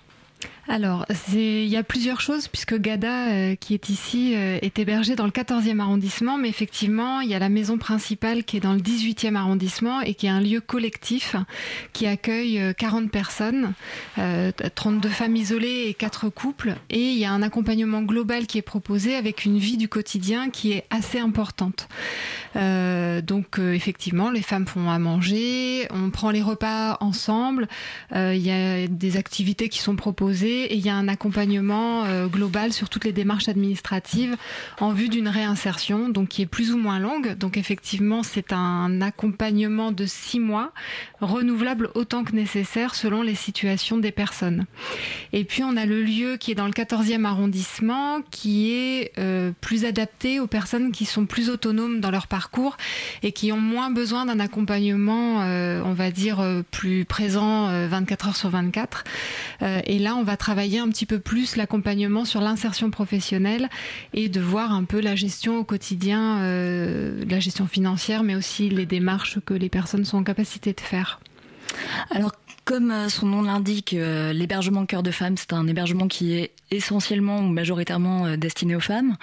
Alors, 0.69 1.07
il 1.33 1.67
y 1.67 1.77
a 1.77 1.85
plusieurs 1.85 2.21
choses, 2.21 2.49
puisque 2.49 2.77
Gada, 2.77 3.29
euh, 3.29 3.55
qui 3.55 3.73
est 3.73 3.89
ici, 3.89 4.35
euh, 4.35 4.59
est 4.61 4.81
hébergé 4.81 5.15
dans 5.15 5.25
le 5.25 5.31
14e 5.31 5.79
arrondissement, 5.79 6.39
mais 6.39 6.49
effectivement, 6.49 7.21
il 7.21 7.31
y 7.31 7.35
a 7.35 7.39
la 7.39 7.49
maison 7.49 7.79
principale 7.79 8.43
qui 8.43 8.57
est 8.57 8.61
dans 8.61 8.73
le 8.73 8.81
18e 8.81 9.37
arrondissement 9.37 10.01
et 10.01 10.15
qui 10.15 10.27
est 10.27 10.31
un 10.31 10.41
lieu 10.41 10.61
collectif 10.61 11.37
qui 11.93 12.09
accueille 12.09 12.61
euh, 12.61 12.73
40 12.73 13.13
personnes, 13.13 13.75
euh, 14.19 14.51
32 14.75 15.09
femmes 15.09 15.37
isolées 15.37 15.85
et 15.87 15.95
4 15.95 16.31
couples. 16.31 16.75
Et 16.91 17.13
il 17.13 17.19
y 17.19 17.25
a 17.25 17.31
un 17.31 17.43
accompagnement 17.43 18.03
global 18.03 18.47
qui 18.47 18.59
est 18.59 18.63
proposé 18.63 19.15
avec 19.15 19.45
une 19.45 19.59
vie 19.59 19.77
du 19.77 19.89
quotidien 19.89 20.51
qui 20.51 20.73
est 20.73 20.85
assez 20.91 21.21
importante. 21.21 21.89
Donc, 22.55 23.59
effectivement, 23.59 24.31
les 24.31 24.41
femmes 24.41 24.67
font 24.67 24.89
à 24.89 24.99
manger, 24.99 25.87
on 25.91 26.09
prend 26.09 26.31
les 26.31 26.41
repas 26.41 26.97
ensemble, 27.01 27.69
il 28.15 28.39
y 28.39 28.51
a 28.51 28.87
des 28.87 29.17
activités 29.19 29.69
qui 29.69 29.79
sont 29.79 29.95
proposées 29.95 30.56
et 30.65 30.75
il 30.75 30.85
y 30.85 30.89
a 30.89 30.95
un 30.95 31.09
accompagnement 31.09 32.05
euh, 32.05 32.27
global 32.27 32.73
sur 32.73 32.89
toutes 32.89 33.05
les 33.05 33.13
démarches 33.13 33.49
administratives 33.49 34.37
en 34.81 34.93
vue 34.93 35.09
d'une 35.09 35.29
réinsertion, 35.29 36.09
donc 36.09 36.29
qui 36.29 36.43
est 36.43 36.47
plus 36.47 36.73
ou 36.73 36.79
moins 36.79 36.99
longue. 36.99 37.37
Donc 37.37 37.57
effectivement, 37.57 38.23
c'est 38.23 38.53
un 38.53 39.01
accompagnement 39.01 39.93
de 39.93 40.07
six 40.07 40.41
mois, 40.41 40.73
renouvelable 41.21 41.91
autant 41.95 42.25
que 42.25 42.33
nécessaire 42.33 42.95
selon 42.95 43.23
les 43.23 43.35
situations 43.35 43.99
des 43.99 44.13
personnes. 44.13 44.67
Et 45.33 45.45
puis 45.45 45.63
on 45.63 45.77
a 45.77 45.87
le 45.87 46.03
lieu 46.03 46.37
qui 46.37 46.51
est 46.51 46.55
dans 46.55 46.67
le 46.67 46.73
14e 46.73 47.25
arrondissement, 47.25 48.21
qui 48.31 48.73
est 48.73 49.13
euh, 49.19 49.53
plus 49.61 49.85
adapté 49.85 50.41
aux 50.41 50.47
personnes 50.47 50.93
qui 50.93 51.05
sont 51.05 51.27
plus 51.27 51.51
autonomes 51.51 52.01
dans 52.01 52.11
leur 52.11 52.27
parcours 52.27 52.77
et 53.23 53.33
qui 53.33 53.53
ont 53.53 53.61
moins 53.61 53.91
besoin 53.91 54.27
d'un 54.27 54.41
accompagnement, 54.41 55.43
euh, 55.43 55.81
on 55.85 55.93
va 55.93 56.11
dire, 56.11 56.45
plus 56.71 57.05
présent 57.05 57.69
euh, 57.69 57.89
24 57.89 58.29
heures 58.29 58.37
sur 58.37 58.51
24. 58.51 59.05
Euh, 59.63 59.81
et 59.87 59.99
là, 59.99 60.17
on 60.17 60.23
va 60.23 60.37
travailler 60.47 60.79
un 60.79 60.89
petit 60.91 61.07
peu 61.07 61.19
plus 61.19 61.57
l'accompagnement 61.57 62.25
sur 62.25 62.41
l'insertion 62.41 62.89
professionnelle 62.89 63.69
et 64.15 64.29
de 64.29 64.41
voir 64.41 64.73
un 64.73 64.85
peu 64.85 65.01
la 65.01 65.17
gestion 65.17 65.59
au 65.59 65.65
quotidien, 65.65 66.39
euh, 66.43 67.25
la 67.29 67.41
gestion 67.41 67.67
financière, 67.67 68.23
mais 68.23 68.37
aussi 68.37 68.69
les 68.69 68.87
démarches 68.87 69.41
que 69.45 69.55
les 69.55 69.69
personnes 69.69 70.05
sont 70.05 70.19
en 70.19 70.23
capacité 70.23 70.73
de 70.73 70.81
faire. 70.81 71.19
Alors, 72.13 72.31
comme 72.65 72.93
euh, 72.93 73.09
son 73.09 73.27
nom 73.27 73.43
l'indique, 73.43 73.93
euh, 73.95 74.33
l'hébergement 74.33 74.87
Cœur 74.87 75.03
de 75.03 75.11
Femmes, 75.11 75.37
c'est 75.37 75.53
un 75.53 75.67
hébergement 75.67 76.07
qui 76.07 76.35
est 76.35 76.53
essentiellement 76.71 77.41
ou 77.41 77.49
majoritairement 77.49 78.37
destiné 78.37 78.77
aux 78.77 78.81
femmes. 78.81 79.17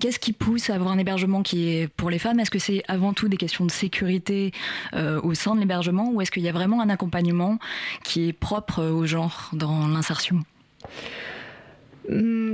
Qu'est-ce 0.00 0.18
qui 0.18 0.32
pousse 0.32 0.70
à 0.70 0.74
avoir 0.74 0.90
un 0.90 0.98
hébergement 0.98 1.44
qui 1.44 1.68
est 1.68 1.86
pour 1.86 2.10
les 2.10 2.18
femmes? 2.18 2.40
Est-ce 2.40 2.50
que 2.50 2.58
c'est 2.58 2.82
avant 2.88 3.12
tout 3.12 3.28
des 3.28 3.36
questions 3.36 3.64
de 3.64 3.70
sécurité 3.70 4.50
euh, 4.94 5.20
au 5.22 5.34
sein 5.34 5.54
de 5.54 5.60
l'hébergement? 5.60 6.10
Ou 6.10 6.20
est-ce 6.20 6.32
qu'il 6.32 6.42
y 6.42 6.48
a 6.48 6.52
vraiment 6.52 6.80
un 6.80 6.88
accompagnement 6.88 7.60
qui 8.02 8.28
est 8.28 8.32
propre 8.32 8.82
au 8.82 9.06
genre 9.06 9.50
dans 9.52 9.86
l'insertion? 9.86 10.42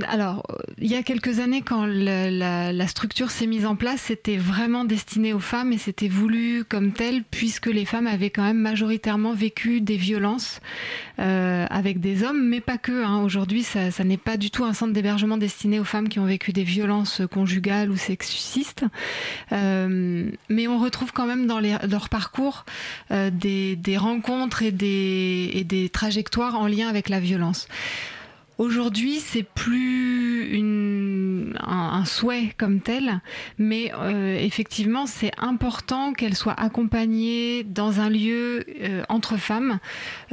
Alors, 0.07 0.45
euh, 0.49 0.55
il 0.77 0.89
y 0.89 0.95
a 0.95 1.03
quelques 1.03 1.39
années, 1.39 1.61
quand 1.61 1.85
la, 1.85 2.87
structure 2.87 3.31
s'est 3.31 3.47
mise 3.47 3.65
en 3.65 3.75
place, 3.75 4.01
c'était 4.01 4.37
vraiment 4.37 4.85
destiné 4.85 5.33
aux 5.33 5.39
femmes 5.39 5.73
et 5.73 5.77
c'était 5.77 6.07
voulu 6.07 6.63
comme 6.63 6.93
tel, 6.93 7.23
puisque 7.29 7.67
les 7.67 7.85
femmes 7.85 8.07
avaient 8.07 8.29
quand 8.29 8.43
même 8.43 8.59
majoritairement 8.59 9.33
vécu 9.33 9.81
des 9.81 9.97
violences 9.97 10.61
euh, 11.19 11.65
avec 11.69 11.99
des 11.99 12.23
hommes, 12.23 12.47
mais 12.47 12.61
pas 12.61 12.77
que. 12.77 13.03
hein. 13.03 13.21
Aujourd'hui, 13.23 13.63
ça, 13.63 14.03
n'est 14.03 14.17
pas 14.17 14.37
du 14.37 14.51
tout 14.51 14.63
un 14.63 14.73
centre 14.73 14.93
d'hébergement 14.93 15.37
destiné 15.37 15.79
aux 15.79 15.85
femmes 15.85 16.07
qui 16.07 16.19
ont 16.19 16.25
vécu 16.25 16.53
des 16.53 16.63
violences 16.63 17.21
conjugales 17.29 17.91
ou 17.91 17.97
sexistes. 17.97 18.85
Euh, 19.51 20.29
mais 20.49 20.67
on 20.67 20.79
retrouve 20.79 21.11
quand 21.11 21.27
même 21.27 21.45
dans 21.45 21.59
leur 21.59 22.09
parcours 22.09 22.65
euh, 23.11 23.29
des, 23.29 23.97
rencontres 23.97 24.63
et 24.63 24.71
des 24.71 25.89
trajectoires 25.91 26.55
en 26.55 26.67
lien 26.67 26.87
avec 26.87 27.09
la 27.09 27.19
violence. 27.19 27.67
Aujourd'hui, 28.61 29.19
c'est 29.19 29.41
plus 29.41 30.51
une 30.51 31.57
un, 31.59 31.93
un 31.93 32.05
souhait 32.05 32.53
comme 32.59 32.79
tel, 32.79 33.21
mais 33.57 33.91
euh, 33.97 34.37
effectivement, 34.37 35.07
c'est 35.07 35.31
important 35.39 36.13
qu'elle 36.13 36.35
soit 36.35 36.53
accompagnée 36.53 37.63
dans 37.63 38.01
un 38.01 38.09
lieu 38.11 38.63
euh, 38.83 39.01
entre 39.09 39.37
femmes 39.37 39.79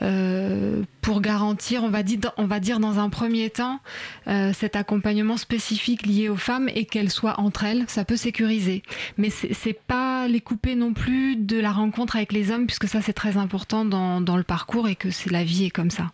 euh, 0.02 0.82
pour 1.00 1.22
garantir, 1.22 1.84
on 1.84 1.88
va, 1.88 2.02
dire, 2.02 2.18
on 2.36 2.44
va 2.44 2.60
dire 2.60 2.80
dans 2.80 2.98
un 2.98 3.08
premier 3.08 3.48
temps, 3.48 3.80
euh, 4.26 4.52
cet 4.52 4.76
accompagnement 4.76 5.38
spécifique 5.38 6.04
lié 6.04 6.28
aux 6.28 6.36
femmes 6.36 6.68
et 6.74 6.84
qu'elles 6.84 7.10
soient 7.10 7.40
entre 7.40 7.64
elles, 7.64 7.86
ça 7.88 8.04
peut 8.04 8.18
sécuriser. 8.18 8.82
Mais 9.16 9.30
c'est 9.30 9.80
pas 9.86 10.28
les 10.28 10.42
couper 10.42 10.74
non 10.74 10.92
plus 10.92 11.36
de 11.36 11.58
la 11.58 11.72
rencontre 11.72 12.16
avec 12.16 12.32
les 12.32 12.50
hommes, 12.50 12.66
puisque 12.66 12.88
ça 12.88 13.00
c'est 13.00 13.14
très 13.14 13.38
important 13.38 13.86
dans, 13.86 14.20
dans 14.20 14.36
le 14.36 14.42
parcours 14.42 14.86
et 14.86 14.96
que 14.96 15.08
c'est 15.08 15.30
la 15.30 15.44
vie 15.44 15.64
est 15.64 15.70
comme 15.70 15.90
ça. 15.90 16.12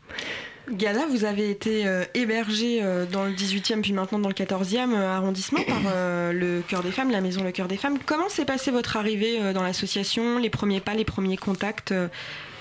Gala, 0.71 1.07
vous 1.07 1.25
avez 1.25 1.51
été 1.51 1.87
euh, 1.87 2.05
hébergé 2.15 2.81
euh, 2.83 3.05
dans 3.05 3.25
le 3.25 3.33
18e 3.33 3.83
puis 3.83 3.93
maintenant 3.93 4.19
dans 4.19 4.29
le 4.29 4.35
14e 4.35 4.95
euh, 4.95 5.15
arrondissement 5.15 5.63
par 5.63 5.83
euh, 5.87 6.33
le 6.33 6.63
Cœur 6.67 6.83
des 6.83 6.91
Femmes, 6.91 7.11
la 7.11 7.21
maison 7.21 7.45
Le 7.45 7.53
Cœur 7.53 7.69
des 7.69 7.77
Femmes. 7.77 7.99
Comment 8.07 8.31
s'est 8.31 8.47
passée 8.47 8.71
votre 8.71 8.97
arrivée 8.97 9.53
dans 9.53 9.63
l'association, 9.63 10.39
les 10.39 10.51
premiers 10.51 10.81
pas, 10.81 10.95
les 10.95 11.05
premiers 11.05 11.37
contacts 11.37 11.93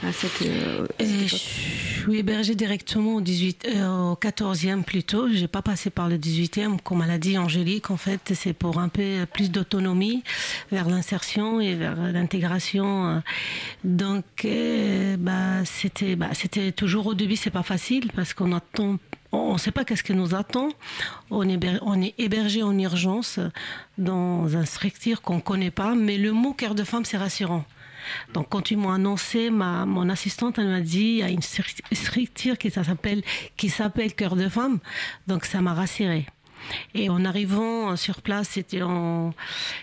à 0.08 0.12
cette, 0.12 0.42
euh, 0.44 0.86
cette 1.00 1.08
je 1.30 2.10
suis 2.10 2.18
hébergée 2.20 2.56
directement 2.56 3.16
au, 3.16 3.22
18, 3.22 3.66
euh, 3.76 4.12
au 4.12 4.16
14e 4.16 4.84
plutôt. 4.84 5.30
Je 5.32 5.40
n'ai 5.42 5.48
pas 5.48 5.62
passé 5.62 5.90
par 5.90 6.10
le 6.10 6.18
18e, 6.18 6.78
comme 6.82 7.02
elle 7.02 7.12
a 7.12 7.18
dit 7.18 7.38
Angélique. 7.38 7.90
En 7.92 7.98
fait, 7.98 8.34
c'est 8.36 8.52
pour 8.54 8.80
un 8.80 8.90
peu 8.90 9.26
plus 9.34 9.50
d'autonomie 9.52 10.22
vers 10.72 10.90
l'insertion 10.90 11.62
et 11.62 11.76
vers 11.76 11.96
l'intégration. 11.96 13.08
euh. 13.08 13.20
Donc, 13.86 14.26
euh, 14.46 15.16
bah, 15.18 15.64
c'était 15.66 16.16
bah, 16.18 16.30
c'était 16.34 16.72
toujours 16.74 17.08
au 17.08 17.14
début, 17.14 17.36
c'est 17.38 17.50
pas 17.52 17.64
facile 17.64 18.12
parce 18.16 18.34
qu'on 18.34 18.52
attend. 18.52 18.98
On 19.32 19.54
ne 19.54 19.58
sait 19.58 19.72
pas 19.72 19.84
qu'est-ce 19.84 20.04
qui 20.04 20.14
nous 20.14 20.36
attend. 20.36 20.70
On 21.32 21.48
est, 21.50 21.54
héber- 21.58 21.80
on 21.82 22.00
est 22.02 22.14
hébergé 22.20 22.62
en 22.62 22.78
urgence 22.78 23.40
dans 23.98 24.56
un 24.56 24.66
structure 24.66 25.22
qu'on 25.24 25.38
ne 25.38 25.42
connaît 25.42 25.72
pas, 25.72 25.96
mais 25.96 26.18
le 26.20 26.34
mot 26.34 26.54
cœur 26.54 26.76
de 26.76 26.84
femme, 26.84 27.04
c'est 27.06 27.18
rassurant. 27.18 27.66
Donc 28.34 28.50
quand 28.50 28.72
ils 28.72 28.78
m'ont 28.78 28.92
annoncé, 28.92 29.50
ma, 29.50 29.86
mon 29.86 30.10
assistante, 30.10 30.60
elle 30.60 30.68
m'a 30.68 30.82
dit, 30.82 31.00
il 31.00 31.18
y 31.18 31.24
a 31.24 31.30
une 31.30 31.40
stru- 31.40 31.82
structure 31.92 32.58
qui 32.58 32.72
s'appelle, 32.72 33.24
qui 33.58 33.70
s'appelle 33.70 34.14
Cœur 34.14 34.36
de 34.36 34.50
Femme. 34.50 34.80
Donc 35.28 35.46
ça 35.46 35.62
m'a 35.62 35.74
rassurée. 35.74 36.26
Et 36.96 37.10
en 37.10 37.26
arrivant 37.26 37.98
sur 37.98 38.22
place, 38.22 38.50
c'était 38.52 38.84
en, 38.84 39.34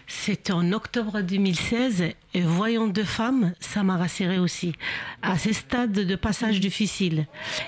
c'était 0.06 0.52
en 0.52 0.72
octobre 0.72 1.20
2016, 1.20 2.04
et 2.32 2.40
voyant 2.40 2.86
deux 2.86 3.04
femmes, 3.04 3.52
ça 3.60 3.82
m'a 3.82 3.98
rassurée 3.98 4.38
aussi, 4.38 4.72
à 5.20 5.36
ce 5.36 5.52
stade 5.52 5.92
de 5.92 6.16
passage 6.16 6.58
difficile. 6.58 7.26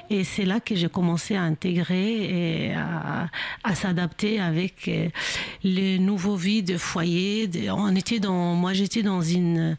Et 0.09 0.25
c'est 0.25 0.45
là 0.47 0.61
que 0.61 0.75
j'ai 0.77 0.89
commencé 0.89 1.35
à 1.35 1.43
intégrer 1.43 2.69
et 2.69 2.75
à, 2.75 3.29
à 3.65 3.75
s'adapter 3.75 4.41
avec 4.41 4.89
euh, 4.89 5.09
les 5.63 5.99
nouveaux 5.99 6.37
vies 6.37 6.63
de 6.63 6.79
foyer. 6.79 7.51
On 7.71 7.95
était 7.95 8.19
dans, 8.21 8.55
moi 8.55 8.73
j'étais 8.73 9.03
dans 9.03 9.21
une, 9.21 9.77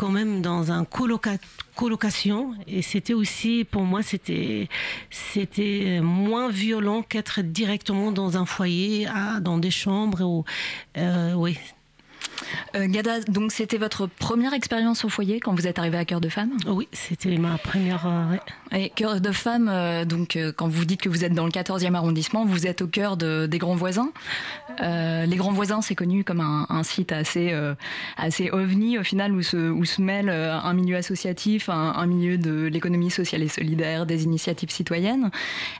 quand 0.00 0.10
même 0.20 0.40
dans 0.40 0.72
un 0.72 0.84
coloca- 0.84 1.38
colocation. 1.76 2.54
Et 2.66 2.80
c'était 2.90 3.12
aussi 3.22 3.64
pour 3.72 3.82
moi 3.82 4.00
c'était 4.02 4.68
c'était 5.10 6.00
moins 6.02 6.48
violent 6.48 7.02
qu'être 7.02 7.42
directement 7.42 8.10
dans 8.20 8.30
un 8.38 8.46
foyer 8.46 9.06
à- 9.06 9.40
dans 9.40 9.58
des 9.58 9.70
chambres 9.82 10.22
ou 10.32 10.44
euh, 10.96 11.34
oui 11.34 11.58
Euh, 12.74 12.86
Gada, 12.88 13.20
donc 13.20 13.52
c'était 13.52 13.78
votre 13.78 14.06
première 14.06 14.54
expérience 14.54 15.04
au 15.04 15.08
foyer 15.08 15.40
quand 15.40 15.54
vous 15.54 15.66
êtes 15.66 15.78
arrivée 15.78 15.98
à 15.98 16.04
Cœur 16.04 16.20
de 16.20 16.28
Femme 16.28 16.50
Oui, 16.66 16.88
c'était 16.92 17.36
ma 17.36 17.58
première. 17.58 18.06
euh, 18.06 18.76
Et 18.76 18.90
Cœur 18.90 19.20
de 19.20 19.32
Femme, 19.32 19.68
euh, 19.70 20.04
donc 20.04 20.38
quand 20.56 20.68
vous 20.68 20.84
dites 20.84 21.00
que 21.02 21.08
vous 21.08 21.24
êtes 21.24 21.34
dans 21.34 21.44
le 21.44 21.50
14e 21.50 21.94
arrondissement, 21.94 22.44
vous 22.44 22.66
êtes 22.66 22.82
au 22.82 22.86
cœur 22.86 23.16
de- 23.16 23.46
des 23.46 23.58
Grands 23.58 23.74
Voisins. 23.76 24.10
Les 24.80 25.36
Grands 25.36 25.52
Voisins, 25.52 25.82
c'est 25.82 25.94
connu 25.94 26.24
comme 26.24 26.40
un, 26.40 26.66
un 26.70 26.82
site 26.82 27.12
assez, 27.12 27.52
assez 28.16 28.50
ovni 28.50 28.98
au 28.98 29.02
final 29.04 29.32
où 29.32 29.42
se, 29.42 29.56
où 29.70 29.84
se 29.84 30.00
mêle 30.00 30.30
un 30.30 30.72
milieu 30.72 30.96
associatif, 30.96 31.68
un, 31.68 31.92
un 31.96 32.06
milieu 32.06 32.38
de 32.38 32.64
l'économie 32.66 33.10
sociale 33.10 33.42
et 33.42 33.48
solidaire, 33.48 34.06
des 34.06 34.24
initiatives 34.24 34.70
citoyennes. 34.70 35.30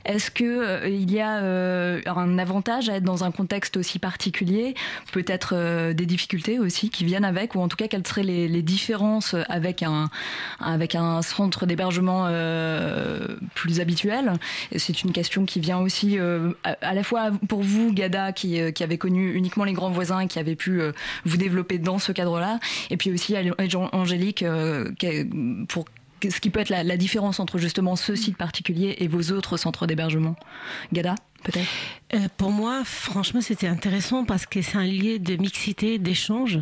Est-ce 0.04 0.30
que 0.30 0.86
il 0.88 1.10
y 1.10 1.20
a 1.20 1.38
un 2.14 2.38
avantage 2.38 2.90
à 2.90 2.96
être 2.96 3.04
dans 3.04 3.24
un 3.24 3.30
contexte 3.30 3.76
aussi 3.78 3.98
particulier, 3.98 4.74
peut-être 5.12 5.92
des 5.92 6.06
difficultés 6.06 6.49
aussi 6.58 6.90
qui 6.90 7.04
viennent 7.04 7.24
avec, 7.24 7.54
ou 7.54 7.60
en 7.60 7.68
tout 7.68 7.76
cas 7.76 7.88
quelles 7.88 8.06
seraient 8.06 8.22
les, 8.22 8.62
différences 8.62 9.34
avec 9.48 9.82
un, 9.82 10.10
avec 10.60 10.94
un 10.94 11.22
centre 11.22 11.66
d'hébergement 11.66 12.26
euh, 12.28 13.36
plus 13.54 13.80
habituel? 13.80 14.32
C'est 14.76 15.02
une 15.02 15.12
question 15.12 15.44
qui 15.44 15.60
vient 15.60 15.78
aussi 15.78 16.18
euh, 16.18 16.52
à, 16.62 16.94
la 16.94 17.02
fois 17.02 17.30
pour 17.48 17.62
vous, 17.62 17.92
Gada, 17.92 18.32
qui, 18.32 18.60
euh, 18.60 18.70
qui 18.70 18.82
avez 18.82 18.98
connu 18.98 19.32
uniquement 19.34 19.64
les 19.64 19.72
grands 19.72 19.90
voisins 19.90 20.20
et 20.20 20.26
qui 20.26 20.38
avez 20.38 20.56
pu 20.56 20.80
vous 21.24 21.36
développer 21.36 21.78
dans 21.78 21.98
ce 21.98 22.12
cadre-là, 22.12 22.58
et 22.90 22.96
puis 22.96 23.12
aussi 23.12 23.36
à 23.36 23.42
Angélique, 23.92 24.44
pour 25.68 25.84
ce 26.22 26.40
qui 26.40 26.50
peut 26.50 26.60
être 26.60 26.70
la 26.70 26.96
différence 26.96 27.40
entre 27.40 27.58
justement 27.58 27.96
ce 27.96 28.14
site 28.14 28.36
particulier 28.36 28.96
et 28.98 29.08
vos 29.08 29.32
autres 29.32 29.56
centres 29.56 29.86
d'hébergement. 29.86 30.36
Gada, 30.92 31.14
peut-être? 31.44 31.68
Euh, 32.12 32.26
pour 32.36 32.50
moi, 32.50 32.82
franchement, 32.84 33.40
c'était 33.40 33.68
intéressant 33.68 34.24
parce 34.24 34.44
que 34.44 34.62
c'est 34.62 34.76
un 34.76 34.86
lieu 34.86 35.20
de 35.20 35.36
mixité, 35.36 35.98
d'échange. 35.98 36.58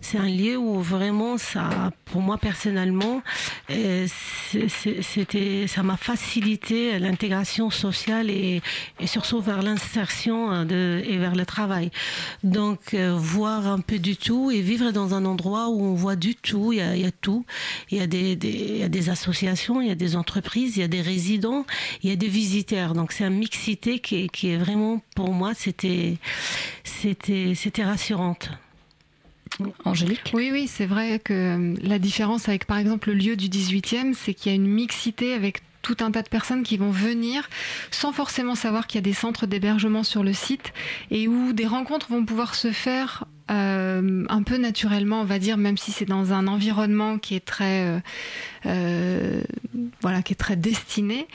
C'est 0.00 0.18
un 0.18 0.28
lieu 0.28 0.56
où 0.56 0.80
vraiment, 0.80 1.38
ça, 1.38 1.92
pour 2.04 2.20
moi 2.20 2.36
personnellement, 2.36 3.22
euh, 3.70 4.06
c'était, 4.48 5.66
ça 5.68 5.84
m'a 5.84 5.96
facilité 5.96 6.98
l'intégration 6.98 7.70
sociale 7.70 8.28
et, 8.28 8.60
surtout 9.04 9.40
vers 9.40 9.62
l'insertion 9.62 10.48
euh, 10.50 11.02
et 11.04 11.16
vers 11.18 11.36
le 11.36 11.46
travail. 11.46 11.90
Donc, 12.42 12.94
voir 12.94 13.68
un 13.68 13.80
peu 13.80 13.98
du 13.98 14.16
tout 14.16 14.50
et 14.50 14.60
vivre 14.60 14.90
dans 14.90 15.14
un 15.14 15.24
endroit 15.24 15.68
où 15.68 15.80
on 15.84 15.94
voit 15.94 16.16
du 16.16 16.34
tout, 16.34 16.72
il 16.72 16.78
y 16.78 17.04
a, 17.04 17.10
tout. 17.12 17.44
Il 17.90 17.98
y 17.98 18.00
a 18.00 18.06
des, 18.06 19.08
associations, 19.10 19.80
il 19.80 19.88
y 19.88 19.90
a 19.92 19.94
des 19.94 20.16
entreprises, 20.16 20.76
il 20.76 20.80
y 20.80 20.84
a 20.84 20.88
des 20.88 21.02
résidents, 21.02 21.66
il 22.02 22.10
y 22.10 22.12
a 22.12 22.16
des 22.16 22.28
visiteurs. 22.28 22.94
Donc, 22.94 23.12
c'est 23.12 23.24
une 23.24 23.38
mixité 23.38 24.00
qui 24.00 24.28
est 24.48 24.56
vraiment, 24.56 24.71
pour 25.14 25.32
moi, 25.32 25.52
c'était, 25.54 26.18
c'était, 26.84 27.54
c'était 27.54 27.84
rassurante. 27.84 28.50
Angélique? 29.84 30.32
Oui, 30.34 30.50
oui, 30.50 30.66
c'est 30.66 30.86
vrai 30.86 31.18
que 31.18 31.32
euh, 31.32 31.76
la 31.82 31.98
différence 31.98 32.48
avec 32.48 32.64
par 32.64 32.78
exemple 32.78 33.10
le 33.10 33.14
lieu 33.14 33.36
du 33.36 33.48
18e, 33.48 34.14
c'est 34.14 34.32
qu'il 34.32 34.50
y 34.50 34.54
a 34.54 34.56
une 34.56 34.66
mixité 34.66 35.34
avec 35.34 35.60
tout 35.82 35.96
un 36.00 36.10
tas 36.10 36.22
de 36.22 36.28
personnes 36.28 36.62
qui 36.62 36.76
vont 36.76 36.90
venir 36.90 37.50
sans 37.90 38.12
forcément 38.12 38.54
savoir 38.54 38.86
qu'il 38.86 38.98
y 38.98 39.00
a 39.00 39.02
des 39.02 39.12
centres 39.12 39.46
d'hébergement 39.46 40.04
sur 40.04 40.22
le 40.22 40.32
site 40.32 40.72
et 41.10 41.28
où 41.28 41.52
des 41.52 41.66
rencontres 41.66 42.08
vont 42.08 42.24
pouvoir 42.24 42.54
se 42.54 42.72
faire 42.72 43.24
euh, 43.50 44.24
un 44.28 44.42
peu 44.42 44.56
naturellement, 44.56 45.20
on 45.20 45.24
va 45.24 45.38
dire, 45.38 45.58
même 45.58 45.76
si 45.76 45.92
c'est 45.92 46.04
dans 46.04 46.32
un 46.32 46.46
environnement 46.46 47.18
qui 47.18 47.34
est 47.34 47.44
très, 47.44 47.84
euh, 47.86 47.98
euh, 48.66 49.42
voilà, 50.00 50.22
qui 50.22 50.32
est 50.32 50.36
très 50.36 50.56
destiné. 50.56 51.26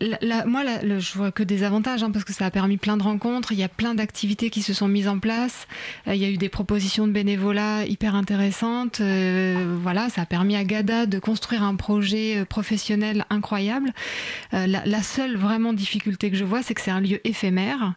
La- 0.00 0.18
la- 0.20 0.44
moi, 0.44 0.64
la- 0.64 0.82
le- 0.82 0.98
je 0.98 1.14
vois 1.16 1.30
que 1.30 1.42
des 1.42 1.62
avantages 1.62 2.02
hein, 2.02 2.10
parce 2.10 2.24
que 2.24 2.32
ça 2.32 2.46
a 2.46 2.50
permis 2.50 2.76
plein 2.76 2.96
de 2.96 3.02
rencontres. 3.02 3.52
Il 3.52 3.58
y 3.58 3.62
a 3.62 3.68
plein 3.68 3.94
d'activités 3.94 4.50
qui 4.50 4.62
se 4.62 4.72
sont 4.72 4.88
mises 4.88 5.08
en 5.08 5.18
place. 5.18 5.66
Euh, 6.08 6.14
il 6.14 6.20
y 6.20 6.24
a 6.24 6.30
eu 6.30 6.36
des 6.36 6.48
propositions 6.48 7.06
de 7.06 7.12
bénévolat 7.12 7.84
hyper 7.86 8.14
intéressantes. 8.14 9.00
Euh, 9.00 9.76
voilà, 9.80 10.08
ça 10.08 10.22
a 10.22 10.26
permis 10.26 10.56
à 10.56 10.64
Gada 10.64 11.06
de 11.06 11.18
construire 11.18 11.62
un 11.62 11.76
projet 11.76 12.38
euh, 12.38 12.44
professionnel 12.44 13.24
incroyable. 13.30 13.92
Euh, 14.52 14.66
la, 14.66 15.02
seule 15.02 15.36
vraiment 15.36 15.72
difficulté 15.72 16.30
que 16.30 16.36
je 16.36 16.44
vois, 16.44 16.62
c'est 16.62 16.74
que 16.74 16.80
c'est 16.80 16.90
un 16.90 17.00
lieu 17.00 17.20
éphémère. 17.24 17.94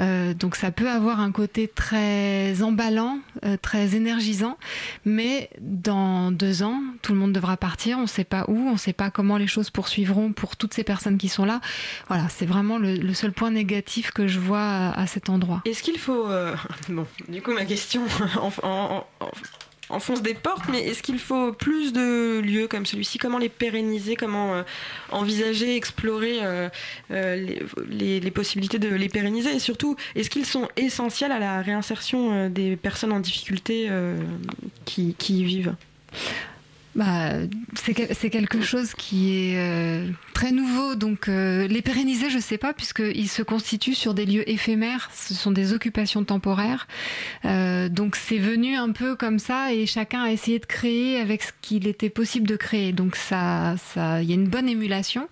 Euh, 0.00 0.34
donc 0.34 0.56
ça 0.56 0.70
peut 0.70 0.88
avoir 0.90 1.20
un 1.20 1.30
côté 1.30 1.68
très 1.68 2.62
emballant, 2.62 3.18
très 3.62 3.94
énergisant, 3.94 4.56
mais 5.04 5.50
dans 5.60 6.32
deux 6.32 6.62
ans, 6.62 6.80
tout 7.02 7.12
le 7.12 7.18
monde 7.18 7.32
devra 7.32 7.56
partir. 7.56 7.98
On 7.98 8.02
ne 8.02 8.06
sait 8.06 8.24
pas 8.24 8.44
où, 8.48 8.56
on 8.56 8.72
ne 8.72 8.78
sait 8.78 8.92
pas 8.94 9.10
comment 9.10 9.36
les 9.36 9.46
choses 9.46 9.70
poursuivront 9.70 10.32
pour 10.32 10.56
toutes 10.56 10.74
ces 10.74 10.82
personnes 10.84 11.18
qui 11.18 11.28
sont 11.28 11.35
là. 11.44 11.60
Voilà, 12.08 12.28
c'est 12.28 12.46
vraiment 12.46 12.78
le, 12.78 13.12
seul 13.14 13.32
point 13.32 13.50
négatif 13.50 14.10
que 14.10 14.26
je 14.26 14.38
vois 14.38 14.60
à, 14.94 15.06
cet 15.06 15.28
endroit. 15.28 15.62
Est-ce 15.64 15.82
qu'il 15.82 15.98
faut. 15.98 16.26
euh, 16.28 16.54
Bon, 16.88 17.06
du 17.28 17.42
coup, 17.42 17.52
ma 17.52 17.64
question 17.64 18.02
en- 18.40 18.52
en- 18.66 19.04
en- 19.20 19.30
enfonce 19.88 20.20
des 20.20 20.34
portes, 20.34 20.64
mais 20.70 20.82
est-ce 20.82 21.00
qu'il 21.02 21.18
faut 21.18 21.52
plus 21.52 21.92
de 21.92 22.40
lieux 22.40 22.66
comme 22.66 22.84
celui-ci? 22.86 23.18
Comment 23.18 23.38
les 23.38 23.48
pérenniser? 23.48 24.16
Comment 24.16 24.54
euh, 24.54 24.62
envisager, 25.12 25.76
explorer 25.76 26.38
euh, 26.42 26.68
les, 27.88 28.30
possibilités 28.32 28.78
de 28.80 28.88
les 28.88 29.08
pérenniser? 29.08 29.54
Et 29.54 29.58
surtout, 29.60 29.94
est-ce 30.16 30.28
qu'ils 30.30 30.46
sont 30.46 30.68
essentiels 30.76 31.30
à 31.30 31.38
la 31.38 31.62
réinsertion 31.62 32.48
des 32.50 32.76
personnes 32.76 33.12
en 33.12 33.20
difficulté 33.20 33.88
qui, 34.84 35.14
qui 35.18 35.40
y 35.40 35.44
vivent? 35.44 35.74
Bah, 36.96 37.32
c'est 37.74 37.92
que- 37.92 38.14
c'est 38.14 38.30
quelque 38.30 38.62
chose 38.62 38.94
qui 38.94 39.30
est 39.36 39.58
euh, 39.58 40.08
très 40.32 40.50
nouveau, 40.50 40.94
donc 40.94 41.28
euh, 41.28 41.66
les 41.68 41.82
pérenniser, 41.82 42.30
je 42.30 42.38
sais 42.38 42.56
pas, 42.56 42.72
puisqu'ils 42.72 43.28
se 43.28 43.42
constituent 43.42 43.94
sur 43.94 44.14
des 44.14 44.24
lieux 44.24 44.48
éphémères, 44.50 45.10
ce 45.14 45.34
sont 45.34 45.50
des 45.50 45.74
occupations 45.74 46.24
temporaires, 46.24 46.88
Euh, 47.44 47.88
donc 47.90 48.16
c'est 48.16 48.38
venu 48.38 48.76
un 48.76 48.90
peu 48.92 49.14
comme 49.14 49.38
ça, 49.38 49.72
et 49.74 49.84
chacun 49.86 50.22
a 50.22 50.30
essayé 50.32 50.58
de 50.58 50.64
créer 50.64 51.20
avec 51.20 51.42
ce 51.42 51.52
qu'il 51.60 51.86
était 51.86 52.08
possible 52.08 52.48
de 52.48 52.56
créer, 52.56 52.92
donc 52.92 53.14
il 53.30 53.34
y 54.28 54.32
a 54.32 54.34
une 54.34 54.48
bonne 54.48 54.68
émulation. 54.68 55.28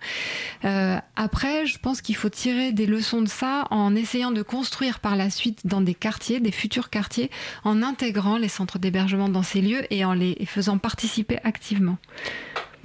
Après, 1.15 1.65
je 1.65 1.77
pense 1.79 2.01
qu'il 2.01 2.15
faut 2.15 2.29
tirer 2.29 2.71
des 2.73 2.85
leçons 2.85 3.21
de 3.23 3.27
ça 3.27 3.65
en 3.71 3.95
essayant 3.95 4.31
de 4.31 4.43
construire 4.43 4.99
par 4.99 5.15
la 5.15 5.29
suite 5.29 5.59
dans 5.65 5.81
des 5.81 5.93
quartiers, 5.95 6.39
des 6.39 6.51
futurs 6.51 6.89
quartiers, 6.89 7.31
en 7.63 7.81
intégrant 7.81 8.37
les 8.37 8.49
centres 8.49 8.77
d'hébergement 8.79 9.29
dans 9.29 9.43
ces 9.43 9.61
lieux 9.61 9.83
et 9.91 10.05
en 10.05 10.13
les 10.13 10.37
faisant 10.45 10.77
participer 10.77 11.37
activement. 11.55 11.97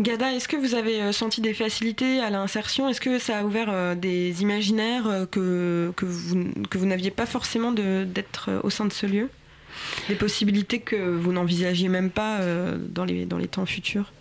Gada, 0.01 0.33
est-ce 0.33 0.49
que 0.49 0.57
vous 0.57 0.75
avez 0.75 1.03
euh, 1.03 1.13
senti 1.13 1.43
des 1.43 1.53
facilités 1.53 2.21
à 2.21 2.31
l'insertion? 2.31 2.89
Est-ce 2.89 3.03
que 3.03 3.19
ça 3.19 3.41
a 3.41 3.45
ouvert 3.45 3.69
euh, 3.69 3.95
des 3.95 4.41
imaginaires 4.41 5.07
euh, 5.07 5.27
que, 5.27 5.93
que 5.95 6.07
vous, 6.07 6.51
que 6.71 6.79
vous 6.79 6.87
n'aviez 6.87 7.11
pas 7.11 7.27
forcément 7.27 7.73
d'être 7.73 8.51
au 8.63 8.71
sein 8.71 8.87
de 8.87 8.93
ce 8.93 9.07
lieu? 9.07 9.29
Des 10.09 10.15
possibilités 10.15 10.81
que 10.81 10.97
vous 10.97 11.33
n'envisagiez 11.33 11.89
même 11.89 12.11
pas 12.11 12.41
dans, 12.97 13.05
les, 13.05 13.25
dans 13.25 13.39
les 13.39 13.47
temps 13.47 13.67
futurs? 13.67 14.13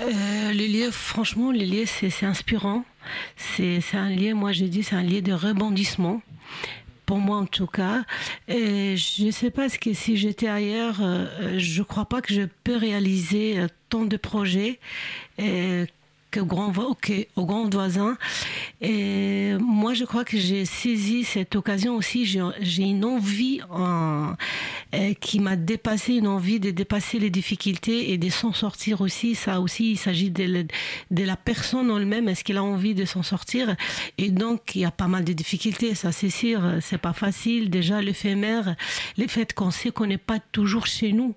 Euh, 0.00 0.52
le 0.52 0.66
lieu, 0.66 0.90
franchement, 0.90 1.50
le 1.50 1.64
lieu, 1.64 1.84
c'est 1.86 2.10
c'est 2.10 2.26
inspirant. 2.26 2.84
C'est 3.36 3.80
c'est 3.80 3.96
un 3.96 4.10
lieu, 4.10 4.34
moi 4.34 4.52
j'ai 4.52 4.68
dit, 4.68 4.82
c'est 4.82 4.94
un 4.94 5.02
lieu 5.02 5.22
de 5.22 5.32
rebondissement. 5.32 6.22
Pour 7.08 7.16
moi, 7.16 7.38
en 7.38 7.46
tout 7.46 7.66
cas. 7.66 8.04
Je 8.48 9.24
ne 9.24 9.30
sais 9.30 9.50
pas 9.50 9.70
ce 9.70 9.78
que 9.78 9.94
si 9.94 10.18
j'étais 10.18 10.46
ailleurs, 10.46 10.98
euh, 11.00 11.54
je 11.56 11.78
ne 11.78 11.84
crois 11.86 12.04
pas 12.04 12.20
que 12.20 12.34
je 12.34 12.42
peux 12.64 12.76
réaliser 12.76 13.58
euh, 13.58 13.66
tant 13.88 14.04
de 14.04 14.18
projets 14.18 14.78
que 16.30 16.40
grand, 16.40 16.70
vo- 16.70 16.94
que- 17.00 17.26
au 17.36 17.46
grand 17.46 17.68
voisin. 17.72 18.16
Et 18.80 19.54
moi, 19.60 19.94
je 19.94 20.04
crois 20.04 20.24
que 20.24 20.36
j'ai 20.38 20.64
saisi 20.64 21.24
cette 21.24 21.56
occasion 21.56 21.96
aussi. 21.96 22.26
J'ai 22.26 22.82
une 22.82 23.04
envie 23.04 23.60
en- 23.70 24.34
euh, 24.94 25.14
qui 25.20 25.40
m'a 25.40 25.56
dépassé, 25.56 26.14
une 26.14 26.26
envie 26.28 26.60
de 26.60 26.70
dépasser 26.70 27.18
les 27.18 27.30
difficultés 27.30 28.12
et 28.12 28.18
de 28.18 28.28
s'en 28.28 28.52
sortir 28.52 29.00
aussi. 29.00 29.34
Ça 29.34 29.60
aussi, 29.60 29.92
il 29.92 29.96
s'agit 29.96 30.30
de, 30.30 30.66
la 31.10 31.36
personne 31.36 31.90
en 31.90 31.98
elle-même. 31.98 32.28
Est-ce 32.28 32.44
qu'elle 32.44 32.58
a 32.58 32.64
envie 32.64 32.94
de 32.94 33.04
s'en 33.04 33.22
sortir? 33.22 33.74
Et 34.18 34.30
donc, 34.30 34.74
il 34.74 34.82
y 34.82 34.84
a 34.84 34.90
pas 34.90 35.08
mal 35.08 35.24
de 35.24 35.32
difficultés, 35.32 35.94
ça 35.94 36.12
c'est 36.12 36.30
sûr. 36.30 36.60
C'est 36.80 36.98
pas 36.98 37.12
facile. 37.12 37.70
Déjà, 37.70 38.00
l'éphémère, 38.02 38.76
le 39.16 39.26
fait 39.26 39.52
qu'on 39.54 39.70
sait 39.70 39.90
qu'on 39.90 40.06
n'est 40.06 40.18
pas 40.18 40.38
toujours 40.52 40.86
chez 40.86 41.12
nous 41.12 41.34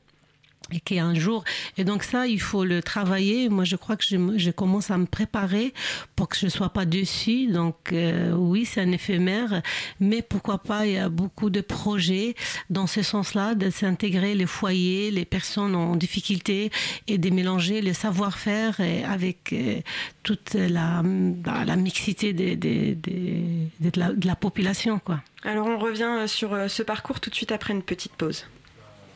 et 0.71 0.79
qu'il 0.79 0.97
y 0.97 0.99
a 0.99 1.05
un 1.05 1.13
jour. 1.15 1.43
Et 1.77 1.83
donc 1.83 2.03
ça, 2.03 2.27
il 2.27 2.39
faut 2.41 2.63
le 2.65 2.81
travailler. 2.81 3.49
Moi, 3.49 3.63
je 3.63 3.75
crois 3.75 3.95
que 3.95 4.03
je, 4.05 4.17
me- 4.17 4.37
je 4.37 4.51
commence 4.51 4.91
à 4.91 4.97
me 4.97 5.05
préparer 5.05 5.73
pour 6.15 6.29
que 6.29 6.37
je 6.37 6.45
ne 6.45 6.49
sois 6.51 6.69
pas 6.69 6.85
dessus. 6.85 7.47
Donc 7.47 7.91
euh, 7.93 8.31
oui, 8.33 8.65
c'est 8.65 8.81
un 8.81 8.91
éphémère, 8.91 9.61
mais 9.99 10.21
pourquoi 10.21 10.57
pas, 10.59 10.85
il 10.85 10.93
y 10.93 10.97
a 10.97 11.09
beaucoup 11.09 11.49
de 11.49 11.61
projets 11.61 12.35
dans 12.69 12.87
ce 12.87 13.01
sens-là, 13.01 13.55
de 13.55 13.69
s'intégrer 13.69 14.35
les 14.35 14.45
foyers, 14.45 15.11
les 15.11 15.25
personnes 15.25 15.75
en 15.75 15.95
difficulté 15.95 16.71
et 17.07 17.17
de 17.17 17.29
mélanger 17.29 17.81
le 17.81 17.93
savoir-faire 17.93 18.79
avec 19.07 19.53
euh, 19.53 19.79
toute 20.23 20.53
la, 20.53 21.01
bah, 21.03 21.65
la 21.65 21.75
mixité 21.75 22.33
de, 22.33 23.99
la, 23.99 24.13
de 24.13 24.27
la 24.27 24.35
population. 24.35 24.99
Quoi. 24.99 25.21
Alors 25.43 25.67
on 25.67 25.77
revient 25.77 26.03
euh, 26.19 26.27
sur 26.27 26.55
ce 26.69 26.83
parcours 26.83 27.19
tout 27.19 27.29
de 27.29 27.35
suite 27.35 27.51
après 27.51 27.73
une 27.73 27.83
petite 27.83 28.13
pause. 28.13 28.45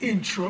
Intro. 0.03 0.49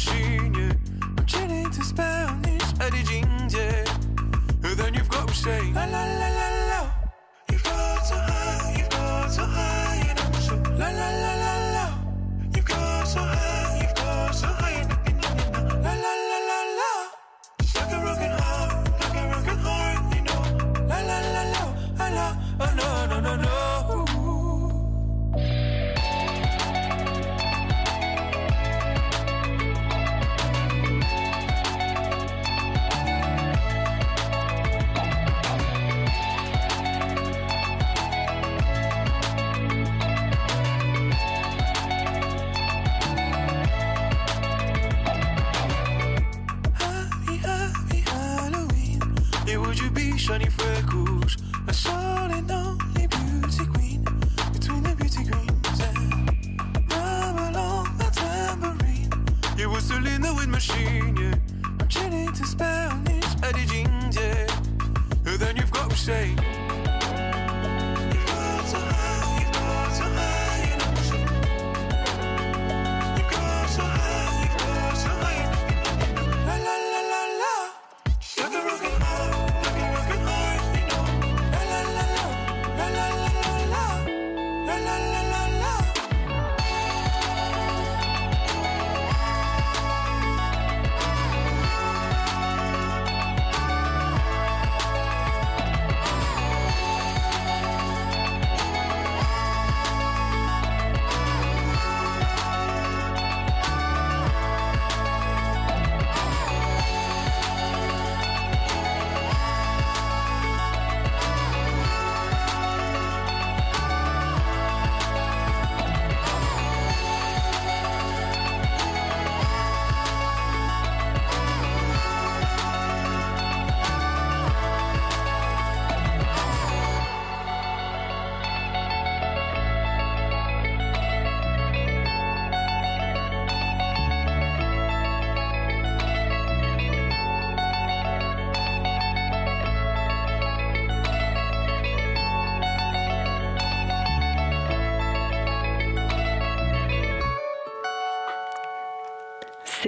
machine. 0.00 0.78
I'm 1.18 1.26
chilling 1.26 1.70
to 1.70 1.84
Spanish 1.84 2.62
at 2.80 2.90
the 2.90 3.02
jeans, 3.04 3.54
yeah. 3.54 3.84
And 4.64 4.78
then 4.78 4.94
you've 4.94 5.08
got 5.08 5.28
to 5.28 5.34
say, 5.34 5.60
la 5.72 5.84
la 5.84 6.04
la 6.04 6.28
la 6.28 6.48
la. 6.68 6.99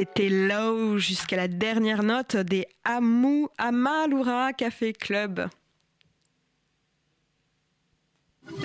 C'était 0.02 0.30
Low 0.30 0.98
jusqu'à 0.98 1.36
la 1.36 1.46
dernière 1.46 2.02
note 2.02 2.34
des 2.34 2.66
Amou 2.82 3.46
Amalura 3.56 4.52
Café 4.52 4.92
Club. 4.92 5.46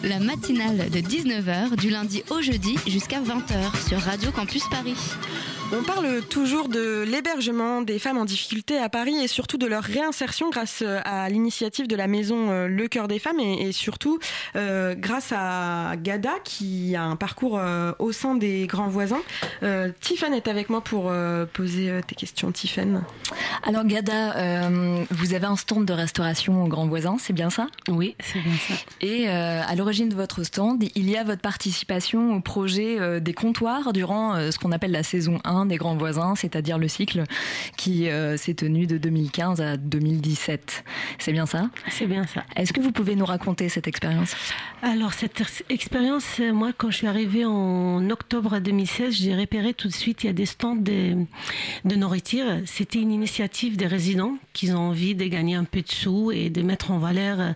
La 0.01 0.19
matinale 0.19 0.89
de 0.89 0.97
19h 0.97 1.75
du 1.75 1.91
lundi 1.91 2.23
au 2.31 2.41
jeudi 2.41 2.79
jusqu'à 2.87 3.21
20h 3.21 3.87
sur 3.87 3.99
Radio 3.99 4.31
Campus 4.31 4.63
Paris. 4.71 4.97
On 5.73 5.83
parle 5.83 6.21
toujours 6.21 6.69
de 6.69 7.03
l'hébergement 7.05 7.81
des 7.81 7.99
femmes 7.99 8.17
en 8.17 8.23
difficulté 8.23 8.77
à 8.77 8.87
Paris 8.87 9.15
et 9.21 9.27
surtout 9.27 9.57
de 9.57 9.65
leur 9.67 9.83
réinsertion 9.83 10.49
grâce 10.49 10.81
à 11.03 11.27
l'initiative 11.27 11.87
de 11.87 11.95
la 11.95 12.07
maison 12.07 12.49
euh, 12.49 12.67
Le 12.67 12.87
Cœur 12.87 13.09
des 13.09 13.19
Femmes 13.19 13.39
et, 13.41 13.67
et 13.67 13.71
surtout 13.73 14.17
euh, 14.55 14.95
grâce 14.95 15.33
à 15.35 15.95
Gada 15.97 16.31
qui 16.45 16.95
a 16.95 17.03
un 17.03 17.17
parcours 17.17 17.59
euh, 17.59 17.91
au 17.99 18.13
sein 18.13 18.35
des 18.35 18.65
grands 18.65 18.87
voisins. 18.87 19.19
Euh, 19.61 19.91
Tiffany 19.99 20.37
est 20.37 20.47
avec 20.47 20.69
moi 20.69 20.79
pour 20.79 21.09
euh, 21.09 21.45
poser 21.45 21.89
euh, 21.89 22.01
tes 22.05 22.15
questions, 22.15 22.49
Tiffany. 22.51 22.99
Alors 23.63 23.83
Gada, 23.83 24.37
euh, 24.37 25.03
vous 25.11 25.33
avez 25.33 25.47
un 25.47 25.57
stand 25.57 25.83
de 25.85 25.93
restauration 25.93 26.63
au 26.63 26.67
Grand 26.67 26.87
Voisin, 26.87 27.17
c'est 27.19 27.33
bien 27.33 27.49
ça? 27.49 27.67
Oui, 27.89 28.15
c'est 28.23 28.39
bien 28.39 28.55
ça. 28.67 28.73
Et 29.01 29.27
euh, 29.27 29.61
à 29.67 29.75
l'origine 29.75 30.07
de 30.07 30.15
votre 30.15 30.43
stand, 30.43 30.81
il 30.95 31.09
y 31.09 31.17
a 31.17 31.25
votre 31.25 31.41
participation 31.41 32.33
au 32.35 32.39
projet 32.39 32.97
euh, 32.99 33.19
des 33.19 33.33
comptoirs 33.33 33.91
durant 33.91 34.35
euh, 34.35 34.51
ce 34.51 34.59
qu'on 34.59 34.71
appelle 34.71 34.91
la 34.91 35.03
saison 35.03 35.39
1 35.43 35.56
des 35.65 35.77
Grands 35.77 35.95
Voisins, 35.97 36.35
c'est-à-dire 36.35 36.77
le 36.77 36.87
cycle 36.87 37.23
qui 37.77 38.09
euh, 38.09 38.37
s'est 38.37 38.53
tenu 38.53 38.87
de 38.87 38.97
2015 38.97 39.61
à 39.61 39.77
2017. 39.77 40.83
C'est 41.19 41.31
bien 41.31 41.45
ça? 41.45 41.69
C'est 41.89 42.05
bien 42.07 42.25
ça. 42.27 42.43
Est-ce 42.55 42.73
que 42.73 42.81
vous 42.81 42.91
pouvez 42.91 43.15
nous 43.15 43.25
raconter 43.25 43.69
cette 43.69 43.87
expérience? 43.87 44.35
Alors 44.81 45.13
cette 45.13 45.41
ex- 45.41 45.63
expérience, 45.69 46.25
euh, 46.39 46.51
moi 46.53 46.71
quand 46.77 46.91
je 46.91 46.97
suis 46.97 47.07
arrivée 47.07 47.45
en 47.45 48.09
octobre 48.09 48.59
2016, 48.59 49.13
j'ai 49.15 49.35
repéré 49.35 49.73
tout 49.73 49.87
de 49.87 49.93
suite, 49.93 50.23
il 50.23 50.27
y 50.27 50.29
a 50.29 50.33
des 50.33 50.45
stands 50.45 50.75
de, 50.75 51.15
de 51.85 51.95
nourriture. 51.95 52.45
C'était 52.65 52.99
une 52.99 53.11
initiative 53.11 53.77
des 53.77 53.87
résidents 53.87 54.35
qui 54.53 54.71
ont 54.71 54.89
envie 54.89 55.15
de 55.15 55.25
gagner 55.25 55.55
un 55.55 55.63
peu 55.63 55.81
de 55.81 55.89
sous 55.91 56.31
et 56.31 56.49
de 56.49 56.61
mettre 56.61 56.91
en 56.91 56.99
valeur 56.99 57.39
euh, 57.39 57.51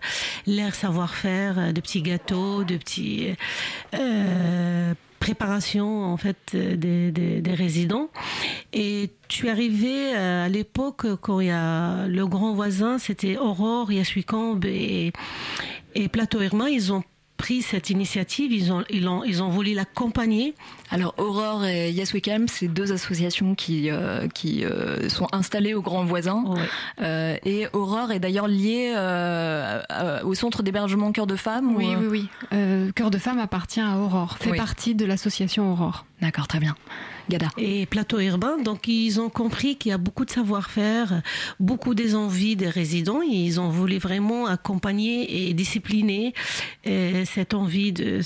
leur 0.46 0.74
savoir-faire, 0.74 1.72
de 1.72 1.80
petits 1.80 2.02
gâteaux, 2.02 2.64
de 2.64 2.76
petits... 2.76 3.28
euh, 3.94 4.94
préparation 5.22 6.04
en 6.04 6.16
fait 6.16 6.36
euh, 6.56 6.74
des, 6.74 7.12
des, 7.12 7.54
résidents. 7.54 8.08
Et 8.72 9.10
tu 9.28 9.48
arrivé 9.48 10.16
euh, 10.16 10.46
à 10.46 10.48
l'époque 10.48 11.06
quand 11.20 11.38
il 11.38 11.46
y 11.46 11.50
a 11.50 12.08
le 12.08 12.26
grand 12.26 12.54
voisin 12.54 12.98
c'était 12.98 13.36
Aurore, 13.36 13.92
Yasuikamb 13.92 14.64
et, 14.64 15.12
et 15.94 16.08
Plateau 16.08 16.42
Irma. 16.42 16.70
Ils 16.70 16.92
ont 16.92 17.04
pris 17.42 17.60
cette 17.62 17.90
initiative 17.90 18.52
ils 18.52 18.72
ont 18.72 18.84
ils 18.88 19.08
ont 19.08 19.24
ils 19.24 19.42
ont 19.42 19.48
voulu 19.48 19.74
l'accompagner 19.74 20.54
Alors 20.92 21.12
Aurore 21.18 21.64
et 21.66 21.90
Yes 21.90 22.12
We 22.14 22.22
Can, 22.22 22.44
c'est 22.46 22.68
deux 22.68 22.92
associations 22.92 23.54
qui, 23.56 23.90
euh, 23.90 24.28
qui 24.28 24.64
euh, 24.64 25.08
sont 25.08 25.26
installées 25.32 25.74
au 25.74 25.82
Grand 25.82 26.04
Voisin. 26.04 26.44
Euh, 27.00 27.36
et 27.44 27.66
Aurore 27.72 28.12
est 28.12 28.20
d'ailleurs 28.20 28.46
liée 28.46 28.92
euh, 28.94 29.80
euh, 29.90 30.22
au 30.22 30.34
centre 30.34 30.62
d'hébergement 30.62 31.10
Cœur 31.10 31.26
de 31.26 31.34
Femmes 31.36 31.74
Oui, 31.74 31.96
ou, 31.96 32.00
oui, 32.00 32.06
oui. 32.10 32.28
Euh, 32.52 32.92
Cœur 32.94 33.10
de 33.10 33.18
femme 33.18 33.38
appartient 33.40 33.80
à 33.80 33.98
Aurore, 33.98 34.36
fait 34.38 34.50
Oui. 34.52 34.56
partie 34.56 34.94
de 34.94 35.04
l'association 35.04 35.72
Aurore. 35.72 36.04
D'accord, 36.22 36.46
très 36.46 36.60
bien. 36.60 36.76
Gada. 37.28 37.48
Et 37.58 37.84
Plateau 37.86 38.20
Urbain, 38.20 38.58
donc 38.58 38.86
ils 38.86 39.20
ont 39.20 39.28
compris 39.28 39.76
qu'il 39.76 39.90
y 39.90 39.92
a 39.92 39.98
beaucoup 39.98 40.24
de 40.24 40.30
savoir-faire, 40.30 41.20
beaucoup 41.58 41.96
des 41.96 42.14
envies 42.14 42.54
des 42.54 42.68
résidents. 42.68 43.22
Ils 43.22 43.58
ont 43.58 43.70
voulu 43.70 43.98
vraiment 43.98 44.46
accompagner 44.46 45.48
et 45.48 45.52
discipliner 45.52 46.32
euh, 46.86 47.24
cette 47.26 47.54
envie 47.54 47.92
de, 47.92 48.22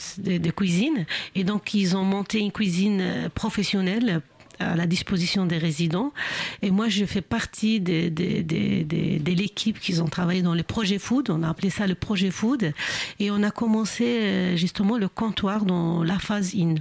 cuisine. 0.51 1.07
Et 1.35 1.43
donc 1.43 1.73
ils 1.73 1.97
ont 1.97 2.05
monté 2.05 2.39
une 2.39 2.53
cuisine 2.53 3.31
professionnelle 3.35 4.21
à 4.59 4.77
la 4.77 4.87
disposition 4.87 5.47
des 5.47 5.59
résidents. 5.59 6.13
Et 6.61 6.71
moi, 6.71 6.89
je 6.89 7.05
fais 7.07 7.23
partie 7.23 7.81
de 7.81 9.31
l'équipe 9.31 9.81
qui 9.81 9.99
ont 10.01 10.09
travaillé 10.09 10.43
dans 10.43 10.55
le 10.55 10.63
projet 10.63 10.99
food. 10.99 11.31
On 11.31 11.43
a 11.43 11.49
appelé 11.49 11.71
ça 11.71 11.87
le 11.87 11.95
projet 11.95 12.31
food. 12.31 12.73
Et 13.21 13.31
on 13.31 13.43
a 13.43 13.51
commencé 13.51 14.05
euh, 14.05 14.57
justement 14.57 14.99
le 14.99 15.09
comptoir 15.09 15.65
dans 15.65 16.03
la 16.03 16.19
phase 16.19 16.55
in. 16.55 16.75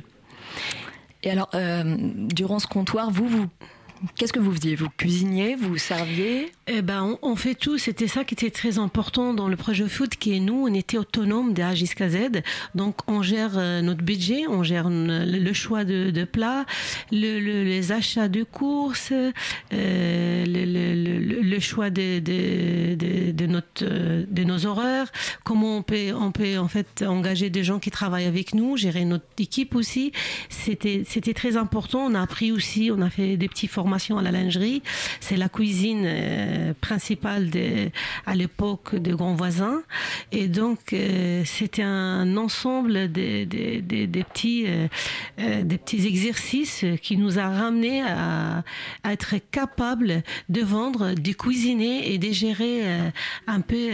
Et 1.25 1.31
alors, 1.31 1.49
euh, 1.55 1.95
durant 1.97 2.59
ce 2.59 2.67
comptoir, 2.67 3.09
vous, 3.11 3.27
vous 3.27 3.47
qu'est-ce 4.15 4.33
que 4.33 4.39
vous 4.39 4.53
faisiez 4.53 4.75
Vous 4.75 4.89
cuisiniez, 4.97 5.55
vous 5.55 5.77
serviez 5.77 6.51
Eh 6.67 6.81
ben, 6.81 7.17
on, 7.21 7.35
fait 7.35 7.55
tout. 7.55 7.77
C'était 7.77 8.07
ça 8.07 8.23
qui 8.23 8.33
était 8.33 8.51
très 8.51 8.77
important 8.77 9.33
dans 9.33 9.47
le 9.47 9.55
projet 9.55 9.87
food, 9.87 10.09
qui 10.15 10.35
est 10.35 10.39
nous, 10.39 10.65
on 10.67 10.73
était 10.73 10.97
autonome 10.97 11.53
de 11.53 11.61
A 11.61 11.75
jusqu'à 11.75 12.09
Z. 12.09 12.17
Donc, 12.75 12.97
on 13.07 13.21
gère 13.21 13.57
euh, 13.57 13.81
notre 13.81 14.03
budget, 14.03 14.47
on 14.47 14.63
gère 14.63 14.87
euh, 14.89 15.25
le 15.25 15.53
choix 15.53 15.83
de, 15.83 16.23
plats, 16.25 16.65
le, 17.11 17.39
le- 17.39 17.63
les 17.63 17.91
achats 17.91 18.27
de 18.27 18.43
courses, 18.43 19.13
euh, 19.73 20.45
le, 20.47 21.59
choix 21.59 21.89
de, 21.89 22.19
de, 22.19 23.45
notre, 23.45 23.85
de 23.85 24.43
nos 24.43 24.65
horaires, 24.65 25.11
comment 25.43 25.77
on 25.77 25.81
peut, 25.81 26.13
on 26.13 26.31
peut 26.31 26.57
en 26.57 26.67
fait 26.67 27.03
engager 27.07 27.49
des 27.49 27.63
gens 27.63 27.79
qui 27.79 27.91
travaillent 27.91 28.25
avec 28.25 28.53
nous, 28.53 28.77
gérer 28.77 29.05
notre 29.05 29.25
équipe 29.39 29.75
aussi. 29.75 30.11
C'était, 30.49 31.03
très 31.33 31.57
important. 31.57 32.05
On 32.05 32.13
a 32.13 32.21
appris 32.21 32.51
aussi, 32.51 32.91
on 32.95 33.01
a 33.01 33.09
fait 33.09 33.37
des 33.37 33.47
petites 33.47 33.71
formations 33.71 33.84
à 34.17 34.21
la 34.21 34.31
lingerie. 34.31 34.81
C'est 35.19 35.37
la 35.37 35.49
cuisine 35.49 36.03
euh, 36.05 36.73
principale 36.81 37.49
de, 37.49 37.89
à 38.25 38.35
l'époque 38.35 38.95
des 38.95 39.11
grands 39.11 39.35
voisins. 39.35 39.81
Et 40.31 40.47
donc, 40.47 40.93
euh, 40.93 41.43
c'était 41.45 41.83
un 41.83 42.37
ensemble 42.37 43.11
des 43.11 43.45
des 43.45 43.81
des 43.81 44.23
petits, 44.23 44.65
euh, 44.67 44.87
euh, 45.39 45.63
des 45.63 45.77
petits 45.77 46.05
exercices 46.07 46.85
qui 47.01 47.17
nous 47.17 47.39
a 47.39 47.47
ramené 47.47 48.01
à, 48.01 48.63
être 49.05 49.35
capable 49.51 50.23
de 50.49 50.61
vendre, 50.61 51.13
de 51.13 51.31
cuisiner 51.31 52.13
et 52.13 52.17
de 52.17 52.31
gérer 52.31 52.81
un 53.47 53.61
peu 53.61 53.89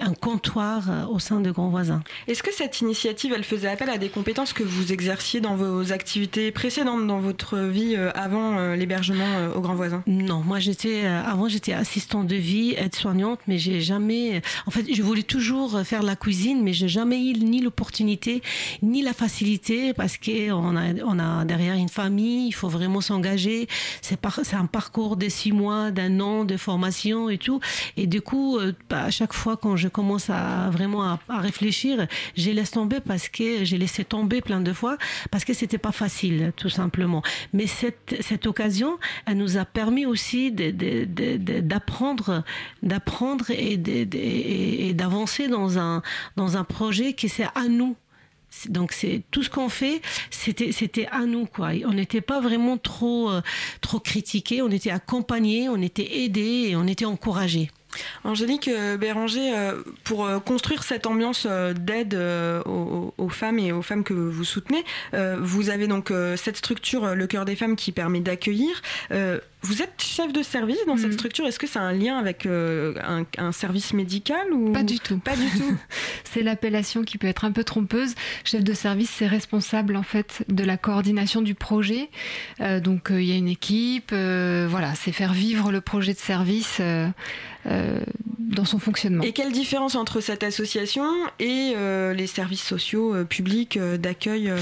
un 0.00 0.14
comptoir 0.14 1.08
au 1.10 1.18
sein 1.18 1.40
de 1.40 1.50
grands 1.50 1.68
voisins. 1.68 2.02
Est-ce 2.26 2.42
que 2.42 2.52
cette 2.52 2.80
initiative, 2.80 3.32
elle 3.34 3.44
faisait 3.44 3.68
appel 3.68 3.88
à 3.90 3.98
des 3.98 4.08
compétences 4.08 4.52
que 4.52 4.62
vous 4.62 4.92
exerciez 4.92 5.40
dans 5.40 5.56
vos 5.56 5.92
activités 5.92 6.50
précédentes 6.50 7.06
dans 7.06 7.20
votre 7.20 7.58
vie 7.58 7.96
avant 8.14 8.58
euh, 8.58 8.76
euh, 8.90 9.54
au 9.54 9.60
Grand 9.60 9.74
Voisin 9.74 10.02
Non, 10.06 10.42
moi 10.44 10.58
j'étais 10.58 11.04
euh, 11.04 11.22
avant 11.24 11.48
j'étais 11.48 11.72
assistante 11.72 12.26
de 12.26 12.36
vie, 12.36 12.74
aide-soignante, 12.76 13.40
mais 13.46 13.58
j'ai 13.58 13.80
jamais. 13.80 14.42
En 14.66 14.70
fait, 14.70 14.84
je 14.92 15.02
voulais 15.02 15.22
toujours 15.22 15.80
faire 15.84 16.02
la 16.02 16.16
cuisine, 16.16 16.62
mais 16.62 16.72
j'ai 16.72 16.88
jamais 16.88 17.18
eu 17.18 17.34
ni 17.34 17.60
l'opportunité 17.60 18.42
ni 18.82 19.02
la 19.02 19.12
facilité 19.12 19.92
parce 19.92 20.16
que 20.16 20.50
on 20.52 21.18
a 21.18 21.44
derrière 21.44 21.74
une 21.74 21.88
famille, 21.88 22.48
il 22.48 22.52
faut 22.52 22.68
vraiment 22.68 23.00
s'engager. 23.00 23.68
C'est 24.02 24.18
un 24.54 24.66
parcours 24.66 25.16
de 25.16 25.28
six 25.28 25.52
mois, 25.52 25.90
d'un 25.90 26.20
an 26.20 26.44
de 26.44 26.56
formation 26.56 27.28
et 27.30 27.38
tout. 27.38 27.60
Et 27.96 28.06
du 28.06 28.20
coup, 28.20 28.58
euh, 28.58 28.72
bah, 28.90 29.04
à 29.04 29.10
chaque 29.10 29.32
fois 29.32 29.56
quand 29.56 29.76
je 29.76 29.88
commence 29.88 30.30
à 30.30 30.70
vraiment 30.70 31.02
à, 31.02 31.18
à 31.28 31.40
réfléchir, 31.40 32.06
j'ai 32.34 32.52
laissé 32.52 32.72
tomber 32.72 33.00
parce 33.00 33.28
que 33.28 33.64
j'ai 33.64 33.78
laissé 33.78 34.04
tomber 34.04 34.40
plein 34.40 34.60
de 34.60 34.72
fois 34.72 34.96
parce 35.30 35.44
que 35.44 35.54
c'était 35.54 35.78
pas 35.78 35.92
facile, 35.92 36.52
tout 36.56 36.68
simplement. 36.68 37.22
Mais 37.52 37.66
cette 37.66 38.16
cette 38.20 38.46
occasion, 38.46 38.75
elle 39.26 39.36
nous 39.36 39.56
a 39.56 39.64
permis 39.64 40.06
aussi 40.06 40.52
d'apprendre, 40.52 42.44
d'apprendre 42.82 43.50
et 43.50 44.94
d'avancer 44.94 45.48
dans 45.48 45.78
un 45.78 46.02
dans 46.36 46.56
un 46.56 46.64
projet 46.64 47.12
qui 47.12 47.28
c'est 47.28 47.48
à 47.54 47.68
nous. 47.68 47.96
Donc 48.68 48.92
c'est 48.92 49.22
tout 49.30 49.42
ce 49.42 49.50
qu'on 49.50 49.68
fait, 49.68 50.00
c'était 50.30 50.72
c'était 50.72 51.06
à 51.10 51.26
nous 51.26 51.46
quoi. 51.46 51.70
On 51.84 51.92
n'était 51.92 52.20
pas 52.20 52.40
vraiment 52.40 52.78
trop 52.78 53.30
euh, 53.30 53.42
trop 53.80 54.00
critiqué, 54.00 54.62
on 54.62 54.70
était 54.70 54.90
accompagné, 54.90 55.68
on 55.68 55.80
était 55.82 56.20
aidé 56.24 56.68
et 56.70 56.76
on 56.76 56.86
était 56.86 57.04
encouragé. 57.04 57.70
Angélique 58.24 58.68
euh, 58.68 58.96
Béranger, 58.96 59.52
euh, 59.54 59.82
pour 60.04 60.26
euh, 60.26 60.38
construire 60.38 60.82
cette 60.82 61.06
ambiance 61.06 61.46
d'aide 61.46 62.14
aux, 62.66 63.14
aux 63.16 63.28
femmes 63.28 63.58
et 63.58 63.72
aux 63.72 63.82
femmes 63.82 64.04
que 64.04 64.14
vous 64.14 64.44
soutenez, 64.44 64.84
vous 65.38 65.70
avez 65.70 65.86
donc 65.86 66.12
cette 66.36 66.56
structure, 66.56 67.14
le 67.14 67.26
cœur 67.26 67.44
des 67.44 67.56
femmes, 67.56 67.76
qui 67.76 67.92
permet 67.92 68.20
d'accueillir. 68.20 68.82
Vous 69.62 69.82
êtes 69.82 70.00
chef 70.00 70.32
de 70.32 70.42
service 70.42 70.78
dans 70.86 70.96
cette 70.96 71.14
structure. 71.14 71.46
Est-ce 71.46 71.58
que 71.58 71.66
ça 71.66 71.80
a 71.80 71.84
un 71.84 71.92
lien 71.92 72.18
avec 72.18 72.46
un, 72.46 73.24
un 73.38 73.52
service 73.52 73.92
médical 73.92 74.52
ou 74.52 74.72
Pas 74.72 74.82
du 74.82 75.00
tout. 75.00 75.18
Pas 75.18 75.34
du 75.34 75.48
tout. 75.50 75.76
c'est 76.24 76.42
l'appellation 76.42 77.02
qui 77.02 77.18
peut 77.18 77.26
être 77.26 77.44
un 77.44 77.52
peu 77.52 77.64
trompeuse. 77.64 78.14
Chef 78.44 78.62
de 78.62 78.72
service, 78.72 79.10
c'est 79.10 79.26
responsable 79.26 79.96
en 79.96 80.02
fait 80.02 80.44
de 80.48 80.64
la 80.64 80.76
coordination 80.76 81.42
du 81.42 81.54
projet. 81.54 82.10
Donc 82.60 83.08
il 83.10 83.24
y 83.24 83.32
a 83.32 83.36
une 83.36 83.48
équipe. 83.48 84.12
voilà, 84.12 84.94
c'est 84.94 85.12
faire 85.12 85.32
vivre 85.32 85.72
le 85.72 85.80
projet 85.80 86.12
de 86.12 86.18
service 86.18 86.80
dans 88.56 88.64
son 88.64 88.78
fonctionnement. 88.78 89.22
Et 89.22 89.32
quelle 89.32 89.52
différence 89.52 89.94
entre 89.94 90.20
cette 90.20 90.42
association 90.42 91.04
et 91.38 91.74
euh, 91.76 92.14
les 92.14 92.26
services 92.26 92.62
sociaux 92.62 93.14
euh, 93.14 93.24
publics 93.24 93.76
euh, 93.76 93.96
d'accueil 93.96 94.50
euh, 94.50 94.58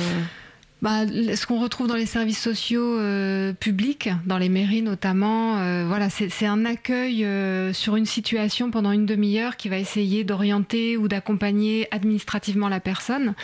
Bah, 0.82 1.06
ce 1.06 1.46
qu'on 1.46 1.60
retrouve 1.60 1.86
dans 1.86 1.94
les 1.94 2.06
services 2.06 2.40
sociaux 2.40 2.98
euh, 2.98 3.52
publics, 3.52 4.10
dans 4.26 4.38
les 4.38 4.48
mairies 4.48 4.82
notamment, 4.82 5.58
euh, 5.58 5.86
voilà, 5.86 6.10
c'est 6.10 6.46
un 6.46 6.64
accueil 6.64 7.24
euh, 7.24 7.72
sur 7.72 7.96
une 7.96 8.06
situation 8.06 8.70
pendant 8.70 8.92
une 8.92 9.06
demi-heure 9.06 9.56
qui 9.56 9.68
va 9.68 9.78
essayer 9.78 10.24
d'orienter 10.24 10.96
ou 10.96 11.08
d'accompagner 11.08 11.88
administrativement 11.90 12.68
la 12.68 12.80
personne. 12.80 13.34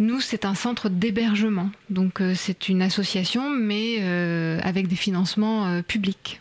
Nous, 0.00 0.20
c'est 0.20 0.44
un 0.44 0.56
centre 0.56 0.88
d'hébergement. 0.88 1.70
Donc, 1.90 2.20
euh, 2.20 2.34
c'est 2.34 2.68
une 2.68 2.82
association, 2.82 3.50
mais 3.50 3.98
euh, 4.00 4.58
avec 4.64 4.88
des 4.88 4.96
financements 4.96 5.66
euh, 5.66 5.82
publics 5.82 6.40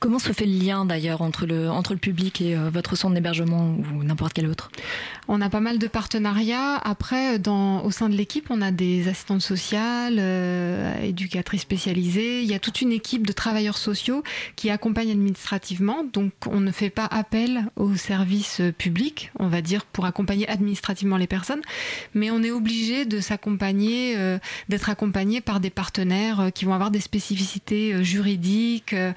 Comment 0.00 0.18
se 0.18 0.32
fait 0.32 0.46
le 0.46 0.58
lien 0.58 0.84
d'ailleurs 0.84 1.22
entre 1.22 1.46
le, 1.46 1.70
entre 1.70 1.92
le 1.92 1.98
public 1.98 2.40
et 2.40 2.56
euh, 2.56 2.70
votre 2.70 2.96
centre 2.96 3.14
d'hébergement 3.14 3.76
ou 3.94 4.02
n'importe 4.02 4.32
quel 4.32 4.46
autre? 4.46 4.70
On 5.28 5.40
a 5.40 5.48
pas 5.48 5.60
mal 5.60 5.78
de 5.78 5.86
partenariats. 5.86 6.76
Après, 6.76 7.38
dans, 7.38 7.84
au 7.84 7.90
sein 7.90 8.08
de 8.08 8.14
l'équipe, 8.14 8.46
on 8.50 8.60
a 8.60 8.70
des 8.70 9.08
assistantes 9.08 9.42
sociales, 9.42 10.16
euh, 10.18 11.02
éducatrices 11.02 11.62
spécialisées. 11.62 12.42
Il 12.42 12.50
y 12.50 12.54
a 12.54 12.58
toute 12.58 12.80
une 12.80 12.92
équipe 12.92 13.26
de 13.26 13.32
travailleurs 13.32 13.78
sociaux 13.78 14.22
qui 14.56 14.70
accompagnent 14.70 15.10
administrativement. 15.10 16.04
Donc, 16.12 16.32
on 16.46 16.60
ne 16.60 16.70
fait 16.70 16.90
pas 16.90 17.06
appel 17.06 17.66
aux 17.76 17.96
services 17.96 18.60
publics, 18.78 19.30
on 19.38 19.48
va 19.48 19.62
dire, 19.62 19.84
pour 19.84 20.06
accompagner 20.06 20.48
administrativement 20.48 21.16
les 21.16 21.26
personnes. 21.26 21.62
Mais 22.14 22.30
on 22.30 22.42
est 22.42 22.50
obligé 22.50 23.04
de 23.04 23.20
s'accompagner, 23.20 24.16
euh, 24.16 24.38
d'être 24.68 24.90
accompagné 24.90 25.40
par 25.40 25.60
des 25.60 25.70
partenaires 25.70 26.40
euh, 26.40 26.50
qui 26.50 26.64
vont 26.64 26.74
avoir 26.74 26.90
des 26.90 27.00
spécificités 27.00 27.92
euh, 27.92 28.02
juridiques, 28.02 28.92
euh, 28.92 29.12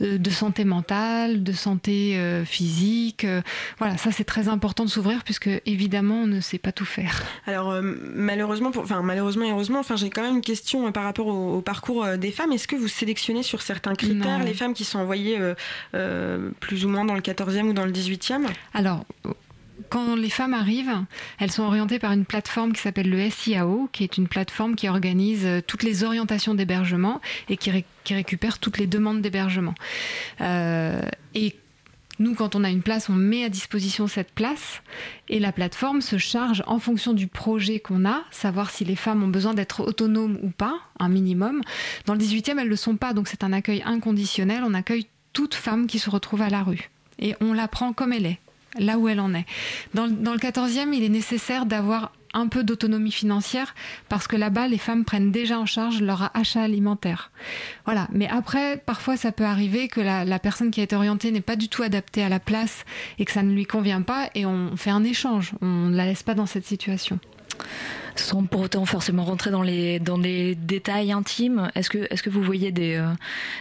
euh, 0.00 0.18
de 0.18 0.30
santé 0.30 0.64
mentale, 0.64 1.42
de 1.42 1.52
santé 1.52 2.18
physique. 2.44 3.26
voilà, 3.78 3.96
ça 3.96 4.12
c'est 4.12 4.24
très 4.24 4.48
important 4.48 4.84
de 4.84 4.90
s'ouvrir 4.90 5.24
puisque 5.24 5.48
évidemment 5.66 6.22
on 6.22 6.26
ne 6.26 6.40
sait 6.40 6.58
pas 6.58 6.72
tout 6.72 6.84
faire. 6.84 7.22
Alors 7.46 7.70
euh, 7.70 7.80
malheureusement, 8.14 8.70
pour- 8.70 8.82
enfin 8.82 9.02
malheureusement 9.02 9.44
et 9.44 9.50
heureusement, 9.50 9.80
enfin 9.80 9.96
j'ai 9.96 10.10
quand 10.10 10.22
même 10.22 10.36
une 10.36 10.40
question 10.42 10.86
euh, 10.86 10.90
par 10.90 11.04
rapport 11.04 11.26
au, 11.26 11.54
au 11.56 11.60
parcours 11.60 12.04
euh, 12.04 12.16
des 12.16 12.30
femmes. 12.30 12.52
Est-ce 12.52 12.68
que 12.68 12.76
vous 12.76 12.88
sélectionnez 12.88 13.42
sur 13.42 13.62
certains 13.62 13.94
critères 13.94 14.38
Non. 14.38 14.44
les 14.44 14.54
femmes 14.54 14.74
qui 14.74 14.84
sont 14.84 14.98
envoyées 15.00 15.38
plus 16.60 16.84
ou 16.84 16.88
moins 16.88 17.04
dans 17.04 17.14
le 17.14 17.20
14e 17.20 17.62
ou 17.64 17.72
dans 17.72 17.84
le 17.84 17.92
18e 17.92 18.42
Alors, 18.74 19.04
quand 19.88 20.14
les 20.14 20.30
femmes 20.30 20.54
arrivent, 20.54 20.94
elles 21.38 21.50
sont 21.50 21.64
orientées 21.64 21.98
par 21.98 22.12
une 22.12 22.24
plateforme 22.24 22.72
qui 22.72 22.80
s'appelle 22.80 23.10
le 23.10 23.28
SIAO, 23.30 23.88
qui 23.92 24.04
est 24.04 24.16
une 24.16 24.28
plateforme 24.28 24.74
qui 24.74 24.88
organise 24.88 25.46
toutes 25.66 25.82
les 25.82 26.04
orientations 26.04 26.54
d'hébergement 26.54 27.20
et 27.48 27.56
qui, 27.56 27.70
ré- 27.70 27.84
qui 28.04 28.14
récupère 28.14 28.58
toutes 28.58 28.78
les 28.78 28.86
demandes 28.86 29.20
d'hébergement. 29.20 29.74
Euh, 30.40 31.02
et 31.34 31.56
nous, 32.22 32.34
quand 32.34 32.54
on 32.54 32.62
a 32.64 32.70
une 32.70 32.82
place, 32.82 33.08
on 33.10 33.14
met 33.14 33.44
à 33.44 33.48
disposition 33.48 34.06
cette 34.06 34.30
place 34.32 34.80
et 35.28 35.38
la 35.40 35.50
plateforme 35.52 36.00
se 36.00 36.16
charge 36.18 36.62
en 36.66 36.78
fonction 36.78 37.12
du 37.12 37.26
projet 37.26 37.80
qu'on 37.80 38.04
a, 38.06 38.22
savoir 38.30 38.70
si 38.70 38.84
les 38.84 38.96
femmes 38.96 39.22
ont 39.22 39.28
besoin 39.28 39.54
d'être 39.54 39.80
autonomes 39.86 40.38
ou 40.42 40.50
pas, 40.50 40.78
un 40.98 41.08
minimum. 41.08 41.60
Dans 42.06 42.14
le 42.14 42.20
18e, 42.20 42.50
elles 42.58 42.64
ne 42.64 42.70
le 42.70 42.76
sont 42.76 42.96
pas, 42.96 43.12
donc 43.12 43.28
c'est 43.28 43.44
un 43.44 43.52
accueil 43.52 43.82
inconditionnel. 43.84 44.62
On 44.64 44.74
accueille 44.74 45.06
toute 45.32 45.54
femme 45.54 45.86
qui 45.86 45.98
se 45.98 46.10
retrouve 46.10 46.42
à 46.42 46.48
la 46.50 46.62
rue 46.62 46.90
et 47.18 47.34
on 47.40 47.52
la 47.52 47.66
prend 47.68 47.92
comme 47.92 48.12
elle 48.12 48.26
est, 48.26 48.38
là 48.78 48.98
où 48.98 49.08
elle 49.08 49.20
en 49.20 49.34
est. 49.34 49.46
Dans, 49.94 50.06
le- 50.06 50.12
dans 50.12 50.32
le 50.32 50.38
14e, 50.38 50.92
il 50.94 51.02
est 51.02 51.08
nécessaire 51.08 51.66
d'avoir 51.66 52.12
un 52.34 52.48
peu 52.48 52.64
d'autonomie 52.64 53.12
financière 53.12 53.74
parce 54.08 54.26
que 54.26 54.36
là-bas, 54.36 54.68
les 54.68 54.78
femmes 54.78 55.04
prennent 55.04 55.32
déjà 55.32 55.58
en 55.58 55.66
charge 55.66 56.00
leur 56.00 56.30
achat 56.34 56.62
alimentaire. 56.62 57.30
Voilà. 57.84 58.08
Mais 58.12 58.28
après, 58.28 58.76
parfois, 58.78 59.16
ça 59.16 59.32
peut 59.32 59.44
arriver 59.44 59.88
que 59.88 60.00
la, 60.00 60.38
personne 60.38 60.70
qui 60.70 60.80
a 60.80 60.84
été 60.84 60.96
orientée 60.96 61.30
n'est 61.30 61.40
pas 61.40 61.56
du 61.56 61.68
tout 61.68 61.82
adaptée 61.82 62.22
à 62.22 62.28
la 62.28 62.40
place 62.40 62.84
et 63.18 63.24
que 63.24 63.32
ça 63.32 63.42
ne 63.42 63.52
lui 63.52 63.64
convient 63.64 64.02
pas 64.02 64.30
et 64.34 64.46
on 64.46 64.76
fait 64.76 64.90
un 64.90 65.04
échange. 65.04 65.52
On 65.60 65.88
ne 65.88 65.96
la 65.96 66.06
laisse 66.06 66.22
pas 66.22 66.34
dans 66.34 66.46
cette 66.46 66.66
situation. 66.66 67.18
Sans 68.16 68.44
pour 68.44 68.60
autant 68.60 68.84
forcément 68.84 69.24
rentrer 69.24 69.50
dans 69.50 69.62
les, 69.62 69.98
dans 69.98 70.18
les 70.18 70.54
détails 70.54 71.12
intimes, 71.12 71.70
est-ce 71.74 71.88
que, 71.88 71.98
est 71.98 72.20
que 72.20 72.30
vous 72.30 72.42
voyez 72.42 72.70
des, 72.70 72.96
euh, 72.96 73.08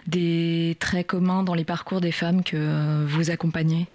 des 0.07 0.75
traits 0.79 1.07
communs 1.07 1.43
dans 1.43 1.53
les 1.53 1.63
parcours 1.63 2.01
des 2.01 2.11
femmes 2.11 2.43
que 2.43 2.57
euh, 2.57 3.05
vous 3.07 3.31
accompagnez? 3.31 3.87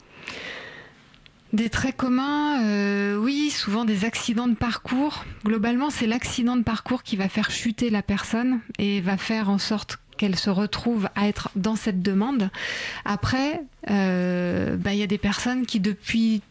Des 1.52 1.70
traits 1.70 1.96
communs, 1.96 2.64
euh, 2.64 3.16
oui, 3.16 3.50
souvent 3.50 3.84
des 3.84 4.04
accidents 4.04 4.48
de 4.48 4.54
parcours. 4.54 5.24
Globalement, 5.44 5.90
c'est 5.90 6.06
l'accident 6.06 6.56
de 6.56 6.62
parcours 6.62 7.02
qui 7.02 7.16
va 7.16 7.28
faire 7.28 7.50
chuter 7.50 7.88
la 7.88 8.02
personne 8.02 8.60
et 8.78 9.00
va 9.00 9.16
faire 9.16 9.48
en 9.48 9.58
sorte 9.58 9.98
qu'elle 10.16 10.36
se 10.36 10.50
retrouve 10.50 11.08
à 11.14 11.28
être 11.28 11.50
dans 11.54 11.76
cette 11.76 12.02
demande. 12.02 12.50
Après, 13.04 13.62
euh, 13.90 14.76
bah, 14.76 14.92
il 14.92 14.98
y 14.98 15.02
a 15.02 15.06
des 15.06 15.18
personnes 15.18 15.66
qui, 15.66 15.78
depuis 15.78 16.42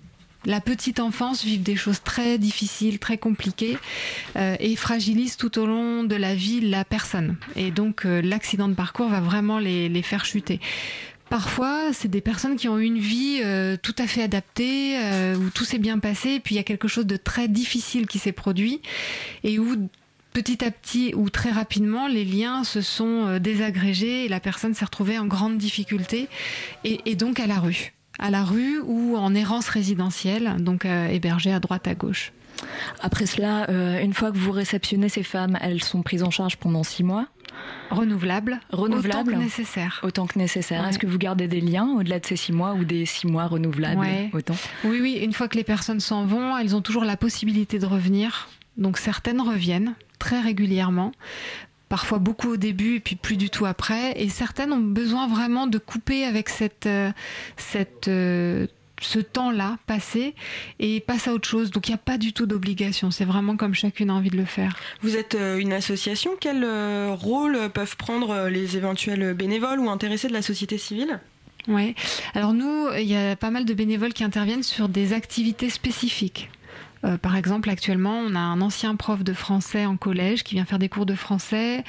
la 0.46 0.62
petite 0.62 1.00
enfance, 1.00 1.44
vivent 1.44 1.64
des 1.64 1.76
choses 1.76 2.02
très 2.04 2.38
difficiles, 2.38 3.00
très 3.00 3.18
compliquées 3.18 3.78
euh, 4.38 4.56
et 4.60 4.76
fragilisent 4.76 5.38
tout 5.38 5.58
au 5.60 5.66
long 5.66 6.04
de 6.04 6.16
la 6.16 6.36
vie 6.36 6.62
la 6.62 6.86
personne. 6.86 7.36
Et 7.56 7.72
donc, 7.72 8.06
euh, 8.06 8.22
l'accident 8.22 8.68
de 8.68 8.76
parcours 8.76 9.10
va 9.10 9.20
vraiment 9.20 9.60
les, 9.60 9.90
les 9.90 10.02
faire 10.04 10.26
chuter. 10.26 10.60
Parfois, 11.36 11.92
c'est 11.92 12.08
des 12.08 12.22
personnes 12.22 12.56
qui 12.56 12.70
ont 12.70 12.80
eu 12.80 12.86
une 12.86 12.98
vie 12.98 13.42
euh, 13.44 13.76
tout 13.76 13.94
à 13.98 14.08
fait 14.08 14.24
adaptée, 14.24 14.98
euh, 14.98 15.36
où 15.36 15.50
tout 15.50 15.66
s'est 15.66 15.80
bien 15.80 16.00
passé, 16.00 16.36
et 16.36 16.40
puis 16.40 16.56
il 16.56 16.58
y 16.58 16.62
a 16.62 16.64
quelque 16.64 16.88
chose 16.88 17.06
de 17.06 17.18
très 17.18 17.50
difficile 17.50 18.08
qui 18.08 18.20
s'est 18.20 18.32
produit, 18.32 18.82
et 19.44 19.60
où 19.60 19.76
petit 20.32 20.64
à 20.64 20.72
petit 20.72 21.12
ou 21.14 21.30
très 21.30 21.52
rapidement, 21.52 22.08
les 22.08 22.24
liens 22.24 22.64
se 22.64 22.80
sont 22.80 23.28
euh, 23.28 23.40
désagrégés, 23.40 24.24
et 24.24 24.28
la 24.30 24.40
personne 24.40 24.74
s'est 24.74 24.86
retrouvée 24.86 25.20
en 25.20 25.26
grande 25.26 25.58
difficulté, 25.58 26.30
et, 26.86 27.16
donc 27.18 27.42
à 27.42 27.48
la 27.48 27.60
rue. 27.60 27.92
À 28.18 28.30
la 28.30 28.46
rue 28.46 28.80
ou 28.80 29.18
en 29.18 29.36
errance 29.36 29.68
résidentielle, 29.68 30.56
donc 30.60 30.86
hébergée 30.86 31.52
à 31.52 31.60
droite 31.60 31.86
à 31.90 31.96
gauche. 31.96 32.32
Après 33.02 33.26
cela, 33.26 33.70
une 34.00 34.14
fois 34.14 34.32
que 34.32 34.38
vous 34.38 34.54
réceptionnez 34.54 35.10
ces 35.10 35.24
femmes, 35.24 35.58
elles 35.60 35.84
sont 35.84 36.02
prises 36.02 36.24
en 36.24 36.32
charge 36.32 36.56
pendant 36.56 36.84
six 36.84 37.04
mois 37.04 37.28
Renouvelables 37.92 38.60
Renouvelables 38.72 39.30
autant 39.30 39.38
que 39.40 39.44
nécessaire. 39.44 40.00
Autant 40.04 40.26
que 40.28 40.40
nécessaire. 40.40 40.82
Ouais. 40.84 40.90
Est-ce 40.90 41.00
que 41.00 41.08
vous 41.08 41.18
gardez 41.18 41.48
des 41.48 41.62
liens 41.62 41.88
au-delà 41.98 42.20
de 42.20 42.26
ces 42.26 42.36
six 42.36 42.52
mois 42.52 42.74
ou 42.74 42.84
des 42.84 43.06
six 43.06 43.28
mois 43.28 43.46
renouvelables 43.46 44.00
Ouais. 44.00 44.30
autant 44.34 44.56
Oui, 44.84 45.00
oui, 45.02 45.20
une 45.22 45.34
fois 45.34 45.48
que 45.48 45.56
les 45.58 45.64
personnes 45.64 46.00
s'en 46.00 46.26
vont, 46.26 46.58
elles 46.58 46.76
ont 46.76 46.82
toujours 46.82 47.06
la 47.06 47.18
possibilité 47.18 47.78
de 47.80 47.86
revenir. 47.86 48.50
Donc 48.78 48.98
certaines 48.98 49.40
reviennent 49.40 49.94
très 50.20 50.42
régulièrement, 50.42 51.12
parfois 51.90 52.18
beaucoup 52.18 52.50
au 52.54 52.58
début 52.58 52.96
et 52.96 53.00
puis 53.00 53.16
plus 53.16 53.38
du 53.38 53.50
tout 53.50 53.66
après. 53.66 54.20
Et 54.22 54.30
certaines 54.30 54.74
ont 54.74 54.80
besoin 54.80 55.28
vraiment 55.28 55.68
de 55.68 55.78
couper 55.78 56.26
avec 56.26 56.50
cette, 56.50 56.88
euh, 56.88 57.12
cette, 57.58 58.08
euh, 58.08 58.68
ce 59.02 59.20
temps-là 59.20 59.78
passé 59.88 60.36
et 60.80 61.00
passent 61.00 61.28
à 61.28 61.34
autre 61.34 61.48
chose. 61.48 61.72
Donc 61.72 61.88
il 61.88 61.92
n'y 61.92 61.96
a 61.96 62.00
pas 62.00 62.18
du 62.18 62.34
tout 62.34 62.46
d'obligation. 62.46 63.12
C'est 63.12 63.26
vraiment 63.26 63.58
comme 63.58 63.74
chacune 63.74 64.10
a 64.10 64.14
envie 64.14 64.30
de 64.30 64.38
le 64.38 64.46
faire. 64.46 64.76
Vous 65.02 65.16
êtes 65.18 65.36
euh, 65.36 65.58
une 65.58 65.74
association. 65.74 66.32
Quel 66.40 66.64
euh, 66.64 67.14
rôle 67.14 67.70
peuvent 67.74 67.98
prendre 67.98 68.30
euh, 68.32 68.50
les 68.50 68.78
éventuels 68.78 69.34
bénévoles 69.34 69.80
ou 69.80 69.90
intéressés 69.90 70.28
de 70.28 70.34
la 70.34 70.42
société 70.42 70.78
civile? 70.78 71.20
Ouais. 71.68 71.96
Alors 72.36 72.54
nous, 72.54 72.88
il 72.98 73.06
y 73.06 73.16
a 73.16 73.36
pas 73.36 73.50
mal 73.50 73.66
de 73.66 73.74
bénévoles 73.74 74.14
qui 74.14 74.24
interviennent 74.24 74.64
sur 74.64 74.88
des 74.88 75.14
activités 75.14 75.70
spécifiques. 75.70 76.50
Euh, 77.06 77.18
par 77.18 77.36
exemple, 77.36 77.70
actuellement, 77.70 78.20
on 78.20 78.36
a 78.36 78.40
un 78.40 78.62
ancien 78.62 78.96
prof 78.96 79.24
de 79.24 79.34
français 79.34 79.86
en 79.86 79.98
collège 79.98 80.44
qui 80.44 80.56
vient 80.56 80.66
faire 80.66 80.80
des 80.80 80.90
cours 80.90 81.06
de 81.06 81.16
français. 81.16 81.84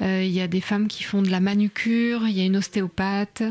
Euh, 0.00 0.22
il 0.24 0.30
y 0.30 0.40
a 0.40 0.46
des 0.46 0.60
femmes 0.60 0.88
qui 0.88 1.02
font 1.02 1.22
de 1.22 1.30
la 1.30 1.40
manucure. 1.40 2.26
Il 2.26 2.36
y 2.36 2.40
a 2.40 2.44
une 2.44 2.56
ostéopathe. 2.56 3.42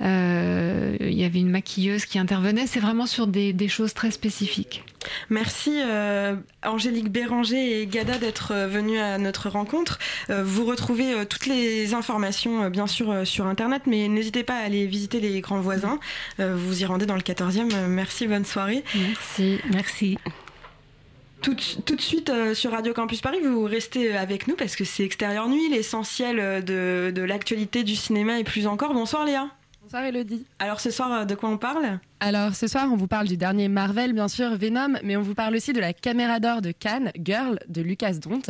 Euh, 0.00 0.96
il 1.00 1.14
y 1.14 1.24
avait 1.24 1.40
une 1.40 1.50
maquilleuse 1.50 2.04
qui 2.04 2.18
intervenait. 2.18 2.66
C'est 2.66 2.80
vraiment 2.80 3.06
sur 3.06 3.26
des, 3.26 3.52
des 3.52 3.68
choses 3.68 3.94
très 3.94 4.10
spécifiques. 4.10 4.84
Merci 5.30 5.80
euh, 5.82 6.34
Angélique 6.64 7.10
Béranger 7.10 7.80
et 7.80 7.86
Gada 7.86 8.18
d'être 8.18 8.52
euh, 8.52 8.66
venus 8.66 9.00
à 9.00 9.18
notre 9.18 9.48
rencontre. 9.48 9.98
Euh, 10.30 10.42
vous 10.44 10.64
retrouvez 10.64 11.12
euh, 11.14 11.24
toutes 11.24 11.46
les 11.46 11.94
informations 11.94 12.64
euh, 12.64 12.68
bien 12.70 12.86
sûr 12.86 13.10
euh, 13.10 13.24
sur 13.24 13.46
internet, 13.46 13.82
mais 13.86 14.08
n'hésitez 14.08 14.42
pas 14.44 14.54
à 14.54 14.60
aller 14.64 14.86
visiter 14.86 15.20
les 15.20 15.40
grands 15.40 15.60
voisins. 15.60 15.98
Euh, 16.40 16.54
vous 16.56 16.82
y 16.82 16.84
rendez 16.84 17.06
dans 17.06 17.14
le 17.16 17.20
14e. 17.20 17.72
Euh, 17.74 17.86
merci, 17.88 18.26
bonne 18.26 18.44
soirée. 18.44 18.84
Merci. 18.94 19.58
Merci. 19.72 20.18
Tout, 21.42 21.54
de- 21.54 21.82
tout 21.84 21.94
de 21.96 22.00
suite 22.00 22.30
euh, 22.30 22.54
sur 22.54 22.72
Radio 22.72 22.92
Campus 22.92 23.20
Paris, 23.20 23.38
vous 23.44 23.64
restez 23.64 24.16
avec 24.16 24.48
nous 24.48 24.56
parce 24.56 24.74
que 24.74 24.84
c'est 24.84 25.04
Extérieur 25.04 25.48
Nuit, 25.48 25.68
l'essentiel 25.70 26.64
de, 26.64 27.12
de 27.14 27.22
l'actualité 27.22 27.84
du 27.84 27.94
cinéma 27.94 28.38
et 28.40 28.44
plus 28.44 28.66
encore. 28.66 28.94
Bonsoir 28.94 29.24
Léa. 29.24 29.48
Bonsoir 29.82 30.02
Elodie. 30.04 30.44
Alors 30.58 30.80
ce 30.80 30.90
soir, 30.90 31.26
de 31.26 31.34
quoi 31.36 31.48
on 31.48 31.58
parle? 31.58 32.00
Alors 32.18 32.54
ce 32.54 32.66
soir, 32.66 32.88
on 32.90 32.96
vous 32.96 33.08
parle 33.08 33.28
du 33.28 33.36
dernier 33.36 33.68
Marvel, 33.68 34.14
bien 34.14 34.26
sûr, 34.28 34.56
Venom, 34.56 34.96
mais 35.04 35.18
on 35.18 35.22
vous 35.22 35.34
parle 35.34 35.54
aussi 35.54 35.74
de 35.74 35.80
la 35.80 35.92
caméra 35.92 36.40
d'or 36.40 36.62
de 36.62 36.72
Cannes, 36.72 37.12
Girl, 37.22 37.58
de 37.68 37.82
Lucas 37.82 38.14
Dont, 38.14 38.40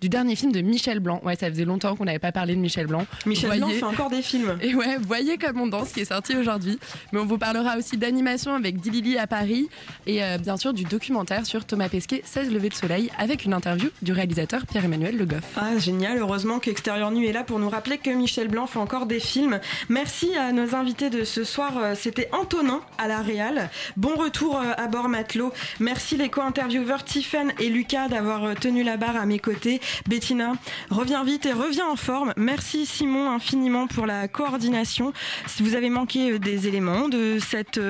du 0.00 0.08
dernier 0.08 0.34
film 0.34 0.50
de 0.50 0.60
Michel 0.60 0.98
Blanc. 0.98 1.20
Ouais, 1.24 1.36
ça 1.36 1.48
faisait 1.48 1.64
longtemps 1.64 1.94
qu'on 1.94 2.04
n'avait 2.06 2.18
pas 2.18 2.32
parlé 2.32 2.56
de 2.56 2.60
Michel 2.60 2.88
Blanc. 2.88 3.06
Michel 3.24 3.46
Voyez- 3.46 3.60
Blanc 3.60 3.68
fait 3.70 3.84
encore 3.84 4.10
des 4.10 4.22
films. 4.22 4.58
Et 4.60 4.74
ouais, 4.74 4.96
voyez 5.00 5.38
comme 5.38 5.60
on 5.60 5.68
danse, 5.68 5.92
qui 5.92 6.00
est 6.00 6.06
sorti 6.06 6.34
aujourd'hui. 6.36 6.80
Mais 7.12 7.20
on 7.20 7.24
vous 7.24 7.38
parlera 7.38 7.76
aussi 7.78 7.96
d'animation 7.96 8.54
avec 8.56 8.80
Dilili 8.80 9.16
à 9.18 9.28
Paris 9.28 9.68
et 10.08 10.24
euh, 10.24 10.38
bien 10.38 10.56
sûr 10.56 10.72
du 10.72 10.82
documentaire 10.82 11.46
sur 11.46 11.64
Thomas 11.64 11.88
Pesquet, 11.88 12.22
16 12.24 12.50
levées 12.52 12.70
de 12.70 12.74
soleil, 12.74 13.08
avec 13.18 13.44
une 13.44 13.54
interview 13.54 13.88
du 14.02 14.10
réalisateur 14.12 14.66
Pierre-Emmanuel 14.66 15.16
Le 15.16 15.26
Goff. 15.26 15.44
Ah, 15.56 15.78
génial. 15.78 16.18
Heureusement 16.18 16.58
qu'Extérieur 16.58 17.12
Nuit 17.12 17.28
est 17.28 17.32
là 17.32 17.44
pour 17.44 17.60
nous 17.60 17.70
rappeler 17.70 17.98
que 17.98 18.10
Michel 18.10 18.48
Blanc 18.48 18.66
fait 18.66 18.80
encore 18.80 19.06
des 19.06 19.20
films. 19.20 19.60
Merci 19.88 20.34
à 20.36 20.50
nos 20.50 20.74
invités 20.74 21.08
de 21.08 21.22
ce 21.22 21.44
soir. 21.44 21.74
Euh, 21.78 21.94
C'était 21.96 22.28
Antonin 22.32 22.80
à 22.98 23.06
la 23.06 23.21
Réal. 23.22 23.70
Bon 23.96 24.16
retour 24.16 24.58
euh, 24.58 24.72
à 24.76 24.88
bord 24.88 25.08
matelot. 25.08 25.52
Merci 25.80 26.16
les 26.16 26.28
co-intervieweurs 26.28 27.04
Tiffen 27.04 27.52
et 27.58 27.68
Lucas 27.68 28.08
d'avoir 28.08 28.44
euh, 28.44 28.54
tenu 28.54 28.82
la 28.82 28.96
barre 28.96 29.16
à 29.16 29.26
mes 29.26 29.38
côtés. 29.38 29.80
Bettina, 30.08 30.54
reviens 30.90 31.22
vite 31.24 31.46
et 31.46 31.52
reviens 31.52 31.88
en 31.88 31.96
forme. 31.96 32.32
Merci 32.36 32.86
Simon 32.86 33.30
infiniment 33.30 33.86
pour 33.86 34.06
la 34.06 34.28
coordination. 34.28 35.12
Si 35.46 35.62
vous 35.62 35.74
avez 35.74 35.90
manqué 35.90 36.32
euh, 36.32 36.38
des 36.38 36.68
éléments 36.68 37.08
de 37.08 37.38
cette 37.38 37.80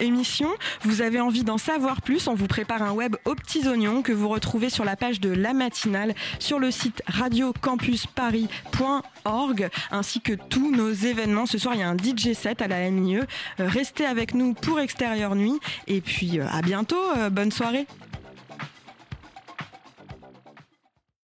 émission, 0.00 0.48
vous 0.82 1.02
avez 1.02 1.20
envie 1.20 1.44
d'en 1.44 1.58
savoir 1.58 2.00
plus, 2.02 2.26
on 2.26 2.34
vous 2.34 2.48
prépare 2.48 2.82
un 2.82 2.92
web 2.92 3.16
aux 3.24 3.34
petits 3.34 3.66
oignons 3.68 4.02
que 4.02 4.12
vous 4.12 4.28
retrouvez 4.28 4.70
sur 4.70 4.84
la 4.84 4.96
page 4.96 5.20
de 5.20 5.30
La 5.30 5.52
Matinale 5.52 6.14
sur 6.38 6.58
le 6.58 6.70
site 6.70 7.02
radiocampusparis.org 7.06 9.68
ainsi 9.90 10.20
que 10.20 10.32
tous 10.32 10.74
nos 10.74 10.92
événements. 10.92 11.46
Ce 11.46 11.58
soir, 11.58 11.74
il 11.74 11.80
y 11.80 11.84
a 11.84 11.88
un 11.88 11.96
DJ 11.96 12.34
set 12.34 12.62
à 12.62 12.68
la 12.68 12.90
MIE. 12.90 13.20
Restez 13.58 14.06
avec 14.06 14.34
nous 14.34 14.53
pour 14.54 14.80
Extérieur 14.80 15.34
Nuit 15.34 15.60
et 15.86 16.00
puis 16.00 16.38
euh, 16.38 16.46
à 16.50 16.62
bientôt. 16.62 16.96
Euh, 17.16 17.30
Bonne 17.30 17.52
soirée. 17.52 17.86